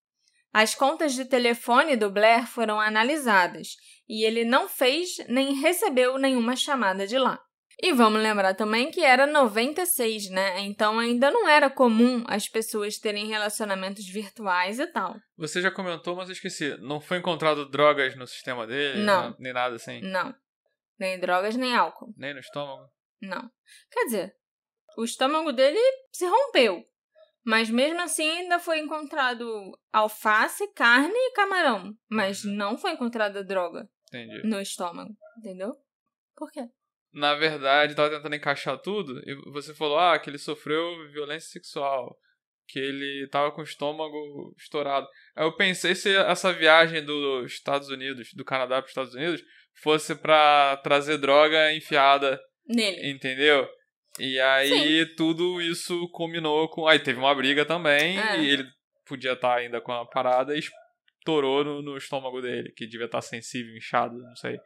As 0.53 0.75
contas 0.75 1.15
de 1.15 1.25
telefone 1.25 1.97
do 1.97 2.11
Blair 2.11 2.47
foram 2.47 2.81
analisadas 2.81 3.77
e 4.09 4.25
ele 4.25 4.45
não 4.45 4.69
fez 4.69 5.19
nem 5.29 5.55
recebeu 5.55 6.19
nenhuma 6.19 6.57
chamada 6.57 7.07
de 7.07 7.19
lá. 7.19 7.39
E 7.81 7.93
vamos 7.93 8.21
lembrar 8.21 8.55
também 8.55 8.91
que 8.91 9.05
era 9.05 9.25
96, 9.25 10.31
né? 10.31 10.61
Então 10.63 10.99
ainda 10.99 11.31
não 11.31 11.49
era 11.49 11.71
comum 11.71 12.25
as 12.27 12.49
pessoas 12.49 12.99
terem 12.99 13.29
relacionamentos 13.29 14.05
virtuais 14.09 14.81
e 14.81 14.87
tal. 14.89 15.15
Você 15.37 15.63
já 15.63 15.71
comentou, 15.71 16.17
mas 16.17 16.29
eu 16.29 16.33
esqueci. 16.33 16.77
Não 16.81 17.01
foi 17.01 17.19
encontrado 17.19 17.69
drogas 17.71 18.17
no 18.17 18.27
sistema 18.27 18.67
dele? 18.67 19.05
Não. 19.05 19.37
Nem 19.39 19.53
nada 19.53 19.77
assim? 19.77 20.01
Não. 20.01 20.35
Nem 20.99 21.21
drogas, 21.21 21.55
nem 21.55 21.77
álcool. 21.77 22.13
Nem 22.17 22.35
no 22.35 22.41
estômago? 22.41 22.91
Não. 23.23 23.49
Quer 23.93 24.05
dizer, 24.07 24.35
o 24.97 25.05
estômago 25.05 25.53
dele 25.53 25.79
se 26.11 26.27
rompeu. 26.27 26.85
Mas 27.49 27.71
mesmo 27.71 27.99
assim 28.03 28.29
ainda 28.29 28.59
foi 28.59 28.79
encontrado 28.79 29.73
alface, 29.91 30.71
carne 30.75 31.15
e 31.15 31.33
camarão. 31.33 31.95
Mas 32.07 32.45
não 32.45 32.77
foi 32.77 32.91
encontrada 32.91 33.43
droga 33.43 33.89
Entendi. 34.09 34.47
no 34.47 34.61
estômago, 34.61 35.17
entendeu? 35.39 35.75
Por 36.37 36.53
quê? 36.53 36.69
Na 37.11 37.35
verdade, 37.35 37.95
tava 37.95 38.11
tentando 38.11 38.37
encaixar 38.37 38.77
tudo 38.77 39.19
e 39.25 39.35
você 39.51 39.73
falou 39.73 39.99
ah, 39.99 40.19
que 40.19 40.29
ele 40.29 40.37
sofreu 40.37 41.11
violência 41.11 41.49
sexual, 41.49 42.19
que 42.67 42.79
ele 42.79 43.27
tava 43.31 43.51
com 43.51 43.63
o 43.63 43.65
estômago 43.65 44.55
estourado. 44.59 45.09
Aí 45.35 45.47
eu 45.47 45.57
pensei 45.57 45.95
se 45.95 46.15
essa 46.15 46.53
viagem 46.53 47.03
dos 47.03 47.51
Estados 47.51 47.89
Unidos, 47.89 48.29
do 48.35 48.45
Canadá 48.45 48.77
para 48.77 48.85
os 48.85 48.91
Estados 48.91 49.15
Unidos, 49.15 49.43
fosse 49.81 50.15
pra 50.15 50.77
trazer 50.85 51.17
droga 51.17 51.73
enfiada, 51.73 52.39
Nele. 52.67 53.11
entendeu? 53.11 53.67
E 54.19 54.39
aí 54.41 55.07
tudo 55.17 55.61
isso 55.61 56.09
culminou 56.11 56.69
com. 56.69 56.87
Aí 56.87 56.99
teve 56.99 57.19
uma 57.19 57.35
briga 57.35 57.65
também 57.65 58.19
É. 58.19 58.41
e 58.41 58.49
ele 58.51 58.65
podia 59.07 59.33
estar 59.33 59.57
ainda 59.57 59.81
com 59.81 59.93
a 59.93 60.05
parada 60.07 60.55
e 60.57 60.61
estourou 61.19 61.65
no, 61.65 61.83
no 61.83 61.97
estômago 61.97 62.41
dele, 62.41 62.73
que 62.77 62.87
devia 62.87 63.07
estar 63.07 63.21
sensível, 63.21 63.77
inchado, 63.77 64.17
não 64.19 64.37
sei. 64.37 64.59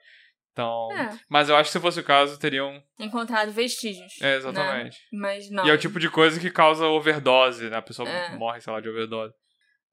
Então. 0.52 0.88
É, 0.92 1.18
Mas 1.30 1.48
eu 1.48 1.56
acho 1.56 1.68
que 1.70 1.72
se 1.72 1.80
fosse 1.80 2.00
o 2.00 2.04
caso, 2.04 2.38
teriam. 2.38 2.82
encontrado 2.98 3.50
vestígios. 3.52 4.12
É, 4.20 4.36
exatamente. 4.36 4.96
né? 5.12 5.18
Mas 5.20 5.50
não. 5.50 5.66
E 5.66 5.70
é 5.70 5.72
o 5.72 5.78
tipo 5.78 5.98
de 5.98 6.10
coisa 6.10 6.38
que 6.38 6.50
causa 6.50 6.86
overdose, 6.86 7.70
né? 7.70 7.76
A 7.78 7.82
pessoa 7.82 8.06
É. 8.08 8.36
morre, 8.36 8.60
sei 8.60 8.72
lá, 8.72 8.80
de 8.80 8.88
overdose. 8.88 9.32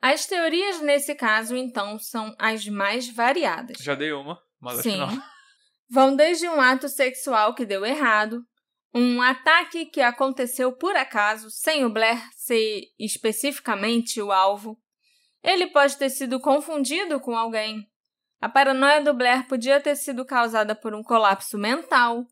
As 0.01 0.25
teorias 0.25 0.81
nesse 0.81 1.13
caso, 1.15 1.55
então, 1.55 1.97
são 1.99 2.33
as 2.39 2.65
mais 2.67 3.07
variadas. 3.13 3.77
Já 3.81 3.95
dei 3.95 4.11
uma, 4.13 4.37
mas 4.59 4.81
Sim. 4.81 5.01
acho 5.01 5.09
que 5.11 5.15
não. 5.17 5.23
Vão 5.91 6.15
desde 6.15 6.47
um 6.47 6.59
ato 6.61 6.87
sexual 6.89 7.53
que 7.55 7.65
deu 7.65 7.85
errado, 7.85 8.41
um 8.93 9.21
ataque 9.21 9.85
que 9.85 10.01
aconteceu 10.01 10.71
por 10.75 10.95
acaso, 10.95 11.49
sem 11.51 11.85
o 11.85 11.89
Blair 11.89 12.21
ser 12.33 12.83
especificamente 12.99 14.21
o 14.21 14.31
alvo. 14.31 14.79
Ele 15.43 15.67
pode 15.67 15.97
ter 15.97 16.09
sido 16.09 16.39
confundido 16.39 17.19
com 17.19 17.35
alguém. 17.37 17.87
A 18.41 18.49
paranoia 18.49 19.01
do 19.03 19.13
Blair 19.13 19.47
podia 19.47 19.79
ter 19.79 19.95
sido 19.95 20.25
causada 20.25 20.73
por 20.73 20.93
um 20.93 21.03
colapso 21.03 21.57
mental. 21.57 22.25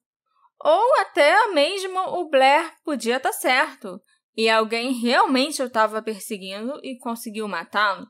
Ou 0.60 1.02
até 1.02 1.48
mesmo 1.54 2.00
o 2.00 2.30
Blair 2.30 2.74
podia 2.84 3.18
estar 3.18 3.34
certo 3.34 4.02
e 4.36 4.50
alguém 4.50 4.94
realmente 4.94 5.62
o 5.62 5.66
estava 5.66 6.02
perseguindo 6.02 6.80
e 6.84 6.98
conseguiu 6.98 7.48
matá-lo. 7.48 8.08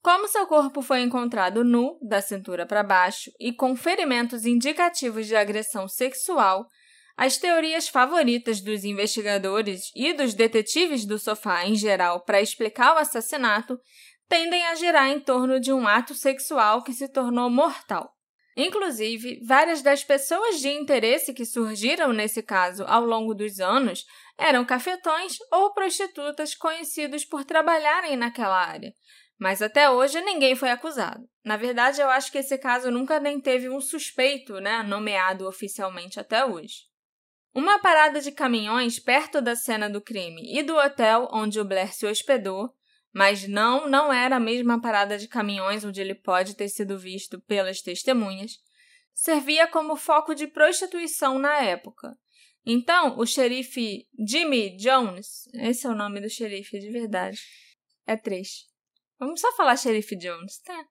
Como 0.00 0.28
seu 0.28 0.46
corpo 0.46 0.80
foi 0.80 1.02
encontrado 1.02 1.62
nu, 1.62 1.98
da 2.00 2.22
cintura 2.22 2.64
para 2.64 2.82
baixo, 2.82 3.30
e 3.38 3.52
com 3.52 3.76
ferimentos 3.76 4.46
indicativos 4.46 5.26
de 5.26 5.36
agressão 5.36 5.86
sexual, 5.86 6.66
as 7.20 7.36
teorias 7.36 7.88
favoritas 7.88 8.60
dos 8.60 8.84
investigadores 8.84 9.90
e 9.92 10.12
dos 10.12 10.34
detetives 10.34 11.04
do 11.04 11.18
sofá 11.18 11.66
em 11.66 11.74
geral 11.74 12.24
para 12.24 12.40
explicar 12.40 12.94
o 12.94 12.98
assassinato 12.98 13.76
tendem 14.28 14.64
a 14.66 14.76
girar 14.76 15.08
em 15.08 15.18
torno 15.18 15.58
de 15.58 15.72
um 15.72 15.88
ato 15.88 16.14
sexual 16.14 16.84
que 16.84 16.92
se 16.92 17.08
tornou 17.08 17.50
mortal. 17.50 18.14
Inclusive, 18.56 19.40
várias 19.44 19.82
das 19.82 20.04
pessoas 20.04 20.60
de 20.60 20.68
interesse 20.68 21.34
que 21.34 21.44
surgiram 21.44 22.12
nesse 22.12 22.40
caso 22.40 22.84
ao 22.86 23.04
longo 23.04 23.34
dos 23.34 23.58
anos 23.58 24.04
eram 24.38 24.64
cafetões 24.64 25.38
ou 25.50 25.74
prostitutas 25.74 26.54
conhecidos 26.54 27.24
por 27.24 27.44
trabalharem 27.44 28.16
naquela 28.16 28.64
área, 28.64 28.92
mas 29.36 29.60
até 29.60 29.90
hoje 29.90 30.20
ninguém 30.20 30.54
foi 30.54 30.70
acusado. 30.70 31.28
Na 31.44 31.56
verdade, 31.56 32.00
eu 32.00 32.08
acho 32.08 32.30
que 32.30 32.38
esse 32.38 32.56
caso 32.58 32.92
nunca 32.92 33.18
nem 33.18 33.40
teve 33.40 33.68
um 33.68 33.80
suspeito, 33.80 34.60
né, 34.60 34.84
nomeado 34.84 35.48
oficialmente 35.48 36.20
até 36.20 36.44
hoje. 36.44 36.87
Uma 37.54 37.78
parada 37.80 38.20
de 38.20 38.30
caminhões 38.30 38.98
perto 38.98 39.40
da 39.40 39.56
cena 39.56 39.88
do 39.88 40.00
crime 40.00 40.42
e 40.56 40.62
do 40.62 40.76
hotel 40.76 41.28
onde 41.32 41.58
o 41.58 41.64
Blair 41.64 41.92
se 41.92 42.06
hospedou, 42.06 42.72
mas 43.12 43.48
não, 43.48 43.88
não 43.88 44.12
era 44.12 44.36
a 44.36 44.40
mesma 44.40 44.80
parada 44.80 45.18
de 45.18 45.26
caminhões 45.26 45.84
onde 45.84 46.00
ele 46.00 46.14
pode 46.14 46.54
ter 46.54 46.68
sido 46.68 46.98
visto 46.98 47.40
pelas 47.40 47.80
testemunhas, 47.80 48.52
servia 49.12 49.66
como 49.66 49.96
foco 49.96 50.34
de 50.34 50.46
prostituição 50.46 51.38
na 51.38 51.56
época. 51.62 52.16
Então, 52.64 53.18
o 53.18 53.24
xerife 53.24 54.06
Jimmy 54.18 54.76
Jones, 54.76 55.48
esse 55.54 55.86
é 55.86 55.90
o 55.90 55.94
nome 55.94 56.20
do 56.20 56.28
xerife 56.28 56.78
de 56.78 56.90
verdade, 56.90 57.40
é 58.06 58.16
três. 58.16 58.66
Vamos 59.18 59.40
só 59.40 59.50
falar 59.56 59.76
xerife 59.76 60.14
Jones, 60.14 60.60
tá? 60.60 60.84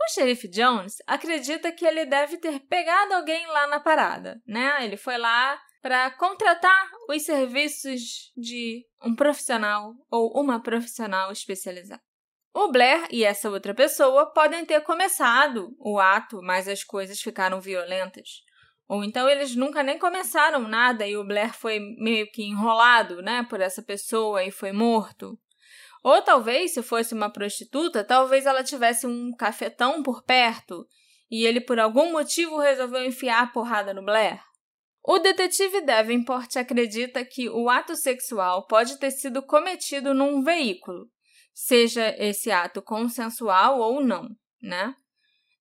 O 0.00 0.12
xerife 0.12 0.46
Jones 0.48 0.96
acredita 1.06 1.72
que 1.72 1.86
ele 1.86 2.04
deve 2.04 2.36
ter 2.36 2.60
pegado 2.60 3.14
alguém 3.14 3.46
lá 3.46 3.66
na 3.66 3.80
parada, 3.80 4.40
né? 4.46 4.84
Ele 4.84 4.96
foi 4.96 5.16
lá 5.16 5.58
para 5.84 6.10
contratar 6.12 6.90
os 7.10 7.24
serviços 7.24 8.32
de 8.34 8.86
um 9.04 9.14
profissional 9.14 9.92
ou 10.10 10.32
uma 10.40 10.58
profissional 10.58 11.30
especializada. 11.30 12.00
O 12.54 12.72
Blair 12.72 13.06
e 13.10 13.22
essa 13.22 13.50
outra 13.50 13.74
pessoa 13.74 14.32
podem 14.32 14.64
ter 14.64 14.80
começado 14.80 15.76
o 15.78 15.98
ato, 16.00 16.40
mas 16.40 16.66
as 16.68 16.82
coisas 16.82 17.20
ficaram 17.20 17.60
violentas. 17.60 18.40
Ou 18.88 19.04
então 19.04 19.28
eles 19.28 19.54
nunca 19.54 19.82
nem 19.82 19.98
começaram 19.98 20.60
nada 20.60 21.06
e 21.06 21.18
o 21.18 21.26
Blair 21.26 21.52
foi 21.52 21.78
meio 21.98 22.32
que 22.32 22.42
enrolado, 22.42 23.20
né, 23.20 23.42
por 23.50 23.60
essa 23.60 23.82
pessoa 23.82 24.42
e 24.42 24.50
foi 24.50 24.72
morto. 24.72 25.38
Ou 26.02 26.22
talvez, 26.22 26.72
se 26.72 26.82
fosse 26.82 27.12
uma 27.12 27.28
prostituta, 27.28 28.02
talvez 28.02 28.46
ela 28.46 28.64
tivesse 28.64 29.06
um 29.06 29.36
cafetão 29.36 30.02
por 30.02 30.22
perto 30.22 30.86
e 31.30 31.44
ele 31.44 31.60
por 31.60 31.78
algum 31.78 32.10
motivo 32.10 32.58
resolveu 32.58 33.04
enfiar 33.04 33.42
a 33.42 33.46
porrada 33.48 33.92
no 33.92 34.02
Blair. 34.02 34.40
O 35.06 35.18
detetive 35.18 35.82
Davenport 35.82 36.56
acredita 36.56 37.22
que 37.26 37.46
o 37.50 37.68
ato 37.68 37.94
sexual 37.94 38.66
pode 38.66 38.98
ter 38.98 39.10
sido 39.10 39.42
cometido 39.42 40.14
num 40.14 40.42
veículo, 40.42 41.10
seja 41.52 42.14
esse 42.16 42.50
ato 42.50 42.80
consensual 42.80 43.80
ou 43.80 44.02
não, 44.02 44.30
né? 44.62 44.94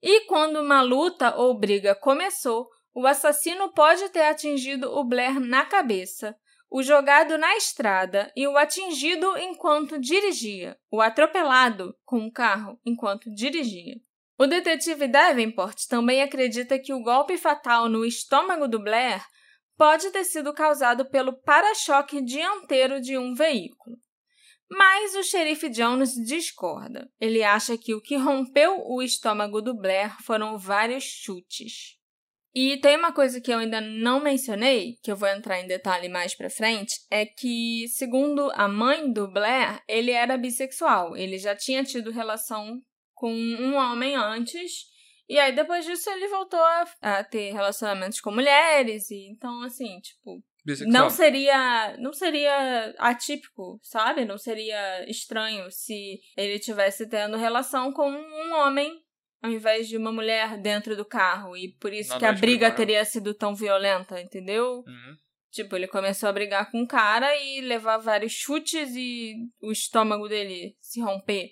E 0.02 0.22
quando 0.28 0.62
uma 0.62 0.82
luta 0.82 1.36
ou 1.36 1.60
briga 1.60 1.94
começou, 1.94 2.70
o 2.94 3.06
assassino 3.06 3.74
pode 3.74 4.08
ter 4.10 4.22
atingido 4.22 4.90
o 4.90 5.04
Blair 5.04 5.42
na 5.42 5.66
cabeça, 5.66 6.34
o 6.72 6.82
jogado 6.82 7.38
na 7.38 7.58
estrada 7.58 8.32
e 8.38 8.48
o 8.48 8.58
atingido 8.58 9.38
enquanto 9.38 10.00
dirigia, 10.00 10.78
o 10.90 11.02
atropelado 11.02 11.94
com 12.06 12.26
o 12.26 12.32
carro 12.32 12.80
enquanto 12.86 13.30
dirigia. 13.30 13.96
O 14.38 14.48
detetive 14.48 15.08
Davenport 15.08 15.78
também 15.88 16.22
acredita 16.22 16.80
que 16.80 16.94
o 16.94 17.02
golpe 17.02 17.38
fatal 17.38 17.88
no 17.88 18.04
estômago 18.04 18.68
do 18.68 18.82
Blair 18.82 19.24
pode 19.78 20.10
ter 20.12 20.24
sido 20.24 20.54
causado 20.54 21.10
pelo 21.10 21.34
para-choque 21.42 22.22
dianteiro 22.22 23.00
de 23.00 23.18
um 23.18 23.34
veículo. 23.34 23.98
Mas 24.70 25.14
o 25.16 25.24
xerife 25.24 25.70
Jones 25.70 26.14
discorda. 26.16 27.08
Ele 27.20 27.44
acha 27.44 27.78
que 27.78 27.94
o 27.94 28.02
que 28.02 28.16
rompeu 28.16 28.82
o 28.86 29.04
estômago 29.04 29.62
do 29.62 29.78
Blair 29.78 30.16
foram 30.24 30.58
vários 30.58 31.04
chutes. 31.04 31.98
E 32.56 32.78
tem 32.78 32.98
uma 32.98 33.12
coisa 33.12 33.42
que 33.42 33.52
eu 33.52 33.60
ainda 33.60 33.82
não 33.82 34.20
mencionei, 34.20 34.98
que 35.02 35.12
eu 35.12 35.16
vou 35.16 35.28
entrar 35.28 35.60
em 35.60 35.68
detalhe 35.68 36.08
mais 36.08 36.36
pra 36.36 36.52
frente, 36.52 37.00
é 37.10 37.26
que, 37.26 37.88
segundo 37.88 38.52
a 38.54 38.68
mãe 38.68 39.12
do 39.12 39.28
Blair, 39.28 39.82
ele 39.88 40.12
era 40.12 40.38
bissexual. 40.38 41.18
Ele 41.18 41.38
já 41.40 41.56
tinha 41.56 41.84
tido 41.84 42.12
relação 42.12 42.80
com 43.14 43.32
um 43.34 43.76
homem 43.76 44.16
antes, 44.16 44.86
e 45.28 45.40
aí 45.40 45.54
depois 45.54 45.86
disso 45.86 46.10
ele 46.10 46.28
voltou 46.28 46.60
a, 46.60 46.86
a 47.02 47.24
ter 47.24 47.54
relacionamentos 47.54 48.20
com 48.20 48.32
mulheres, 48.32 49.10
e 49.10 49.28
então, 49.30 49.64
assim, 49.64 50.00
tipo. 50.00 50.44
Bissexual. 50.66 51.04
Não 51.04 51.10
seria, 51.10 51.98
não 51.98 52.14
seria 52.14 52.96
atípico, 52.98 53.80
sabe? 53.84 54.24
Não 54.24 54.38
seria 54.38 55.10
estranho 55.10 55.70
se 55.70 56.22
ele 56.38 56.58
tivesse 56.58 57.10
tendo 57.10 57.36
relação 57.36 57.92
com 57.92 58.10
um 58.10 58.54
homem 58.54 59.04
ao 59.44 59.52
invés 59.52 59.90
de 59.90 59.98
uma 59.98 60.12
mulher 60.12 60.58
dentro 60.58 60.96
do 60.96 61.04
carro. 61.04 61.58
E 61.58 61.74
por 61.74 61.92
isso 61.92 62.18
que 62.18 62.26
a 62.26 62.32
briga 62.32 62.72
teria 62.72 63.04
sido 63.04 63.34
tão 63.34 63.54
violenta, 63.54 64.20
entendeu? 64.22 64.86
Uhum. 64.88 65.18
Tipo, 65.52 65.76
ele 65.76 65.86
começou 65.86 66.30
a 66.30 66.34
brigar 66.34 66.72
com 66.72 66.82
o 66.82 66.88
cara 66.88 67.36
e 67.36 67.60
levar 67.60 67.98
vários 67.98 68.32
chutes 68.32 68.96
e 68.96 69.36
o 69.62 69.72
estômago 69.72 70.30
dele 70.30 70.76
se 70.80 71.02
romper. 71.02 71.52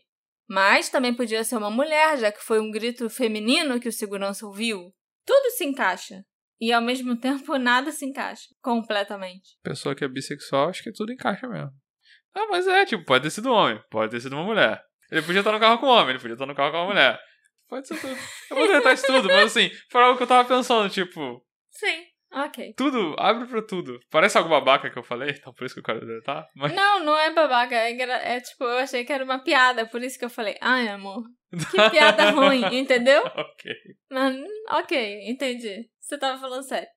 Mas 0.51 0.89
também 0.89 1.13
podia 1.13 1.45
ser 1.45 1.55
uma 1.55 1.71
mulher, 1.71 2.17
já 2.17 2.29
que 2.29 2.43
foi 2.43 2.59
um 2.59 2.69
grito 2.69 3.09
feminino 3.09 3.79
que 3.79 3.87
o 3.87 3.91
segurança 3.91 4.45
ouviu. 4.45 4.93
Tudo 5.25 5.49
se 5.51 5.63
encaixa. 5.63 6.25
E 6.59 6.73
ao 6.73 6.81
mesmo 6.81 7.15
tempo 7.15 7.55
nada 7.57 7.89
se 7.89 8.05
encaixa. 8.05 8.49
Completamente. 8.61 9.57
Pessoa 9.63 9.95
que 9.95 10.03
é 10.03 10.09
bissexual, 10.09 10.67
acho 10.67 10.83
que 10.83 10.91
tudo 10.91 11.13
encaixa 11.13 11.47
mesmo. 11.47 11.71
Ah, 12.35 12.47
mas 12.49 12.67
é, 12.67 12.85
tipo, 12.85 13.05
pode 13.05 13.23
ter 13.23 13.29
sido 13.29 13.47
um 13.47 13.53
homem, 13.53 13.81
pode 13.89 14.11
ter 14.11 14.19
sido 14.19 14.33
uma 14.33 14.43
mulher. 14.43 14.83
Ele 15.09 15.21
podia 15.21 15.39
estar 15.39 15.53
no 15.53 15.59
carro 15.59 15.79
com 15.79 15.85
um 15.85 15.89
homem, 15.89 16.09
ele 16.09 16.19
podia 16.19 16.33
estar 16.33 16.45
no 16.45 16.53
carro 16.53 16.71
com 16.73 16.77
uma 16.79 16.87
mulher. 16.87 17.17
Pode 17.69 17.87
ser 17.87 18.01
tudo. 18.01 18.17
Eu 18.49 18.57
vou 18.57 18.67
tentar 18.67 18.91
isso 18.91 19.07
tudo, 19.07 19.29
mas 19.29 19.45
assim, 19.45 19.71
foi 19.89 20.03
algo 20.03 20.17
que 20.17 20.23
eu 20.23 20.27
tava 20.27 20.45
pensando, 20.45 20.89
tipo, 20.89 21.41
Sim, 21.69 22.07
ok. 22.31 22.73
tudo, 22.75 23.15
abre 23.17 23.47
pra 23.47 23.61
tudo. 23.61 23.99
Parece 24.09 24.37
algo 24.37 24.49
babaca 24.49 24.89
que 24.89 24.97
eu 24.97 25.03
falei, 25.03 25.31
então 25.31 25.53
por 25.53 25.65
isso 25.65 25.75
que 25.75 25.79
eu 25.79 25.83
quero 25.83 26.05
deletar. 26.05 26.47
Mas 26.55 26.73
Não, 26.73 27.03
não 27.03 27.17
é 27.17 27.31
babaca. 27.31 27.75
É, 27.75 27.91
é 28.35 28.39
tipo, 28.39 28.63
eu 28.63 28.77
achei 28.79 29.03
que 29.03 29.13
era 29.13 29.23
uma 29.23 29.39
piada, 29.39 29.85
por 29.85 30.01
isso 30.01 30.17
que 30.17 30.25
eu 30.25 30.29
falei, 30.29 30.57
ai 30.61 30.87
amor, 30.87 31.23
que 31.69 31.77
piada 31.91 32.31
ruim, 32.31 32.63
entendeu? 32.77 33.21
ok. 33.35 33.71
Mas, 34.09 34.35
ok, 34.69 35.29
entendi. 35.29 35.89
Você 35.99 36.17
tava 36.17 36.39
falando 36.39 36.63
sério. 36.63 36.87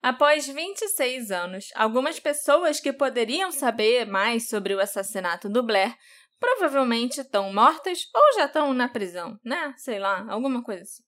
Após 0.00 0.46
26 0.46 1.30
anos, 1.32 1.66
algumas 1.74 2.20
pessoas 2.20 2.78
que 2.78 2.92
poderiam 2.92 3.50
saber 3.50 4.06
mais 4.06 4.48
sobre 4.48 4.74
o 4.74 4.80
assassinato 4.80 5.48
do 5.48 5.62
Blair 5.62 5.92
provavelmente 6.38 7.20
estão 7.20 7.52
mortas 7.52 7.98
ou 8.14 8.34
já 8.38 8.46
estão 8.46 8.72
na 8.72 8.88
prisão, 8.88 9.36
né? 9.44 9.74
Sei 9.76 9.98
lá, 9.98 10.24
alguma 10.30 10.62
coisa 10.62 10.82
assim. 10.82 11.02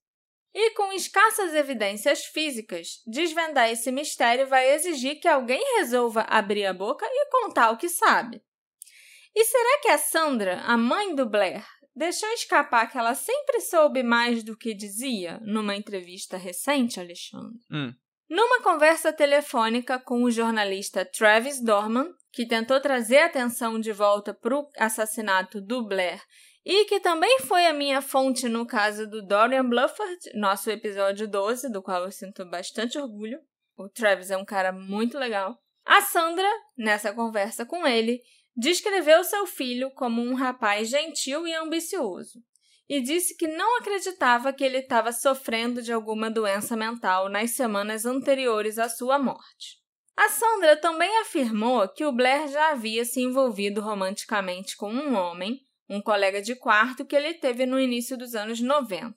E 0.53 0.71
com 0.75 0.93
escassas 0.93 1.55
evidências 1.55 2.25
físicas, 2.25 3.03
desvendar 3.07 3.71
esse 3.71 3.93
mistério 3.93 4.49
vai 4.49 4.73
exigir 4.73 5.21
que 5.21 5.29
alguém 5.29 5.63
resolva 5.77 6.23
abrir 6.23 6.67
a 6.67 6.75
boca 6.75 7.07
e 7.07 7.31
contar 7.31 7.71
o 7.71 7.77
que 7.77 7.89
sabe. 7.89 8.43
E 9.35 9.45
será 9.45 9.81
que 9.81 9.89
a 9.89 9.99
Sandra, 9.99 10.61
a 10.63 10.77
mãe 10.77 11.15
do 11.15 11.25
Blair, 11.25 11.65
deixou 11.95 12.29
escapar 12.31 12.91
que 12.91 12.99
ela 12.99 13.15
sempre 13.15 13.61
soube 13.61 14.03
mais 14.03 14.43
do 14.43 14.57
que 14.57 14.75
dizia 14.75 15.39
numa 15.43 15.77
entrevista 15.77 16.37
recente, 16.37 16.99
Alexandre? 16.99 17.61
Hum. 17.71 17.95
Numa 18.29 18.63
conversa 18.63 19.13
telefônica 19.13 19.99
com 19.99 20.23
o 20.23 20.31
jornalista 20.31 21.05
Travis 21.05 21.63
Dorman, 21.63 22.13
que 22.33 22.47
tentou 22.47 22.81
trazer 22.81 23.19
a 23.19 23.27
atenção 23.27 23.79
de 23.79 23.93
volta 23.93 24.33
para 24.33 24.57
o 24.57 24.69
assassinato 24.79 25.61
do 25.61 25.85
Blair 25.85 26.23
e 26.65 26.85
que 26.85 27.01
também 27.01 27.41
foi 27.41 27.67
a 27.67 27.73
minha 27.73 28.03
fonte 28.03 28.49
no 28.49 28.67
caso 28.67 29.09
do 29.09 29.27
Dorian 29.27 29.69
Blufford, 29.69 30.19
nosso 30.35 30.71
episódio 30.71 31.27
12, 31.27 31.71
do 31.71 31.83
qual 31.83 32.05
eu 32.05 32.13
sinto 32.13 32.45
bastante 32.45 32.99
orgulho. 32.99 33.41
O 33.77 33.89
Travis 33.89 34.31
é 34.31 34.37
um 34.37 34.45
cara 34.45 34.73
muito 34.73 35.19
legal. 35.19 35.59
A 35.85 36.03
Sandra, 36.03 36.49
nessa 36.77 37.13
conversa 37.13 37.65
com 37.65 37.87
ele, 37.87 38.21
descreveu 38.55 39.25
seu 39.25 39.47
filho 39.47 39.91
como 39.93 40.21
um 40.21 40.35
rapaz 40.35 40.89
gentil 40.89 41.47
e 41.47 41.55
ambicioso 41.55 42.43
e 42.91 43.01
disse 43.01 43.37
que 43.37 43.47
não 43.47 43.79
acreditava 43.79 44.53
que 44.53 44.65
ele 44.65 44.79
estava 44.79 45.13
sofrendo 45.13 45.81
de 45.81 45.93
alguma 45.93 46.29
doença 46.29 46.77
mental 46.77 47.29
nas 47.29 47.53
semanas 47.53 48.05
anteriores 48.05 48.81
à 48.81 48.89
sua 48.89 49.17
morte. 49.17 49.79
A 50.17 50.29
Sandra 50.29 50.77
também 50.77 51.21
afirmou 51.21 51.89
que 51.89 52.05
o 52.05 52.11
Blair 52.11 52.49
já 52.49 52.73
havia 52.73 53.05
se 53.05 53.21
envolvido 53.21 53.81
romanticamente 53.81 54.77
com 54.77 54.93
um 54.93 55.15
homem, 55.15 55.61
um 55.91 56.01
colega 56.01 56.41
de 56.41 56.55
quarto 56.55 57.05
que 57.05 57.17
ele 57.17 57.35
teve 57.35 57.67
no 57.67 57.79
início 57.79 58.17
dos 58.17 58.37
anos 58.37 58.61
90. 58.61 59.15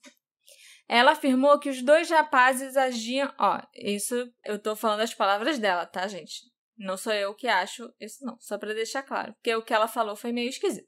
Ela 0.90 1.12
afirmou 1.12 1.60
que 1.60 1.70
os 1.70 1.82
dois 1.82 2.10
rapazes 2.10 2.76
agiam. 2.76 3.34
Ó, 3.40 3.62
isso 3.76 4.28
eu 4.44 4.60
tô 4.60 4.76
falando 4.76 5.02
as 5.02 5.14
palavras 5.14 5.60
dela, 5.60 5.86
tá, 5.86 6.08
gente? 6.08 6.42
Não 6.76 6.98
sou 6.98 7.14
eu 7.14 7.34
que 7.36 7.48
acho 7.48 7.94
isso, 8.00 8.26
não. 8.26 8.38
Só 8.40 8.58
para 8.58 8.74
deixar 8.74 9.04
claro. 9.04 9.34
Porque 9.34 9.56
o 9.56 9.62
que 9.62 9.74
ela 9.74 9.88
falou 9.88 10.16
foi 10.16 10.32
meio 10.32 10.50
esquisito. 10.50 10.88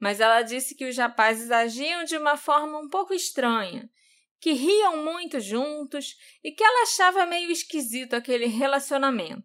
Mas 0.00 0.20
ela 0.20 0.42
disse 0.42 0.74
que 0.74 0.88
os 0.88 0.96
rapazes 0.96 1.50
agiam 1.50 2.04
de 2.04 2.16
uma 2.16 2.36
forma 2.36 2.78
um 2.78 2.88
pouco 2.88 3.12
estranha, 3.12 3.90
que 4.40 4.52
riam 4.52 5.02
muito 5.02 5.40
juntos 5.40 6.14
e 6.44 6.52
que 6.52 6.62
ela 6.62 6.82
achava 6.82 7.26
meio 7.26 7.50
esquisito 7.50 8.14
aquele 8.14 8.46
relacionamento. 8.46 9.44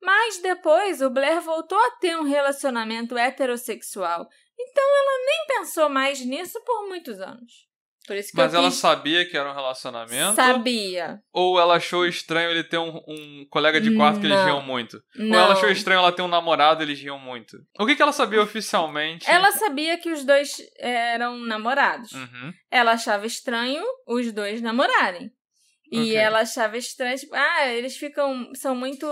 Mas 0.00 0.38
depois 0.38 1.00
o 1.00 1.10
Blair 1.10 1.40
voltou 1.40 1.78
a 1.78 1.90
ter 1.92 2.16
um 2.16 2.24
relacionamento 2.24 3.16
heterossexual, 3.16 4.28
então 4.58 4.84
ela 4.84 5.24
nem 5.26 5.58
pensou 5.58 5.88
mais 5.88 6.24
nisso 6.24 6.60
por 6.64 6.88
muitos 6.88 7.20
anos. 7.20 7.70
Por 8.04 8.16
isso 8.16 8.32
que 8.32 8.36
Mas 8.36 8.52
ela 8.52 8.68
quis... 8.68 8.78
sabia 8.78 9.24
que 9.24 9.36
era 9.36 9.48
um 9.48 9.54
relacionamento? 9.54 10.34
sabia. 10.34 11.20
Ou 11.32 11.60
ela 11.60 11.76
achou 11.76 12.04
estranho 12.04 12.50
ele 12.50 12.64
ter 12.64 12.76
um, 12.78 12.96
um 13.06 13.46
colega 13.48 13.80
de 13.80 13.94
quarto 13.94 14.18
que 14.18 14.26
eles 14.26 14.36
Não. 14.38 14.44
riam 14.44 14.60
muito? 14.62 14.96
Ou 15.16 15.24
Não. 15.24 15.38
ela 15.38 15.52
achou 15.52 15.70
estranho 15.70 15.98
ela 16.00 16.10
ter 16.10 16.20
um 16.22 16.26
namorado 16.26 16.82
e 16.82 16.86
eles 16.86 17.00
riam 17.00 17.16
muito? 17.16 17.56
O 17.78 17.86
que, 17.86 17.94
que 17.94 18.02
ela 18.02 18.10
sabia 18.12 18.42
oficialmente? 18.42 19.30
Ela 19.30 19.52
sabia 19.52 19.96
que 19.98 20.10
os 20.10 20.24
dois 20.24 20.56
eram 20.80 21.38
namorados. 21.38 22.10
Uhum. 22.10 22.52
Ela 22.72 22.92
achava 22.92 23.24
estranho 23.24 23.84
os 24.04 24.32
dois 24.32 24.60
namorarem. 24.60 25.30
E 25.92 26.00
Ok. 26.00 26.16
ela 26.16 26.40
achava 26.40 26.76
estranho, 26.76 27.16
tipo, 27.16 27.34
ah, 27.36 27.66
eles 27.68 27.96
ficam, 27.96 28.50
são 28.56 28.74
muito 28.74 29.06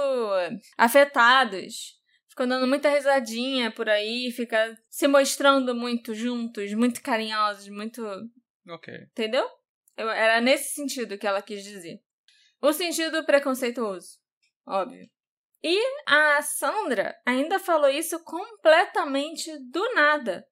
afetados. 0.76 1.98
Ficam 2.40 2.48
dando 2.48 2.66
muita 2.66 2.88
risadinha 2.88 3.70
por 3.70 3.86
aí, 3.86 4.32
fica 4.32 4.74
se 4.88 5.06
mostrando 5.06 5.74
muito 5.74 6.14
juntos, 6.14 6.72
muito 6.72 7.02
carinhosos, 7.02 7.68
muito. 7.68 8.02
Ok. 8.66 8.94
Entendeu? 9.10 9.46
Eu- 9.94 10.08
era 10.08 10.40
nesse 10.40 10.72
sentido 10.74 11.18
que 11.18 11.26
ela 11.26 11.42
quis 11.42 11.62
dizer. 11.62 12.00
O 12.62 12.72
sentido 12.72 13.26
preconceituoso, 13.26 14.16
óbvio. 14.66 15.06
E 15.62 15.78
a 16.06 16.40
Sandra 16.40 17.14
ainda 17.26 17.58
falou 17.58 17.90
isso 17.90 18.18
completamente 18.24 19.50
do 19.70 19.94
nada. 19.94 20.42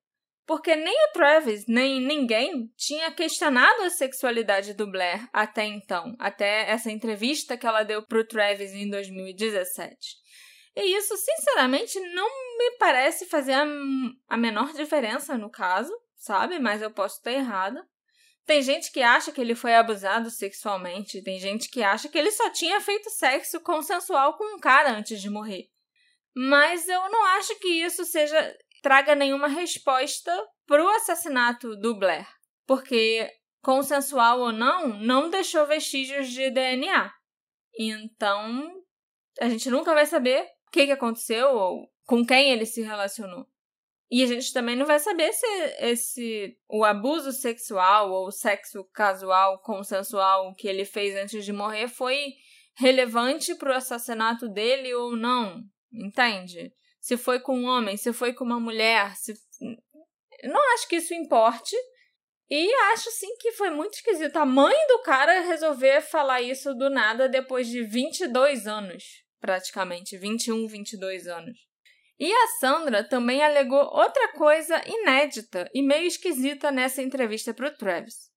Porque 0.46 0.76
nem 0.76 0.94
o 1.06 1.12
Travis, 1.14 1.64
nem 1.66 2.02
ninguém 2.02 2.70
tinha 2.76 3.10
questionado 3.12 3.82
a 3.82 3.90
sexualidade 3.90 4.74
do 4.74 4.90
Blair 4.90 5.26
até 5.32 5.64
então, 5.64 6.14
até 6.18 6.70
essa 6.70 6.90
entrevista 6.90 7.56
que 7.56 7.66
ela 7.66 7.82
deu 7.82 8.02
pro 8.06 8.26
Travis 8.26 8.72
em 8.74 8.90
2017. 8.90 10.18
E 10.80 10.96
isso, 10.96 11.16
sinceramente, 11.16 11.98
não 12.14 12.56
me 12.56 12.76
parece 12.78 13.26
fazer 13.26 13.54
a, 14.28 14.36
menor 14.36 14.72
diferença 14.72 15.36
no 15.36 15.50
caso, 15.50 15.92
sabe? 16.14 16.60
Mas 16.60 16.80
eu 16.80 16.88
posso 16.88 17.16
estar 17.16 17.32
errada. 17.32 17.84
Tem 18.46 18.62
gente 18.62 18.92
que 18.92 19.02
acha 19.02 19.32
que 19.32 19.40
ele 19.40 19.56
foi 19.56 19.74
abusado 19.74 20.30
sexualmente, 20.30 21.22
tem 21.24 21.40
gente 21.40 21.68
que 21.68 21.82
acha 21.82 22.08
que 22.08 22.16
ele 22.16 22.30
só 22.30 22.48
tinha 22.50 22.80
feito 22.80 23.10
sexo 23.10 23.60
consensual 23.60 24.38
com 24.38 24.54
um 24.54 24.60
cara 24.60 24.92
antes 24.92 25.20
de 25.20 25.28
morrer. 25.28 25.64
Mas 26.32 26.88
eu 26.88 27.10
não 27.10 27.24
acho 27.26 27.58
que 27.58 27.82
isso 27.82 28.04
seja 28.04 28.56
traga 28.80 29.16
nenhuma 29.16 29.48
resposta 29.48 30.32
pro 30.64 30.88
assassinato 30.90 31.74
do 31.74 31.98
Blair, 31.98 32.28
porque 32.64 33.28
consensual 33.60 34.38
ou 34.38 34.52
não, 34.52 34.86
não 35.00 35.28
deixou 35.28 35.66
vestígios 35.66 36.28
de 36.28 36.48
DNA. 36.50 37.12
Então, 37.76 38.80
a 39.40 39.48
gente 39.48 39.68
nunca 39.68 39.92
vai 39.92 40.06
saber 40.06 40.48
o 40.68 40.70
que, 40.70 40.86
que 40.86 40.92
aconteceu 40.92 41.50
ou 41.50 41.90
com 42.06 42.24
quem 42.24 42.52
ele 42.52 42.66
se 42.66 42.82
relacionou. 42.82 43.46
E 44.10 44.22
a 44.22 44.26
gente 44.26 44.52
também 44.52 44.74
não 44.74 44.86
vai 44.86 44.98
saber 44.98 45.32
se 45.32 45.46
esse 45.80 46.56
o 46.68 46.84
abuso 46.84 47.30
sexual 47.32 48.10
ou 48.10 48.30
sexo 48.30 48.84
casual 48.92 49.60
consensual 49.60 50.54
que 50.54 50.66
ele 50.66 50.84
fez 50.84 51.14
antes 51.14 51.44
de 51.44 51.52
morrer 51.52 51.88
foi 51.88 52.32
relevante 52.74 53.54
para 53.54 53.72
o 53.72 53.76
assassinato 53.76 54.48
dele 54.48 54.94
ou 54.94 55.14
não, 55.14 55.62
entende? 55.92 56.72
Se 57.00 57.16
foi 57.16 57.40
com 57.40 57.58
um 57.58 57.66
homem, 57.66 57.96
se 57.96 58.12
foi 58.12 58.32
com 58.32 58.44
uma 58.44 58.60
mulher, 58.60 59.14
se 59.16 59.34
não 60.44 60.74
acho 60.74 60.88
que 60.88 60.96
isso 60.96 61.12
importe. 61.12 61.76
E 62.50 62.72
acho 62.92 63.10
sim 63.10 63.36
que 63.38 63.52
foi 63.52 63.68
muito 63.68 63.94
esquisito. 63.94 64.38
A 64.38 64.46
mãe 64.46 64.74
do 64.88 65.02
cara 65.02 65.42
resolver 65.42 66.00
falar 66.00 66.40
isso 66.40 66.72
do 66.74 66.88
nada 66.88 67.28
depois 67.28 67.68
de 67.68 67.82
22 67.82 68.66
anos, 68.66 69.22
praticamente, 69.40 70.16
21, 70.16 70.66
22 70.66 71.26
anos. 71.26 71.58
E 72.18 72.32
a 72.32 72.46
Sandra 72.58 73.04
também 73.04 73.42
alegou 73.42 73.78
outra 73.78 74.32
coisa 74.32 74.82
inédita 74.86 75.70
e 75.72 75.82
meio 75.82 76.06
esquisita 76.06 76.72
nessa 76.72 77.00
entrevista 77.00 77.54
para 77.54 77.68
o 77.68 77.76
Travis. 77.76 78.28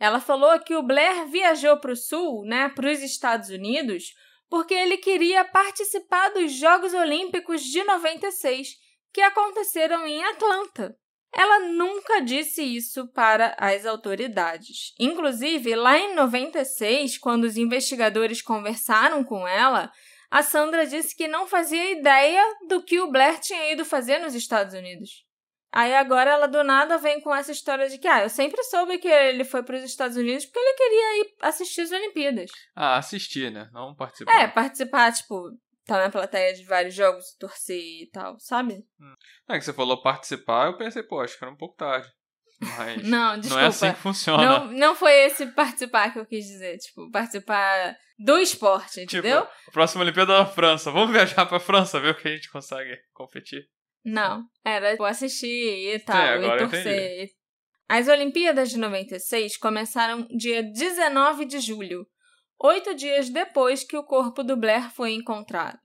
Ela 0.00 0.18
falou 0.18 0.58
que 0.60 0.74
o 0.74 0.82
Blair 0.82 1.26
viajou 1.26 1.78
para 1.78 1.92
o 1.92 1.96
sul, 1.96 2.44
né, 2.44 2.68
para 2.70 2.90
os 2.90 3.00
Estados 3.02 3.50
Unidos, 3.50 4.14
porque 4.48 4.74
ele 4.74 4.96
queria 4.96 5.44
participar 5.44 6.30
dos 6.30 6.52
Jogos 6.52 6.92
Olímpicos 6.92 7.62
de 7.62 7.84
96, 7.84 8.70
que 9.12 9.20
aconteceram 9.20 10.06
em 10.06 10.24
Atlanta. 10.24 10.96
Ela 11.32 11.68
nunca 11.68 12.20
disse 12.20 12.62
isso 12.62 13.06
para 13.12 13.54
as 13.56 13.86
autoridades. 13.86 14.92
Inclusive, 14.98 15.76
lá 15.76 15.96
em 15.96 16.14
96, 16.14 17.18
quando 17.18 17.44
os 17.44 17.56
investigadores 17.56 18.42
conversaram 18.42 19.22
com 19.22 19.46
ela, 19.46 19.92
a 20.30 20.42
Sandra 20.42 20.86
disse 20.86 21.16
que 21.16 21.26
não 21.26 21.46
fazia 21.46 21.90
ideia 21.90 22.42
do 22.68 22.82
que 22.82 23.00
o 23.00 23.10
Blair 23.10 23.40
tinha 23.40 23.72
ido 23.72 23.84
fazer 23.84 24.18
nos 24.18 24.34
Estados 24.34 24.74
Unidos. 24.74 25.24
Aí 25.72 25.94
agora 25.94 26.30
ela 26.30 26.46
do 26.48 26.64
nada 26.64 26.98
vem 26.98 27.20
com 27.20 27.34
essa 27.34 27.52
história 27.52 27.88
de 27.88 27.98
que, 27.98 28.08
ah, 28.08 28.22
eu 28.22 28.28
sempre 28.28 28.62
soube 28.64 28.98
que 28.98 29.08
ele 29.08 29.44
foi 29.44 29.62
para 29.62 29.76
os 29.76 29.84
Estados 29.84 30.16
Unidos 30.16 30.44
porque 30.44 30.58
ele 30.58 30.76
queria 30.76 31.20
ir 31.20 31.34
assistir 31.42 31.82
as 31.82 31.92
Olimpíadas. 31.92 32.50
Ah, 32.74 32.96
assistir, 32.96 33.52
né? 33.52 33.68
Não 33.72 33.94
participar. 33.94 34.40
É, 34.40 34.48
participar, 34.48 35.12
tipo, 35.12 35.50
tá 35.84 35.98
na 35.98 36.10
plateia 36.10 36.54
de 36.54 36.64
vários 36.64 36.94
jogos, 36.94 37.36
torcer 37.38 38.02
e 38.02 38.10
tal, 38.12 38.36
sabe? 38.40 38.84
Hum. 39.00 39.14
É 39.48 39.58
que 39.58 39.64
você 39.64 39.72
falou 39.72 40.02
participar, 40.02 40.66
eu 40.66 40.76
pensei, 40.76 41.02
pô, 41.04 41.20
acho 41.20 41.38
que 41.38 41.44
era 41.44 41.52
um 41.52 41.56
pouco 41.56 41.76
tarde. 41.76 42.08
Mas 42.60 43.02
não, 43.08 43.38
desculpa. 43.38 43.54
não 43.56 43.60
é 43.60 43.66
assim 43.68 43.92
que 43.92 44.00
funciona. 44.00 44.44
Não, 44.44 44.72
não 44.72 44.94
foi 44.94 45.12
esse 45.24 45.46
participar 45.46 46.12
que 46.12 46.18
eu 46.18 46.26
quis 46.26 46.44
dizer. 46.44 46.76
Tipo, 46.78 47.10
participar 47.10 47.96
do 48.18 48.38
esporte, 48.38 49.06
Tipo, 49.06 49.26
entendeu? 49.26 49.48
a 49.68 49.70
próxima 49.72 50.02
Olimpíada 50.02 50.34
da 50.36 50.46
França. 50.46 50.90
Vamos 50.90 51.10
viajar 51.10 51.46
pra 51.46 51.58
França, 51.58 51.98
ver 51.98 52.10
o 52.10 52.14
que 52.14 52.28
a 52.28 52.32
gente 52.32 52.50
consegue 52.50 52.98
competir. 53.14 53.64
Não, 54.04 54.44
era 54.64 54.90
tipo, 54.92 55.04
assistir 55.04 55.94
e 55.94 55.98
tal, 56.00 56.16
agora 56.16 56.56
e 56.56 56.68
torcer. 56.68 57.28
As 57.88 58.08
Olimpíadas 58.08 58.70
de 58.70 58.78
96 58.78 59.56
começaram 59.56 60.26
dia 60.36 60.62
19 60.62 61.44
de 61.44 61.58
julho, 61.60 62.06
oito 62.62 62.94
dias 62.94 63.28
depois 63.30 63.82
que 63.82 63.96
o 63.96 64.04
corpo 64.04 64.42
do 64.44 64.56
Blair 64.56 64.90
foi 64.94 65.12
encontrado. 65.12 65.78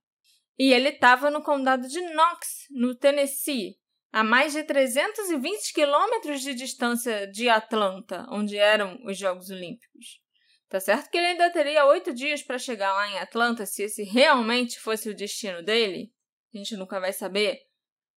E 0.58 0.72
ele 0.72 0.90
estava 0.90 1.30
no 1.30 1.42
condado 1.42 1.88
de 1.88 2.00
Knox, 2.14 2.68
no 2.72 2.96
Tennessee, 2.96 3.76
a 4.16 4.24
mais 4.24 4.54
de 4.54 4.64
320 4.64 5.74
quilômetros 5.74 6.40
de 6.40 6.54
distância 6.54 7.28
de 7.28 7.50
Atlanta, 7.50 8.26
onde 8.32 8.58
eram 8.58 8.98
os 9.04 9.18
Jogos 9.18 9.50
Olímpicos. 9.50 10.22
Tá 10.70 10.80
certo 10.80 11.10
que 11.12 11.18
ele 11.18 11.28
ainda 11.28 11.52
teria 11.52 11.86
oito 11.86 12.14
dias 12.14 12.42
para 12.42 12.58
chegar 12.58 12.94
lá 12.94 13.10
em 13.10 13.20
Atlanta 13.20 13.66
se 13.66 13.84
esse 13.84 14.04
realmente 14.04 14.80
fosse 14.80 15.10
o 15.10 15.14
destino 15.14 15.62
dele. 15.62 16.14
A 16.54 16.58
gente 16.58 16.78
nunca 16.78 16.98
vai 16.98 17.12
saber. 17.12 17.58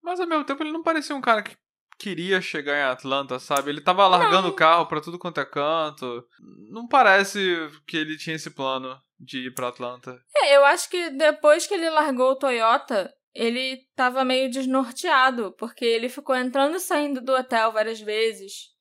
Mas 0.03 0.19
ao 0.19 0.27
mesmo 0.27 0.45
tempo 0.45 0.61
ele 0.61 0.71
não 0.71 0.83
parecia 0.83 1.15
um 1.15 1.21
cara 1.21 1.41
que 1.41 1.57
queria 1.97 2.39
chegar 2.41 2.77
em 2.77 2.91
Atlanta, 2.91 3.39
sabe? 3.39 3.71
Ele 3.71 3.81
tava 3.81 4.07
largando 4.07 4.49
Não. 4.49 4.53
o 4.53 4.55
carro 4.55 4.85
pra 4.85 5.01
tudo 5.01 5.17
quanto 5.17 5.41
é 5.41 5.45
canto. 5.45 6.23
Não 6.69 6.87
parece 6.87 7.39
que 7.87 7.97
ele 7.97 8.15
tinha 8.19 8.35
esse 8.35 8.51
plano 8.51 8.95
de 9.19 9.47
ir 9.47 9.53
pra 9.55 9.69
Atlanta. 9.69 10.15
É, 10.43 10.55
eu 10.57 10.63
acho 10.63 10.87
que 10.91 11.09
depois 11.09 11.65
que 11.65 11.73
ele 11.73 11.89
largou 11.89 12.33
o 12.33 12.35
Toyota, 12.35 13.11
ele 13.37 13.85
tava 13.95 14.25
meio 14.25 14.49
desnorteado, 14.49 15.53
porque 15.59 15.85
ele 15.85 16.09
ficou 16.09 16.35
entrando 16.35 16.75
e 16.75 16.79
saindo 16.79 17.21
do 17.21 17.33
hotel 17.33 17.71
várias 17.71 18.01
vezes. 18.01 18.75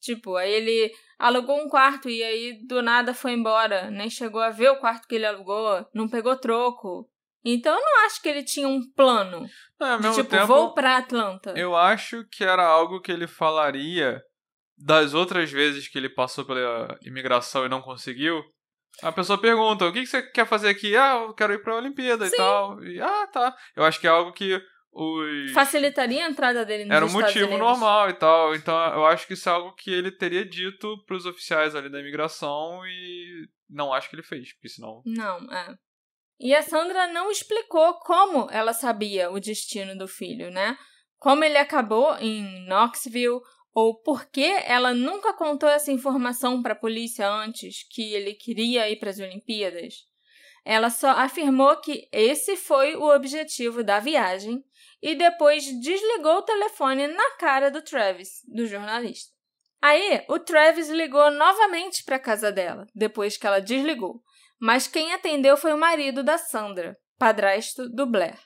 Tipo, 0.00 0.36
aí 0.36 0.50
ele 0.50 0.90
alugou 1.18 1.60
um 1.60 1.68
quarto 1.68 2.08
e 2.08 2.22
aí 2.22 2.66
do 2.66 2.80
nada 2.80 3.12
foi 3.12 3.32
embora, 3.32 3.90
nem 3.90 4.08
chegou 4.08 4.40
a 4.40 4.48
ver 4.48 4.70
o 4.70 4.78
quarto 4.78 5.06
que 5.06 5.16
ele 5.16 5.26
alugou, 5.26 5.86
não 5.92 6.08
pegou 6.08 6.36
troco. 6.36 7.06
Então 7.44 7.74
eu 7.74 7.80
não 7.80 8.06
acho 8.06 8.22
que 8.22 8.28
ele 8.28 8.42
tinha 8.42 8.66
um 8.66 8.80
plano 8.92 9.46
ao 9.78 10.00
de 10.00 10.14
tipo, 10.14 10.30
tempo, 10.30 10.46
vou 10.46 10.72
pra 10.72 10.96
Atlanta. 10.96 11.52
eu 11.56 11.76
acho 11.76 12.24
que 12.30 12.42
era 12.42 12.64
algo 12.64 13.00
que 13.00 13.12
ele 13.12 13.26
falaria 13.26 14.22
das 14.76 15.12
outras 15.12 15.50
vezes 15.50 15.86
que 15.86 15.98
ele 15.98 16.08
passou 16.08 16.46
pela 16.46 16.98
imigração 17.02 17.66
e 17.66 17.68
não 17.68 17.82
conseguiu. 17.82 18.42
A 19.02 19.12
pessoa 19.12 19.40
pergunta, 19.40 19.86
o 19.86 19.92
que 19.92 20.00
que 20.00 20.06
você 20.06 20.22
quer 20.22 20.46
fazer 20.46 20.68
aqui? 20.68 20.96
Ah, 20.96 21.24
eu 21.26 21.34
quero 21.34 21.52
ir 21.52 21.62
pra 21.62 21.76
Olimpíada 21.76 22.26
Sim. 22.26 22.34
e 22.34 22.36
tal. 22.36 22.84
E, 22.84 23.00
ah, 23.00 23.26
tá. 23.28 23.56
Eu 23.76 23.84
acho 23.84 24.00
que 24.00 24.06
é 24.06 24.10
algo 24.10 24.32
que 24.32 24.60
os... 24.92 25.52
Facilitaria 25.52 26.26
a 26.26 26.28
entrada 26.28 26.64
dele 26.64 26.84
nos 26.84 26.96
Era 26.96 27.04
um 27.04 27.08
Estados 27.08 27.26
motivo 27.28 27.46
Unidos. 27.46 27.66
normal 27.68 28.10
e 28.10 28.14
tal. 28.14 28.54
Então 28.54 28.76
eu 28.94 29.06
acho 29.06 29.26
que 29.26 29.34
isso 29.34 29.48
é 29.48 29.52
algo 29.52 29.72
que 29.74 29.90
ele 29.90 30.10
teria 30.10 30.44
dito 30.44 31.02
pros 31.06 31.26
oficiais 31.26 31.74
ali 31.74 31.88
da 31.88 32.00
imigração 32.00 32.84
e 32.86 33.48
não 33.70 33.92
acho 33.92 34.10
que 34.10 34.16
ele 34.16 34.22
fez, 34.22 34.52
porque 34.54 34.68
senão. 34.68 35.02
Não, 35.04 35.36
é. 35.52 35.74
E 36.40 36.54
a 36.54 36.62
Sandra 36.62 37.08
não 37.08 37.30
explicou 37.30 37.94
como 38.00 38.48
ela 38.50 38.72
sabia 38.72 39.30
o 39.30 39.40
destino 39.40 39.96
do 39.96 40.08
filho, 40.08 40.50
né? 40.50 40.76
Como 41.18 41.42
ele 41.42 41.58
acabou 41.58 42.16
em 42.18 42.64
Knoxville 42.68 43.40
ou 43.78 43.94
por 43.94 44.26
que 44.26 44.44
ela 44.64 44.92
nunca 44.92 45.32
contou 45.32 45.68
essa 45.68 45.92
informação 45.92 46.60
para 46.60 46.72
a 46.72 46.76
polícia 46.76 47.30
antes 47.30 47.86
que 47.88 48.12
ele 48.12 48.34
queria 48.34 48.90
ir 48.90 48.96
para 48.96 49.10
as 49.10 49.20
Olimpíadas. 49.20 50.04
Ela 50.64 50.90
só 50.90 51.10
afirmou 51.10 51.76
que 51.76 52.08
esse 52.10 52.56
foi 52.56 52.96
o 52.96 53.14
objetivo 53.14 53.84
da 53.84 54.00
viagem 54.00 54.64
e 55.00 55.14
depois 55.14 55.64
desligou 55.80 56.38
o 56.38 56.42
telefone 56.42 57.06
na 57.06 57.36
cara 57.36 57.70
do 57.70 57.80
Travis, 57.80 58.42
do 58.48 58.66
jornalista. 58.66 59.32
Aí, 59.80 60.24
o 60.28 60.40
Travis 60.40 60.88
ligou 60.88 61.30
novamente 61.30 62.02
para 62.02 62.16
a 62.16 62.20
casa 62.20 62.50
dela, 62.50 62.84
depois 62.92 63.36
que 63.36 63.46
ela 63.46 63.60
desligou. 63.60 64.20
Mas 64.60 64.88
quem 64.88 65.14
atendeu 65.14 65.56
foi 65.56 65.72
o 65.72 65.78
marido 65.78 66.24
da 66.24 66.36
Sandra, 66.36 66.98
padrasto 67.16 67.88
do 67.88 68.06
Blair. 68.06 68.40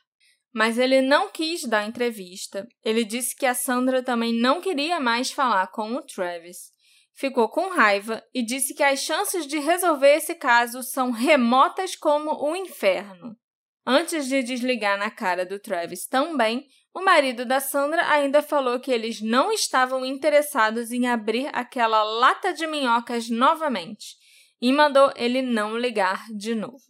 Mas 0.52 0.78
ele 0.78 1.00
não 1.00 1.30
quis 1.30 1.62
dar 1.64 1.86
entrevista. 1.86 2.66
Ele 2.84 3.04
disse 3.04 3.34
que 3.34 3.46
a 3.46 3.54
Sandra 3.54 4.02
também 4.02 4.34
não 4.34 4.60
queria 4.60 5.00
mais 5.00 5.30
falar 5.30 5.66
com 5.68 5.94
o 5.94 6.02
Travis. 6.02 6.72
Ficou 7.14 7.48
com 7.48 7.70
raiva 7.70 8.22
e 8.34 8.44
disse 8.44 8.74
que 8.74 8.82
as 8.82 9.00
chances 9.00 9.46
de 9.46 9.58
resolver 9.58 10.14
esse 10.14 10.34
caso 10.34 10.82
são 10.82 11.10
remotas 11.10 11.94
como 11.96 12.30
o 12.42 12.56
inferno. 12.56 13.36
Antes 13.84 14.28
de 14.28 14.42
desligar 14.42 14.98
na 14.98 15.10
cara 15.10 15.44
do 15.44 15.58
Travis 15.58 16.06
também, 16.06 16.68
o 16.94 17.00
marido 17.02 17.44
da 17.44 17.58
Sandra 17.58 18.06
ainda 18.10 18.42
falou 18.42 18.78
que 18.78 18.92
eles 18.92 19.20
não 19.20 19.50
estavam 19.50 20.04
interessados 20.04 20.92
em 20.92 21.08
abrir 21.08 21.48
aquela 21.52 22.02
lata 22.02 22.52
de 22.52 22.66
minhocas 22.66 23.28
novamente 23.28 24.16
e 24.60 24.72
mandou 24.72 25.12
ele 25.16 25.42
não 25.42 25.76
ligar 25.76 26.26
de 26.36 26.54
novo. 26.54 26.84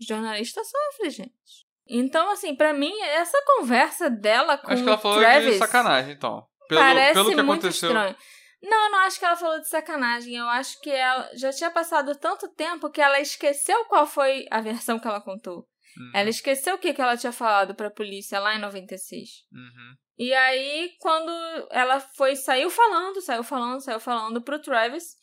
O 0.00 0.04
jornalista 0.04 0.62
sofre, 0.64 1.10
gente. 1.10 1.67
Então, 1.88 2.30
assim, 2.30 2.54
pra 2.54 2.72
mim, 2.72 2.92
essa 3.00 3.38
conversa 3.46 4.10
dela 4.10 4.58
com 4.58 4.70
acho 4.70 4.82
que 4.82 4.88
ela 4.88 4.98
o 4.98 5.00
falou 5.00 5.18
Travis 5.18 5.52
de 5.52 5.58
sacanagem, 5.58 6.12
então. 6.12 6.46
Pelo, 6.68 6.80
parece 6.80 7.14
pelo 7.14 7.30
que 7.30 7.36
muito 7.36 7.50
aconteceu. 7.66 7.88
estranho. 7.88 8.16
Não, 8.62 8.84
eu 8.84 8.90
não 8.90 8.98
acho 9.00 9.18
que 9.18 9.24
ela 9.24 9.36
falou 9.36 9.60
de 9.60 9.68
sacanagem. 9.68 10.34
Eu 10.36 10.48
acho 10.48 10.80
que 10.80 10.90
ela 10.90 11.30
já 11.34 11.50
tinha 11.50 11.70
passado 11.70 12.14
tanto 12.16 12.48
tempo 12.54 12.90
que 12.90 13.00
ela 13.00 13.20
esqueceu 13.20 13.84
qual 13.86 14.06
foi 14.06 14.46
a 14.50 14.60
versão 14.60 14.98
que 14.98 15.06
ela 15.06 15.20
contou. 15.20 15.66
Uhum, 15.96 16.10
Ela 16.14 16.28
esqueceu 16.28 16.74
o 16.74 16.78
que, 16.78 16.92
que 16.92 17.00
ela 17.00 17.16
tinha 17.16 17.32
falado 17.32 17.74
pra 17.74 17.90
polícia 17.90 18.38
lá 18.38 18.54
em 18.54 18.60
96. 18.60 19.28
uhum. 19.52 19.94
E 20.20 20.34
aí, 20.34 20.90
quando 21.00 21.30
ela 21.70 22.00
foi, 22.00 22.34
saiu 22.34 22.68
falando, 22.68 23.20
saiu 23.20 23.44
falando, 23.44 23.80
saiu 23.80 24.00
falando 24.00 24.42
pro 24.42 24.60
Travis. 24.60 25.14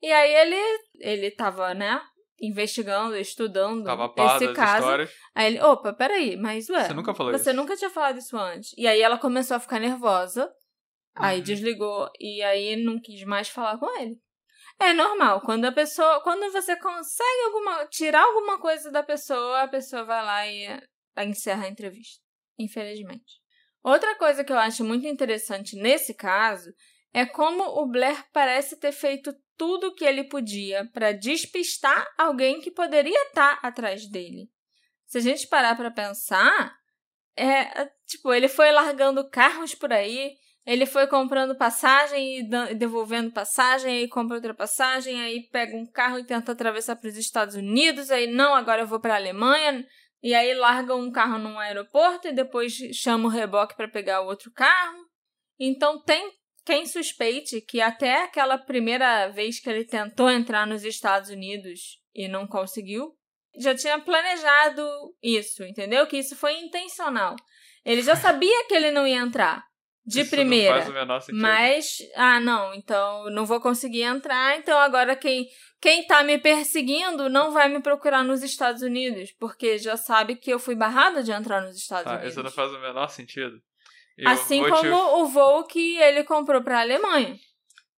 E 0.00 0.12
aí 0.12 0.32
ele, 0.32 0.78
ele 1.00 1.30
tava, 1.32 1.74
né, 1.74 2.00
investigando, 2.46 3.16
estudando 3.16 3.86
esse 4.16 4.52
caso. 4.52 4.78
histórias. 4.84 5.10
Aí 5.34 5.46
ele, 5.54 5.60
opa, 5.62 5.92
peraí, 5.92 6.36
mas 6.36 6.68
ué. 6.68 6.84
Você 6.84 6.94
nunca 6.94 7.14
falou 7.14 7.32
Você 7.32 7.50
isso. 7.50 7.56
nunca 7.56 7.76
tinha 7.76 7.90
falado 7.90 8.18
isso 8.18 8.36
antes. 8.36 8.72
E 8.76 8.86
aí 8.86 9.00
ela 9.00 9.18
começou 9.18 9.56
a 9.56 9.60
ficar 9.60 9.80
nervosa. 9.80 10.50
Aí 11.16 11.38
Uhum. 11.38 11.44
desligou 11.44 12.10
e 12.18 12.42
aí 12.42 12.74
não 12.76 13.00
quis 13.00 13.22
mais 13.24 13.48
falar 13.48 13.78
com 13.78 13.88
ele. 14.00 14.16
É 14.80 14.92
normal, 14.92 15.40
quando 15.42 15.64
a 15.64 15.70
pessoa, 15.72 16.20
quando 16.22 16.50
você 16.50 16.74
consegue 16.76 17.42
alguma, 17.46 17.86
tirar 17.86 18.22
alguma 18.24 18.58
coisa 18.58 18.90
da 18.90 19.02
pessoa, 19.04 19.62
a 19.62 19.68
pessoa 19.68 20.04
vai 20.04 20.24
lá 20.24 20.46
e 20.48 20.82
encerra 21.28 21.66
a 21.66 21.68
entrevista. 21.68 22.20
Infelizmente. 22.58 23.40
Outra 23.84 24.16
coisa 24.16 24.42
que 24.42 24.52
eu 24.52 24.58
acho 24.58 24.82
muito 24.84 25.06
interessante 25.06 25.76
nesse 25.76 26.14
caso 26.14 26.70
é 27.14 27.24
como 27.24 27.62
o 27.62 27.86
Blair 27.86 28.22
parece 28.32 28.78
ter 28.78 28.92
feito 28.92 29.34
tudo 29.56 29.86
o 29.86 29.94
que 29.94 30.04
ele 30.04 30.24
podia 30.24 30.84
para 30.92 31.12
despistar 31.12 32.06
alguém 32.18 32.60
que 32.60 32.70
poderia 32.70 33.22
estar 33.28 33.58
atrás 33.62 34.06
dele. 34.10 34.50
Se 35.06 35.16
a 35.16 35.20
gente 35.22 35.46
parar 35.46 35.74
para 35.74 35.90
pensar, 35.90 36.76
É, 37.36 37.90
tipo, 38.06 38.32
ele 38.32 38.46
foi 38.46 38.70
largando 38.70 39.28
carros 39.28 39.74
por 39.74 39.92
aí, 39.92 40.36
ele 40.64 40.86
foi 40.86 41.08
comprando 41.08 41.58
passagem 41.58 42.38
e 42.38 42.74
devolvendo 42.76 43.32
passagem, 43.32 43.92
aí 43.92 44.08
compra 44.08 44.36
outra 44.36 44.54
passagem, 44.54 45.20
aí 45.20 45.42
pega 45.50 45.76
um 45.76 45.84
carro 45.84 46.20
e 46.20 46.24
tenta 46.24 46.52
atravessar 46.52 46.94
para 46.94 47.08
os 47.10 47.16
Estados 47.16 47.56
Unidos, 47.56 48.12
aí 48.12 48.28
não, 48.28 48.54
agora 48.54 48.82
eu 48.82 48.86
vou 48.86 49.00
para 49.00 49.14
a 49.14 49.16
Alemanha, 49.16 49.84
e 50.22 50.32
aí 50.32 50.54
larga 50.54 50.94
um 50.94 51.10
carro 51.10 51.38
num 51.38 51.58
aeroporto 51.58 52.28
e 52.28 52.32
depois 52.32 52.72
chama 52.92 53.26
o 53.26 53.32
reboque 53.32 53.74
para 53.76 53.90
pegar 53.90 54.20
o 54.20 54.26
outro 54.26 54.52
carro. 54.52 55.04
Então 55.58 56.00
tem 56.04 56.30
quem 56.64 56.86
suspeite 56.86 57.60
que 57.60 57.80
até 57.80 58.22
aquela 58.24 58.56
primeira 58.58 59.28
vez 59.28 59.60
que 59.60 59.68
ele 59.68 59.84
tentou 59.84 60.30
entrar 60.30 60.66
nos 60.66 60.84
Estados 60.84 61.30
Unidos 61.30 62.00
e 62.14 62.26
não 62.28 62.46
conseguiu, 62.46 63.12
já 63.56 63.74
tinha 63.74 63.98
planejado 63.98 64.82
isso, 65.22 65.62
entendeu? 65.64 66.06
Que 66.06 66.18
isso 66.18 66.34
foi 66.34 66.54
intencional. 66.58 67.36
Ele 67.84 68.02
já 68.02 68.16
sabia 68.16 68.66
que 68.66 68.74
ele 68.74 68.90
não 68.90 69.06
ia 69.06 69.18
entrar 69.18 69.62
de 70.06 70.20
Isso 70.20 70.30
primeira. 70.30 70.74
Não 70.74 70.80
faz 70.82 70.90
o 70.90 70.94
menor 70.94 71.20
sentido. 71.20 71.40
Mas, 71.40 71.96
ah, 72.14 72.40
não, 72.40 72.74
então 72.74 73.30
não 73.30 73.46
vou 73.46 73.60
conseguir 73.60 74.02
entrar, 74.02 74.56
então 74.58 74.76
agora 74.78 75.16
quem 75.16 75.46
quem 75.80 76.06
tá 76.06 76.22
me 76.22 76.38
perseguindo 76.38 77.28
não 77.28 77.52
vai 77.52 77.68
me 77.68 77.78
procurar 77.78 78.24
nos 78.24 78.42
Estados 78.42 78.80
Unidos, 78.80 79.30
porque 79.38 79.76
já 79.76 79.98
sabe 79.98 80.34
que 80.34 80.50
eu 80.50 80.58
fui 80.58 80.74
barrada 80.74 81.22
de 81.22 81.30
entrar 81.30 81.60
nos 81.60 81.76
Estados 81.76 82.06
Ah, 82.06 82.14
Unidos. 82.14 82.32
isso 82.32 82.42
não 82.42 82.50
faz 82.50 82.72
o 82.72 82.80
menor 82.80 83.08
sentido. 83.08 83.60
Eu 84.16 84.28
Assim 84.30 84.62
como 84.68 84.80
te- 84.80 84.88
o 84.88 85.26
voo 85.26 85.64
que 85.66 85.96
ele 85.98 86.22
comprou 86.24 86.62
pra 86.62 86.80
Alemanha. 86.80 87.36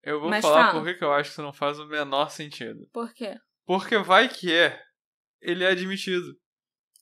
Eu 0.02 0.20
vou 0.20 0.30
Mas 0.30 0.42
falar 0.44 0.70
fala. 0.70 0.84
por 0.84 0.96
que 0.96 1.04
eu 1.04 1.12
acho 1.12 1.24
que 1.24 1.32
isso 1.32 1.42
não 1.42 1.52
faz 1.52 1.78
o 1.78 1.86
menor 1.86 2.30
sentido. 2.30 2.88
Por 2.92 3.12
quê? 3.12 3.34
Porque 3.66 3.98
vai 3.98 4.28
que 4.28 4.52
é. 4.54 4.80
Ele 5.42 5.64
é 5.64 5.68
admitido. 5.68 6.26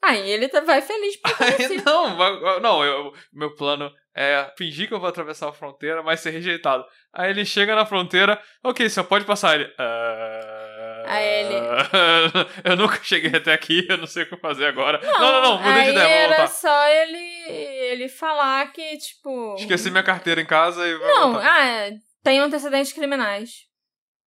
Aí 0.02 0.28
ele 0.30 0.48
tá- 0.48 0.60
vai 0.60 0.82
feliz 0.82 1.16
por 1.18 1.30
Aí, 1.42 1.52
conhecer. 1.56 1.82
não, 1.84 2.60
não, 2.60 2.84
eu- 2.84 3.12
meu 3.32 3.54
plano 3.54 3.90
é 4.16 4.52
fingir 4.58 4.88
que 4.88 4.94
eu 4.94 5.00
vou 5.00 5.08
atravessar 5.08 5.48
a 5.48 5.52
fronteira, 5.52 6.02
mas 6.02 6.20
ser 6.20 6.30
rejeitado. 6.30 6.84
Aí 7.12 7.30
ele 7.30 7.44
chega 7.44 7.74
na 7.74 7.86
fronteira, 7.86 8.40
ok, 8.62 8.88
você 8.88 9.02
pode 9.02 9.24
passar. 9.24 9.54
Ele. 9.60 9.72
"Ah, 9.78 10.63
Aí 11.06 11.24
ele- 11.24 11.54
eu 12.64 12.76
nunca 12.76 12.98
cheguei 13.02 13.34
até 13.36 13.52
aqui, 13.52 13.86
eu 13.88 13.98
não 13.98 14.06
sei 14.06 14.22
o 14.24 14.28
que 14.28 14.36
fazer 14.36 14.66
agora. 14.66 15.00
Não, 15.02 15.20
não, 15.20 15.42
não, 15.42 15.56
mudei 15.58 15.72
aí 15.72 15.84
de 15.84 15.90
ideia, 15.90 16.08
era 16.08 16.28
voltar. 16.36 16.48
só 16.48 16.88
ele, 16.88 17.18
ele 17.92 18.08
falar 18.08 18.72
que, 18.72 18.96
tipo... 18.98 19.54
Esqueci 19.58 19.90
minha 19.90 20.02
carteira 20.02 20.40
em 20.40 20.46
casa 20.46 20.86
e 20.86 20.98
Não, 20.98 21.32
voltar. 21.34 21.46
ah, 21.46 21.90
tem 22.22 22.38
antecedentes 22.40 22.92
criminais. 22.92 23.50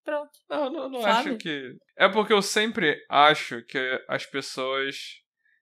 Pronto. 0.06 0.32
Não, 0.50 0.70
não, 0.72 0.90
não 0.90 1.02
Sabe? 1.02 1.30
acho 1.32 1.38
que. 1.38 1.74
É 1.98 2.08
porque 2.08 2.32
eu 2.32 2.42
sempre 2.42 2.98
acho 3.10 3.62
que 3.64 3.78
as 4.08 4.26
pessoas. 4.26 4.96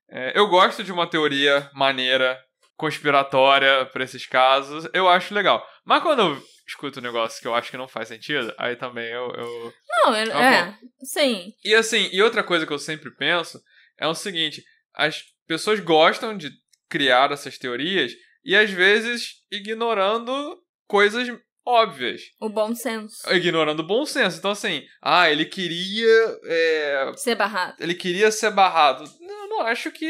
é, 0.07 0.37
eu 0.37 0.47
gosto 0.47 0.83
de 0.83 0.91
uma 0.91 1.09
teoria 1.09 1.67
maneira, 1.73 2.39
conspiratória 2.77 3.85
pra 3.87 4.03
esses 4.03 4.25
casos. 4.25 4.87
Eu 4.93 5.07
acho 5.09 5.33
legal. 5.33 5.65
Mas 5.83 6.01
quando 6.03 6.19
eu 6.21 6.43
escuto 6.67 6.99
um 6.99 7.03
negócio 7.03 7.41
que 7.41 7.47
eu 7.47 7.53
acho 7.55 7.69
que 7.71 7.77
não 7.77 7.87
faz 7.87 8.07
sentido, 8.07 8.53
aí 8.57 8.75
também 8.75 9.05
eu. 9.11 9.29
eu... 9.31 9.73
Não, 9.89 10.15
eu- 10.15 10.29
Tá 10.31 10.43
é, 10.43 10.77
sim. 11.03 11.53
E 11.63 11.73
assim, 11.75 12.09
e 12.11 12.21
outra 12.21 12.43
coisa 12.43 12.65
que 12.65 12.73
eu 12.73 12.79
sempre 12.79 13.11
penso 13.15 13.61
é 13.99 14.07
o 14.07 14.15
seguinte: 14.15 14.63
as 14.93 15.23
pessoas 15.47 15.79
gostam 15.79 16.35
de 16.37 16.49
criar 16.89 17.31
essas 17.31 17.57
teorias 17.57 18.11
e 18.43 18.55
às 18.55 18.69
vezes 18.69 19.35
ignorando 19.51 20.57
coisas 20.87 21.27
óbvias. 21.65 22.21
O 22.39 22.47
bom 22.49 22.75
senso. 22.75 23.27
Ignorando 23.33 23.79
o 23.79 23.87
bom 23.87 24.05
senso. 24.05 24.37
Então, 24.37 24.51
assim, 24.51 24.83
ah, 25.01 25.29
ele 25.31 25.45
queria. 25.45 26.37
é, 26.45 27.11
Ser 27.15 27.35
barrado. 27.35 27.75
ele 27.79 27.95
queria 27.95 28.31
ser 28.31 28.51
barrado. 28.51 29.03
Não, 29.19 29.43
eu 29.43 29.49
não 29.49 29.61
acho 29.61 29.91
que 29.91 30.07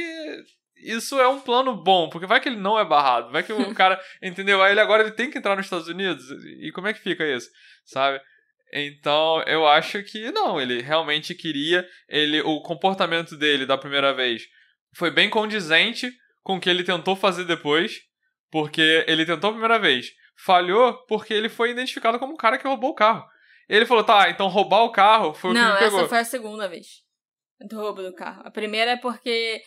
isso 0.91 1.19
é 1.19 1.27
um 1.27 1.39
plano 1.39 1.75
bom, 1.75 2.09
porque 2.09 2.27
vai 2.27 2.39
que 2.39 2.49
ele 2.49 2.59
não 2.59 2.77
é 2.79 2.85
barrado, 2.85 3.31
vai 3.31 3.43
que 3.43 3.53
o 3.53 3.57
cara, 3.75 3.99
entendeu? 4.21 4.61
Aí 4.61 4.71
ele 4.71 4.79
agora 4.79 5.03
ele 5.03 5.11
tem 5.11 5.29
que 5.29 5.37
entrar 5.37 5.55
nos 5.55 5.65
Estados 5.65 5.87
Unidos, 5.87 6.23
e 6.61 6.71
como 6.71 6.87
é 6.87 6.93
que 6.93 6.99
fica 6.99 7.25
isso, 7.25 7.49
sabe? 7.85 8.21
Então, 8.73 9.41
eu 9.43 9.65
acho 9.67 10.03
que 10.03 10.31
não, 10.31 10.59
ele 10.59 10.81
realmente 10.81 11.33
queria, 11.33 11.87
ele 12.09 12.41
o 12.41 12.61
comportamento 12.61 13.37
dele 13.37 13.65
da 13.65 13.77
primeira 13.77 14.13
vez 14.13 14.43
foi 14.95 15.11
bem 15.11 15.29
condizente 15.29 16.11
com 16.43 16.57
o 16.57 16.59
que 16.59 16.69
ele 16.69 16.83
tentou 16.83 17.15
fazer 17.15 17.45
depois, 17.45 17.99
porque 18.51 19.03
ele 19.07 19.25
tentou 19.25 19.49
a 19.49 19.53
primeira 19.53 19.79
vez, 19.79 20.11
falhou 20.43 21.05
porque 21.05 21.33
ele 21.33 21.49
foi 21.49 21.71
identificado 21.71 22.19
como 22.19 22.33
um 22.33 22.37
cara 22.37 22.57
que 22.57 22.67
roubou 22.67 22.91
o 22.91 22.95
carro. 22.95 23.25
Ele 23.67 23.85
falou, 23.85 24.03
tá, 24.03 24.29
então 24.29 24.47
roubar 24.47 24.83
o 24.83 24.91
carro 24.91 25.33
foi 25.33 25.51
o 25.51 25.53
Não, 25.53 25.67
que 25.67 25.73
me 25.73 25.79
pegou. 25.79 25.99
essa 25.99 26.09
foi 26.09 26.19
a 26.19 26.25
segunda 26.25 26.67
vez. 26.67 27.03
Do 27.69 27.77
roubo 27.77 28.01
do 28.01 28.13
carro. 28.13 28.41
A 28.45 28.51
primeira 28.51 28.91
é 28.91 28.97
porque 28.97 29.61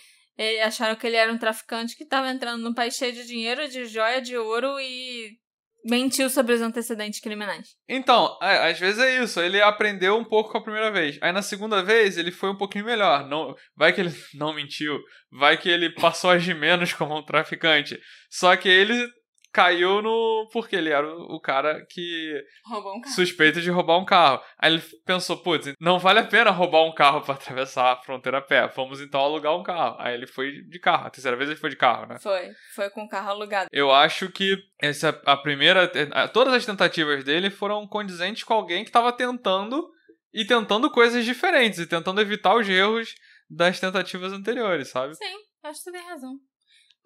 acharam 0.62 0.96
que 0.96 1.06
ele 1.06 1.16
era 1.16 1.32
um 1.32 1.38
traficante 1.38 1.96
que 1.96 2.04
estava 2.04 2.30
entrando 2.30 2.62
num 2.62 2.74
país 2.74 2.94
cheio 2.94 3.12
de 3.12 3.26
dinheiro, 3.26 3.68
de 3.68 3.86
joia, 3.86 4.20
de 4.20 4.36
ouro 4.36 4.78
e 4.80 5.36
mentiu 5.84 6.28
sobre 6.28 6.54
os 6.54 6.60
antecedentes 6.60 7.20
criminais. 7.20 7.76
Então, 7.88 8.36
é, 8.42 8.70
às 8.70 8.78
vezes 8.78 9.00
é 9.00 9.22
isso. 9.22 9.40
Ele 9.40 9.60
aprendeu 9.60 10.16
um 10.16 10.24
pouco 10.24 10.50
com 10.50 10.58
a 10.58 10.62
primeira 10.62 10.90
vez. 10.90 11.18
Aí 11.20 11.32
na 11.32 11.42
segunda 11.42 11.82
vez 11.82 12.18
ele 12.18 12.30
foi 12.30 12.50
um 12.50 12.56
pouquinho 12.56 12.84
melhor. 12.84 13.26
Não, 13.28 13.54
vai 13.76 13.92
que 13.92 14.00
ele 14.00 14.12
não 14.34 14.54
mentiu. 14.54 14.98
Vai 15.30 15.56
que 15.56 15.68
ele 15.68 15.90
passou 15.90 16.30
a 16.30 16.34
agir 16.34 16.54
menos 16.54 16.92
como 16.92 17.16
um 17.16 17.24
traficante. 17.24 17.98
Só 18.30 18.54
que 18.56 18.68
ele 18.68 19.08
caiu 19.52 20.02
no. 20.02 20.48
Porque 20.52 20.76
ele 20.76 20.90
era 20.90 21.06
o, 21.06 21.40
cara 21.40 21.84
que. 21.88 22.42
Roubou 22.64 22.96
um 22.96 23.00
carro. 23.00 23.14
suspeito 23.14 23.60
de 23.60 23.70
roubar 23.70 23.98
um 23.98 24.04
carro. 24.04 24.42
Aí 24.58 24.72
ele 24.72 24.82
pensou, 25.04 25.36
putz, 25.38 25.72
não 25.80 25.98
vale 25.98 26.20
a 26.20 26.26
pena 26.26 26.50
roubar 26.50 26.84
um 26.84 26.94
carro 26.94 27.20
pra 27.20 27.34
atravessar 27.34 27.92
a 27.92 27.96
fronteira 27.96 28.38
a 28.38 28.42
pé. 28.42 28.66
Vamos 28.68 29.00
então 29.00 29.20
alugar 29.20 29.56
um 29.56 29.62
carro. 29.62 29.96
Aí 29.98 30.14
ele 30.14 30.26
foi 30.26 30.62
de 30.62 30.78
carro. 30.78 31.06
A 31.06 31.10
terceira 31.10 31.36
vez 31.36 31.50
ele 31.50 31.58
foi 31.58 31.70
de 31.70 31.76
carro, 31.76 32.06
né? 32.06 32.18
Foi. 32.20 32.50
Foi 32.74 32.90
com 32.90 33.04
o 33.04 33.08
carro 33.08 33.30
alugado. 33.30 33.68
Eu 33.72 33.90
acho 33.92 34.30
que 34.30 34.56
essa 34.80 35.08
a 35.24 35.36
primeira, 35.36 35.90
todas 36.32 36.54
as 36.54 36.66
tentativas 36.66 37.24
dele 37.24 37.50
foram 37.50 37.86
condizentes 37.86 38.44
com 38.44 38.54
alguém 38.54 38.84
que 38.84 38.90
estava 38.90 39.12
tentando 39.12 39.88
e 40.32 40.44
tentando 40.44 40.90
coisas 40.90 41.24
diferentes 41.24 41.78
e 41.78 41.86
tentando 41.86 42.20
evitar 42.20 42.54
os 42.54 42.68
erros 42.68 43.14
das 43.50 43.80
tentativas 43.80 44.32
anteriores, 44.32 44.88
sabe? 44.88 45.14
Sim, 45.14 45.24
acho 45.64 45.78
que 45.78 45.84
você 45.84 45.92
tem 45.92 46.06
razão. 46.06 46.38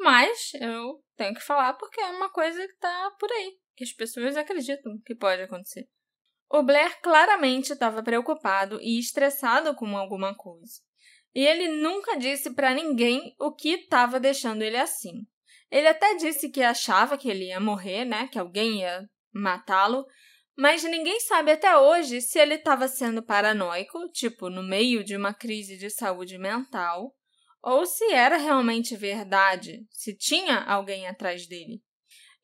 Mas 0.02 0.52
eu 0.54 1.00
tenho 1.16 1.32
que 1.32 1.40
falar 1.40 1.74
porque 1.74 2.00
é 2.00 2.08
uma 2.08 2.28
coisa 2.28 2.66
que 2.66 2.76
tá 2.78 3.10
por 3.20 3.30
aí, 3.30 3.52
que 3.76 3.84
as 3.84 3.92
pessoas 3.92 4.36
acreditam 4.36 5.00
que 5.06 5.14
pode 5.14 5.42
acontecer. 5.42 5.86
O 6.50 6.62
Blair 6.62 7.00
claramente 7.00 7.72
estava 7.72 8.02
preocupado 8.02 8.80
e 8.82 8.98
estressado 8.98 9.74
com 9.76 9.96
alguma 9.96 10.34
coisa. 10.36 10.80
E 11.34 11.46
ele 11.46 11.68
nunca 11.68 12.16
disse 12.16 12.52
pra 12.52 12.74
ninguém 12.74 13.34
o 13.40 13.54
que 13.54 13.70
estava 13.70 14.18
deixando 14.18 14.62
ele 14.62 14.76
assim. 14.76 15.24
Ele 15.70 15.86
até 15.86 16.16
disse 16.16 16.50
que 16.50 16.62
achava 16.62 17.16
que 17.16 17.30
ele 17.30 17.46
ia 17.46 17.60
morrer, 17.60 18.04
né? 18.04 18.28
Que 18.28 18.38
alguém 18.38 18.80
ia 18.80 19.08
matá-lo. 19.32 20.04
Mas 20.58 20.82
ninguém 20.82 21.18
sabe 21.20 21.52
até 21.52 21.78
hoje 21.78 22.20
se 22.20 22.38
ele 22.38 22.56
estava 22.56 22.86
sendo 22.88 23.22
paranoico, 23.22 23.98
tipo, 24.10 24.50
no 24.50 24.62
meio 24.62 25.02
de 25.02 25.16
uma 25.16 25.32
crise 25.32 25.78
de 25.78 25.88
saúde 25.88 26.36
mental, 26.36 27.14
ou 27.62 27.86
se 27.86 28.12
era 28.12 28.36
realmente 28.36 28.96
verdade, 28.96 29.86
se 29.90 30.16
tinha 30.16 30.64
alguém 30.64 31.06
atrás 31.06 31.46
dele. 31.46 31.80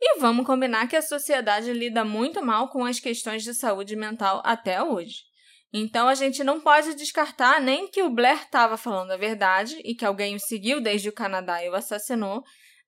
E 0.00 0.20
vamos 0.20 0.46
combinar 0.46 0.86
que 0.86 0.94
a 0.94 1.02
sociedade 1.02 1.72
lida 1.72 2.04
muito 2.04 2.40
mal 2.40 2.68
com 2.70 2.84
as 2.84 3.00
questões 3.00 3.42
de 3.42 3.52
saúde 3.52 3.96
mental 3.96 4.40
até 4.44 4.80
hoje. 4.82 5.28
Então 5.72 6.08
a 6.08 6.14
gente 6.14 6.44
não 6.44 6.60
pode 6.60 6.94
descartar 6.94 7.60
nem 7.60 7.88
que 7.88 8.02
o 8.02 8.10
Blair 8.10 8.42
estava 8.42 8.76
falando 8.76 9.10
a 9.10 9.16
verdade 9.16 9.78
e 9.84 9.94
que 9.94 10.04
alguém 10.04 10.36
o 10.36 10.40
seguiu 10.40 10.80
desde 10.80 11.08
o 11.08 11.12
Canadá 11.12 11.62
e 11.62 11.68
o 11.68 11.74
assassinou, 11.74 12.42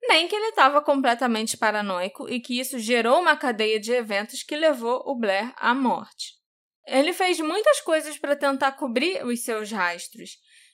nem 0.08 0.28
que 0.28 0.34
ele 0.34 0.48
estava 0.48 0.80
completamente 0.80 1.58
paranoico 1.58 2.28
e 2.28 2.40
que 2.40 2.58
isso 2.58 2.78
gerou 2.78 3.20
uma 3.20 3.36
cadeia 3.36 3.78
de 3.78 3.92
eventos 3.92 4.42
que 4.42 4.56
levou 4.56 5.02
o 5.04 5.18
Blair 5.18 5.52
à 5.56 5.74
morte. 5.74 6.38
Ele 6.86 7.12
fez 7.12 7.38
muitas 7.40 7.80
coisas 7.80 8.16
para 8.18 8.34
tentar 8.34 8.72
cobrir 8.72 9.24
os 9.26 9.42
seus 9.42 9.70
rastros. 9.70 10.30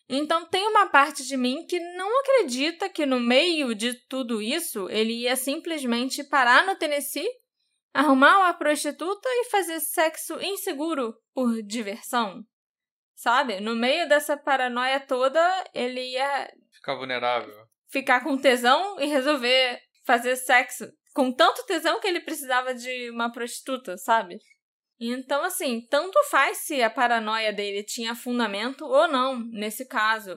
Então 0.09 0.47
tem 0.47 0.67
uma 0.69 0.87
parte 0.89 1.27
de 1.27 1.37
mim 1.37 1.67
que 1.67 1.81
não 1.81 2.21
acredita 2.21 2.89
que 2.89 3.05
no 3.05 3.19
meio 3.19 3.75
de 3.75 3.95
tudo 4.09 4.41
isso 4.41 4.89
ele 4.89 5.23
ia 5.23 5.35
simplesmente 5.35 6.23
parar 6.23 6.65
no 6.65 6.77
Tennessee, 6.77 7.29
arrumar 7.93 8.39
uma 8.39 8.55
prostituta 8.55 9.29
e 9.29 9.51
fazer 9.51 9.81
sexo 9.81 10.41
inseguro 10.41 11.15
por 11.35 11.61
diversão. 11.63 12.45
Sabe? 13.17 13.61
No 13.61 13.75
meio 13.75 14.09
dessa 14.09 14.37
paranoia 14.37 15.01
toda, 15.01 15.41
ele 15.75 16.13
ia 16.13 16.53
Ficar 16.71 16.95
vulnerável. 16.95 17.67
ficar 17.89 18.23
com 18.23 18.37
tesão 18.37 19.01
e 19.01 19.07
resolver 19.07 19.81
fazer 20.05 20.37
sexo 20.37 20.87
com 21.15 21.33
tanto 21.33 21.65
tesão 21.65 21.99
que 21.99 22.07
ele 22.07 22.21
precisava 22.21 22.75
de 22.75 23.11
uma 23.11 23.33
prostituta, 23.33 23.97
sabe? 23.97 24.39
Então, 24.99 25.45
assim, 25.45 25.87
tanto 25.91 26.19
faz 26.31 26.59
se 26.59 26.83
a 26.83 26.89
paranoia 26.89 27.53
dele 27.53 27.83
tinha 27.83 28.15
fundamento 28.15 28.85
ou 28.85 29.07
não, 29.07 29.39
nesse 29.39 29.87
caso. 29.87 30.35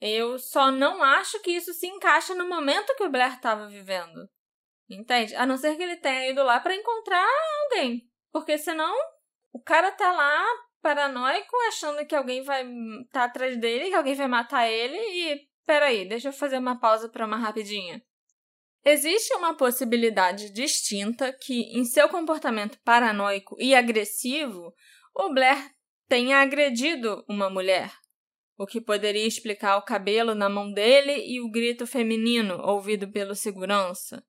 Eu 0.00 0.38
só 0.38 0.70
não 0.70 1.02
acho 1.02 1.40
que 1.40 1.52
isso 1.52 1.72
se 1.72 1.86
encaixa 1.86 2.34
no 2.34 2.48
momento 2.48 2.94
que 2.96 3.04
o 3.04 3.10
Blair 3.10 3.34
estava 3.34 3.68
vivendo. 3.68 4.28
Entende? 4.88 5.34
A 5.34 5.46
não 5.46 5.56
ser 5.56 5.76
que 5.76 5.82
ele 5.82 5.96
tenha 5.96 6.30
ido 6.30 6.42
lá 6.42 6.60
para 6.60 6.74
encontrar 6.74 7.26
alguém. 7.64 8.02
Porque 8.32 8.58
senão, 8.58 8.94
o 9.52 9.62
cara 9.62 9.90
tá 9.92 10.12
lá 10.12 10.44
paranoico, 10.82 11.56
achando 11.68 12.06
que 12.06 12.14
alguém 12.14 12.42
vai 12.42 12.64
estar 13.02 13.24
atrás 13.24 13.56
dele, 13.58 13.88
que 13.88 13.94
alguém 13.94 14.14
vai 14.14 14.28
matar 14.28 14.68
ele 14.68 14.96
e. 14.96 15.48
Peraí, 15.64 16.08
deixa 16.08 16.28
eu 16.28 16.32
fazer 16.32 16.58
uma 16.58 16.78
pausa 16.78 17.08
pra 17.08 17.26
uma 17.26 17.36
rapidinha. 17.36 18.00
Existe 18.88 19.34
uma 19.34 19.52
possibilidade 19.52 20.48
distinta 20.48 21.32
que, 21.32 21.76
em 21.76 21.84
seu 21.84 22.08
comportamento 22.08 22.78
paranoico 22.84 23.56
e 23.58 23.74
agressivo, 23.74 24.72
o 25.12 25.34
Blair 25.34 25.58
tenha 26.08 26.38
agredido 26.38 27.24
uma 27.28 27.50
mulher, 27.50 27.92
o 28.56 28.64
que 28.64 28.80
poderia 28.80 29.26
explicar 29.26 29.76
o 29.76 29.82
cabelo 29.82 30.36
na 30.36 30.48
mão 30.48 30.72
dele 30.72 31.20
e 31.26 31.40
o 31.40 31.50
grito 31.50 31.84
feminino 31.84 32.64
ouvido 32.64 33.10
pelo 33.10 33.34
segurança. 33.34 34.24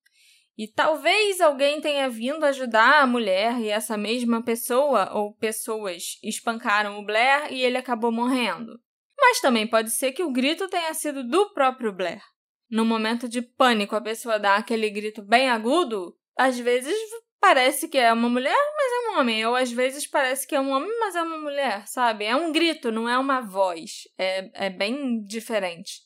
E 0.57 0.67
talvez 0.67 1.39
alguém 1.39 1.79
tenha 1.79 2.09
vindo 2.09 2.43
ajudar 2.43 3.03
a 3.03 3.05
mulher 3.05 3.59
e 3.59 3.69
essa 3.69 3.95
mesma 3.95 4.43
pessoa 4.43 5.11
ou 5.13 5.35
pessoas 5.35 6.17
espancaram 6.23 6.97
o 6.97 7.05
Blair 7.05 7.53
e 7.53 7.61
ele 7.61 7.77
acabou 7.77 8.11
morrendo. 8.11 8.79
Mas 9.15 9.39
também 9.39 9.67
pode 9.67 9.91
ser 9.91 10.13
que 10.13 10.23
o 10.23 10.31
grito 10.31 10.67
tenha 10.67 10.95
sido 10.95 11.23
do 11.23 11.53
próprio 11.53 11.93
Blair. 11.93 12.23
No 12.69 12.83
momento 12.83 13.29
de 13.29 13.41
pânico, 13.41 13.95
a 13.95 14.01
pessoa 14.01 14.37
dá 14.37 14.55
aquele 14.55 14.89
grito 14.89 15.21
bem 15.21 15.49
agudo, 15.49 16.17
às 16.37 16.59
vezes 16.59 16.95
parece 17.39 17.87
que 17.87 17.97
é 17.97 18.11
uma 18.11 18.29
mulher, 18.29 18.55
mas 18.75 18.91
é 18.91 19.09
um 19.09 19.19
homem. 19.19 19.45
Ou 19.45 19.55
às 19.55 19.71
vezes 19.71 20.05
parece 20.05 20.45
que 20.45 20.55
é 20.55 20.59
um 20.59 20.71
homem, 20.71 20.89
mas 20.99 21.15
é 21.15 21.21
uma 21.21 21.37
mulher, 21.37 21.87
sabe? 21.87 22.25
É 22.25 22.35
um 22.35 22.51
grito, 22.51 22.91
não 22.91 23.07
é 23.07 23.17
uma 23.17 23.41
voz. 23.41 24.03
É, 24.17 24.67
é 24.67 24.69
bem 24.69 25.23
diferente. 25.23 26.01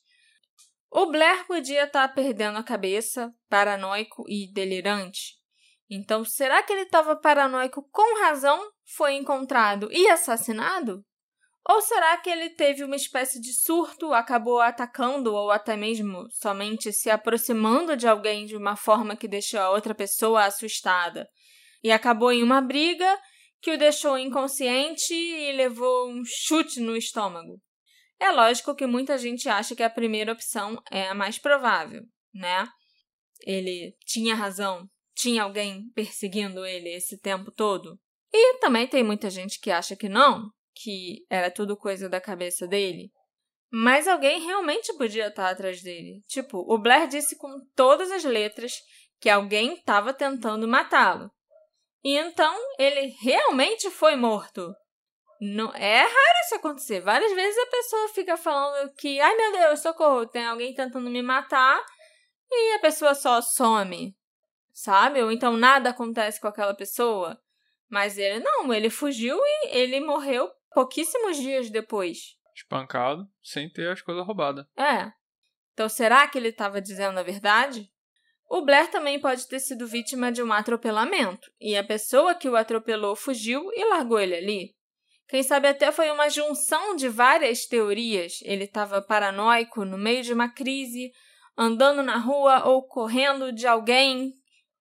O 0.90 1.08
Blair 1.08 1.46
podia 1.48 1.86
estar 1.86 2.08
tá 2.08 2.14
perdendo 2.14 2.58
a 2.58 2.64
cabeça, 2.64 3.34
paranoico 3.50 4.24
e 4.28 4.52
delirante. 4.54 5.40
Então, 5.90 6.24
será 6.24 6.64
que 6.64 6.72
ele 6.72 6.84
estava 6.84 7.16
paranoico 7.16 7.88
com 7.92 8.20
razão, 8.22 8.72
foi 8.86 9.14
encontrado 9.16 9.90
e 9.92 10.08
assassinado? 10.10 11.04
Ou 11.68 11.80
será 11.82 12.18
que 12.18 12.30
ele 12.30 12.50
teve 12.50 12.84
uma 12.84 12.96
espécie 12.96 13.40
de 13.40 13.54
surto, 13.54 14.14
acabou 14.14 14.60
atacando 14.60 15.34
ou 15.34 15.52
até 15.52 15.78
mesmo 15.78 16.28
somente 16.32 16.92
se 16.92 17.10
aproximando 17.10 17.96
de 17.96 18.08
alguém 18.08 18.46
de 18.46 18.58
uma 18.58 18.76
forma 18.76 19.16
que 19.16 19.28
deixou 19.28 19.60
a 19.60 19.70
outra 19.70 19.94
pessoa 19.94 20.46
assustada 20.46 21.28
e 21.84 21.92
acabou 21.92 22.32
em 22.32 22.42
uma 22.42 22.62
briga 22.62 23.20
que 23.62 23.72
o 23.72 23.78
deixou 23.78 24.18
inconsciente 24.18 25.14
e 25.14 25.52
levou 25.52 26.10
um 26.10 26.24
chute 26.26 26.80
no 26.80 26.98
estômago? 26.98 27.62
É 28.20 28.32
lógico 28.32 28.76
que 28.76 28.88
muita 28.88 29.18
gente 29.18 29.48
acha 29.48 29.76
que 29.76 29.84
a 29.84 29.90
primeira 29.90 30.32
opção 30.32 30.82
é 30.92 31.10
a 31.10 31.14
mais 31.14 31.38
provável, 31.38 32.02
né? 32.34 32.68
Ele 33.46 33.96
tinha 34.06 34.36
razão, 34.36 34.88
tinha 35.16 35.44
alguém 35.44 35.90
perseguindo 35.94 36.66
ele 36.66 36.90
esse 36.90 37.20
tempo 37.20 37.52
todo. 37.52 38.00
E 38.34 38.60
também 38.60 38.88
tem 38.88 39.04
muita 39.04 39.30
gente 39.30 39.60
que 39.60 39.70
acha 39.70 39.96
que 39.96 40.08
não, 40.08 40.50
que 40.82 41.26
era 41.30 41.52
tudo 41.52 41.78
coisa 41.78 42.10
da 42.10 42.22
cabeça 42.22 42.68
dele. 42.68 43.12
Mas 43.72 44.08
alguém 44.08 44.42
realmente 44.42 44.94
podia 44.98 45.28
estar 45.28 45.50
atrás 45.50 45.82
dele. 45.82 46.22
Tipo, 46.28 46.58
o 46.58 46.78
Blair 46.78 47.08
disse 47.08 47.38
com 47.38 47.60
todas 47.76 48.12
as 48.12 48.24
letras 48.24 48.74
que 49.20 49.30
alguém 49.30 49.76
estava 49.76 50.14
tentando 50.14 50.68
matá-lo. 50.68 51.32
E 52.04 52.18
então 52.18 52.54
ele 52.78 53.16
realmente 53.22 53.90
foi 53.90 54.16
morto. 54.16 54.74
Não, 55.40 55.74
é 55.74 56.02
raro 56.02 56.40
isso 56.46 56.56
acontecer. 56.56 57.00
Várias 57.00 57.34
vezes 57.34 57.58
a 57.58 57.68
pessoa 57.68 58.10
fica 58.10 58.36
falando 58.36 58.94
que, 58.96 59.20
ai 59.20 59.36
meu 59.36 59.52
Deus, 59.54 59.80
socorro, 59.80 60.28
tem 60.28 60.46
alguém 60.46 60.74
tentando 60.74 61.10
me 61.10 61.22
matar 61.22 61.84
e 62.52 62.76
a 62.76 62.80
pessoa 62.80 63.16
só 63.16 63.42
some, 63.42 64.16
sabe? 64.74 65.22
Ou 65.24 65.32
então 65.32 65.56
nada 65.56 65.92
acontece 65.92 66.42
com 66.42 66.48
aquela 66.48 66.76
pessoa. 66.76 67.40
Mas 67.90 68.18
ele 68.18 68.40
não, 68.40 68.74
ele 68.74 68.90
fugiu 68.90 69.38
e 69.38 69.68
ele 69.70 70.00
morreu 70.00 70.52
pouquíssimos 70.74 71.38
dias 71.38 71.70
depois. 71.70 72.38
Espancado, 72.56 73.28
sem 73.42 73.70
ter 73.70 73.90
as 73.90 74.02
coisas 74.02 74.26
roubadas. 74.26 74.66
É. 74.78 75.12
Então 75.74 75.88
será 75.88 76.28
que 76.28 76.38
ele 76.38 76.50
estava 76.50 76.82
dizendo 76.82 77.20
a 77.20 77.24
verdade? 77.24 77.90
O 78.50 78.62
Blair 78.62 78.92
também 78.92 79.20
pode 79.20 79.48
ter 79.48 79.60
sido 79.60 79.88
vítima 79.88 80.30
de 80.30 80.44
um 80.44 80.52
atropelamento, 80.52 81.50
e 81.60 81.78
a 81.78 81.84
pessoa 81.84 82.36
que 82.36 82.50
o 82.50 82.58
atropelou 82.58 83.16
fugiu 83.16 83.72
e 83.74 83.86
largou 83.86 84.20
ele 84.20 84.36
ali. 84.36 84.76
Quem 85.30 85.42
sabe 85.42 85.70
até 85.70 85.90
foi 85.94 86.12
uma 86.12 86.30
junção 86.30 86.94
de 86.94 87.08
várias 87.08 87.66
teorias. 87.66 88.40
Ele 88.42 88.66
estava 88.66 89.02
paranoico 89.02 89.86
no 89.86 89.98
meio 89.98 90.22
de 90.22 90.34
uma 90.34 90.50
crise, 90.50 91.10
andando 91.58 92.04
na 92.04 92.18
rua 92.18 92.68
ou 92.68 92.86
correndo 92.86 93.54
de 93.54 93.66
alguém, 93.66 94.34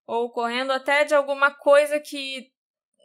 ou 0.05 0.33
correndo 0.33 0.73
até 0.73 1.05
de 1.05 1.15
alguma 1.15 1.53
coisa 1.53 2.01
que 2.01 2.51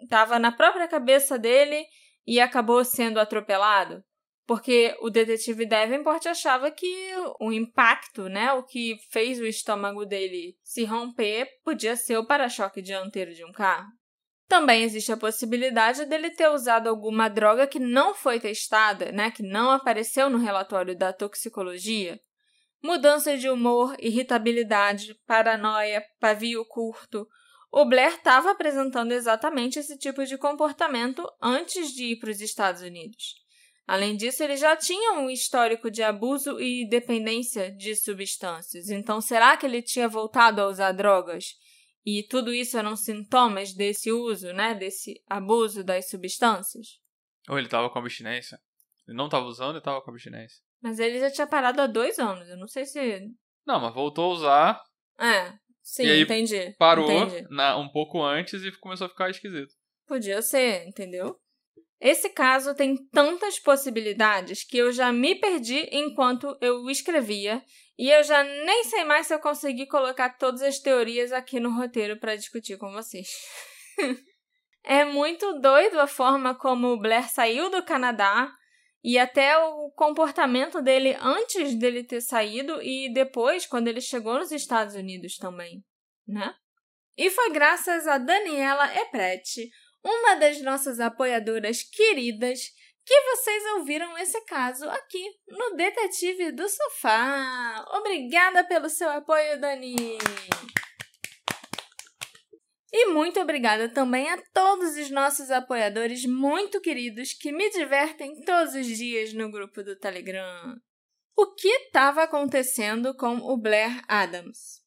estava 0.01 0.39
na 0.39 0.51
própria 0.51 0.87
cabeça 0.87 1.37
dele 1.37 1.85
e 2.25 2.39
acabou 2.39 2.83
sendo 2.83 3.19
atropelado? 3.19 4.03
Porque 4.47 4.95
o 5.01 5.09
detetive 5.09 5.65
Davenport 5.65 6.25
achava 6.27 6.69
que 6.69 7.09
o 7.39 7.51
impacto, 7.51 8.29
né, 8.29 8.53
o 8.53 8.63
que 8.63 8.97
fez 9.11 9.39
o 9.39 9.45
estômago 9.45 10.05
dele 10.05 10.55
se 10.63 10.83
romper, 10.83 11.47
podia 11.63 11.95
ser 11.95 12.17
o 12.17 12.25
para-choque 12.25 12.81
dianteiro 12.81 13.33
de 13.33 13.43
um 13.43 13.51
carro. 13.51 13.87
Também 14.47 14.83
existe 14.83 15.11
a 15.11 15.17
possibilidade 15.17 16.05
dele 16.05 16.29
ter 16.29 16.49
usado 16.49 16.87
alguma 16.87 17.27
droga 17.27 17.65
que 17.65 17.79
não 17.79 18.13
foi 18.13 18.39
testada, 18.39 19.11
né, 19.11 19.31
que 19.31 19.41
não 19.41 19.71
apareceu 19.71 20.29
no 20.29 20.37
relatório 20.37 20.95
da 20.95 21.11
toxicologia. 21.11 22.19
Mudança 22.83 23.35
de 23.35 23.49
humor, 23.49 23.95
irritabilidade, 23.97 25.15
paranoia, 25.25 26.03
pavio 26.19 26.63
curto, 26.65 27.27
o 27.75 27.83
Blair 27.83 28.13
estava 28.13 28.51
apresentando 28.51 29.11
exatamente 29.11 29.79
esse 29.79 29.97
tipo 29.97 30.23
de 30.25 30.37
comportamento 30.37 31.29
antes 31.41 31.89
de 31.93 32.13
ir 32.13 32.19
para 32.19 32.31
os 32.31 32.39
Estados 32.39 32.81
Unidos. 32.81 33.35
Além 33.85 34.15
disso, 34.15 34.41
ele 34.41 34.55
já 34.55 34.77
tinha 34.77 35.19
um 35.19 35.29
histórico 35.29 35.91
de 35.91 36.01
abuso 36.01 36.57
e 36.57 36.87
dependência 36.87 37.69
de 37.75 37.93
substâncias. 37.93 38.89
Então, 38.89 39.19
será 39.19 39.57
que 39.57 39.65
ele 39.65 39.81
tinha 39.81 40.07
voltado 40.07 40.61
a 40.61 40.67
usar 40.67 40.93
drogas? 40.93 41.47
E 42.05 42.23
tudo 42.23 42.53
isso 42.53 42.77
eram 42.77 42.95
sintomas 42.95 43.73
desse 43.73 44.09
uso, 44.09 44.53
né? 44.53 44.73
Desse 44.73 45.21
abuso 45.29 45.83
das 45.83 46.09
substâncias? 46.09 47.01
Ou 47.49 47.57
ele 47.57 47.67
estava 47.67 47.89
com 47.89 47.99
abstinência? 47.99 48.57
Ele 49.05 49.17
não 49.17 49.25
estava 49.25 49.47
usando 49.47 49.75
e 49.75 49.79
estava 49.79 50.01
com 50.01 50.11
abstinência. 50.11 50.63
Mas 50.81 50.97
ele 50.97 51.19
já 51.19 51.29
tinha 51.29 51.45
parado 51.45 51.81
há 51.81 51.87
dois 51.87 52.19
anos. 52.19 52.47
Eu 52.47 52.55
não 52.55 52.69
sei 52.69 52.85
se. 52.85 53.19
Não, 53.67 53.81
mas 53.81 53.93
voltou 53.93 54.31
a 54.31 54.33
usar. 54.33 54.83
É. 55.19 55.64
Sim, 55.85 56.03
e 56.03 56.11
aí 56.11 56.21
entendi. 56.23 56.75
Parou 56.79 57.09
entendi. 57.11 57.47
Na, 57.51 57.77
um 57.77 57.87
pouco 57.87 58.19
antes 58.19 58.63
e 58.63 58.71
começou 58.71 59.05
a 59.05 59.09
ficar 59.09 59.29
esquisito. 59.29 59.71
Podia 60.07 60.41
ser, 60.41 60.87
entendeu? 60.87 61.39
Esse 62.01 62.27
caso 62.29 62.73
tem 62.73 62.97
tantas 63.11 63.59
possibilidades 63.59 64.63
que 64.63 64.79
eu 64.79 64.91
já 64.91 65.13
me 65.13 65.35
perdi 65.35 65.87
enquanto 65.91 66.57
eu 66.59 66.89
escrevia 66.89 67.63
e 67.97 68.09
eu 68.09 68.23
já 68.23 68.43
nem 68.43 68.83
sei 68.85 69.03
mais 69.03 69.27
se 69.27 69.33
eu 69.35 69.39
consegui 69.39 69.85
colocar 69.85 70.37
todas 70.37 70.63
as 70.63 70.79
teorias 70.79 71.31
aqui 71.31 71.59
no 71.59 71.69
roteiro 71.69 72.19
para 72.19 72.35
discutir 72.35 72.77
com 72.77 72.91
vocês. 72.91 73.27
é 74.83 75.05
muito 75.05 75.59
doido 75.59 75.99
a 75.99 76.07
forma 76.07 76.55
como 76.55 76.87
o 76.87 76.99
Blair 76.99 77.29
saiu 77.29 77.69
do 77.69 77.83
Canadá 77.83 78.51
e 79.05 79.19
até 79.19 79.55
o 79.55 79.91
comportamento 79.91 80.81
dele 80.81 81.15
antes 81.21 81.75
dele 81.75 82.03
ter 82.03 82.21
saído 82.21 82.81
e 82.81 83.13
depois, 83.13 83.67
quando 83.67 83.87
ele 83.87 84.01
chegou 84.01 84.39
nos 84.39 84.51
Estados 84.51 84.95
Unidos 84.95 85.37
também, 85.37 85.85
né? 86.27 86.55
E 87.15 87.29
foi 87.29 87.51
graças 87.51 88.07
a 88.07 88.17
Daniela 88.17 88.91
Eprete, 88.97 89.69
uma 90.03 90.33
das 90.37 90.59
nossas 90.63 90.99
apoiadoras 90.99 91.83
queridas, 91.83 92.59
que 93.05 93.21
vocês 93.21 93.63
ouviram 93.77 94.17
esse 94.17 94.43
caso 94.45 94.89
aqui 94.89 95.23
no 95.49 95.75
Detetive 95.75 96.51
do 96.51 96.67
Sofá. 96.67 97.85
Obrigada 97.99 98.63
pelo 98.63 98.89
seu 98.89 99.11
apoio, 99.11 99.61
Dani! 99.61 100.17
E 102.97 103.07
muito 103.07 103.41
obrigada 103.41 103.89
também 103.89 104.29
a 104.29 104.41
todos 104.53 104.95
os 104.95 105.09
nossos 105.09 105.51
apoiadores 105.51 106.25
muito 106.25 106.79
queridos 106.79 107.33
que 107.33 107.51
me 107.51 107.69
divertem 107.69 108.39
todos 108.45 108.73
os 108.73 108.87
dias 108.87 109.33
no 109.33 109.51
grupo 109.51 109.83
do 109.83 109.97
Telegram. 109.97 110.79
O 111.35 111.53
que 111.55 111.67
estava 111.67 112.23
acontecendo 112.23 113.13
com 113.13 113.35
o 113.35 113.57
Blair 113.57 114.01
Adams? 114.07 114.81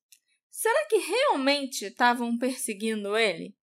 Será 0.51 0.87
que 0.87 0.97
realmente 0.97 1.85
estavam 1.85 2.39
perseguindo 2.39 3.15
ele? 3.15 3.55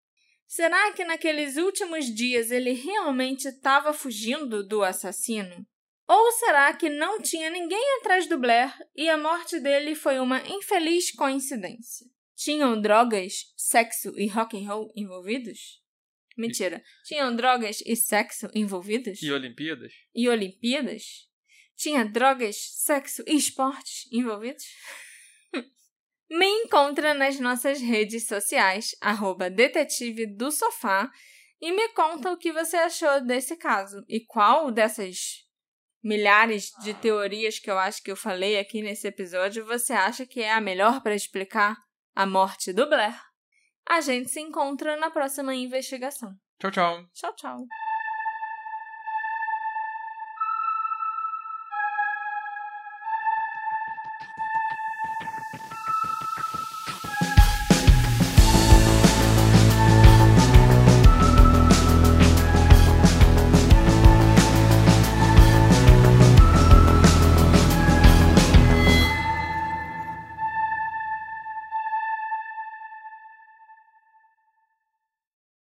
Será 0.47 0.93
que 0.93 1.07
naqueles 1.07 1.57
últimos 1.57 2.05
dias 2.05 2.51
ele 2.51 2.73
realmente 2.73 3.49
estava 3.49 3.95
fugindo 3.95 4.63
do 4.63 4.83
assassino? 4.83 5.67
Ou 6.07 6.33
será 6.33 6.71
que 6.75 6.91
não 6.91 7.19
tinha 7.19 7.49
ninguém 7.49 7.97
atrás 7.99 8.29
do 8.29 8.37
Blair 8.37 8.75
e 8.95 9.09
a 9.09 9.17
morte 9.17 9.59
dele 9.59 9.95
foi 9.95 10.19
uma 10.19 10.47
infeliz 10.47 11.11
coincidência? 11.13 12.14
Tinham 12.45 12.79
drogas, 12.79 13.55
sexo 13.57 14.13
e 14.19 14.27
rock 14.27 14.55
and 14.55 14.69
roll 14.69 14.93
envolvidos? 14.95 15.83
Mentira. 16.37 16.83
Tinham 17.07 17.35
drogas 17.35 17.83
e 17.87 17.97
sexo 17.97 18.51
envolvidos? 18.55 19.23
E 19.23 19.33
Olimpíadas? 19.33 19.95
E 20.15 20.29
Olimpíadas? 20.29 21.27
Tinha 21.75 22.05
drogas, 22.05 22.57
sexo 22.57 23.25
e 23.27 23.35
esportes 23.35 24.07
envolvidos? 24.13 24.63
Me 26.29 26.47
encontra 26.47 27.15
nas 27.15 27.41
nossas 27.41 27.81
redes 27.81 28.27
sociais, 28.27 28.95
arroba 29.01 29.49
detetive 29.49 30.27
do 30.27 30.51
sofá, 30.51 31.11
e 31.63 31.73
me 31.73 31.89
conta 31.95 32.31
o 32.31 32.37
que 32.37 32.53
você 32.53 32.77
achou 32.77 33.25
desse 33.25 33.57
caso 33.57 34.05
e 34.07 34.21
qual 34.21 34.71
dessas 34.71 35.47
milhares 36.03 36.73
de 36.83 36.93
teorias 36.93 37.59
que 37.59 37.71
eu 37.71 37.79
acho 37.79 38.03
que 38.03 38.11
eu 38.11 38.17
falei 38.17 38.59
aqui 38.59 38.83
nesse 38.83 39.07
episódio 39.07 39.65
você 39.65 39.95
acha 39.95 40.27
que 40.27 40.41
é 40.43 40.53
a 40.53 40.61
melhor 40.61 41.03
para 41.03 41.15
explicar 41.15 41.83
a 42.15 42.27
morte 42.27 42.73
do 42.73 42.89
Blair. 42.89 43.21
A 43.89 44.01
gente 44.01 44.31
se 44.31 44.41
encontra 44.41 44.97
na 44.97 45.11
próxima 45.11 45.55
investigação. 45.55 46.35
Tchau, 46.59 46.71
tchau. 46.71 47.07
Tchau, 47.13 47.35
tchau. 47.37 47.67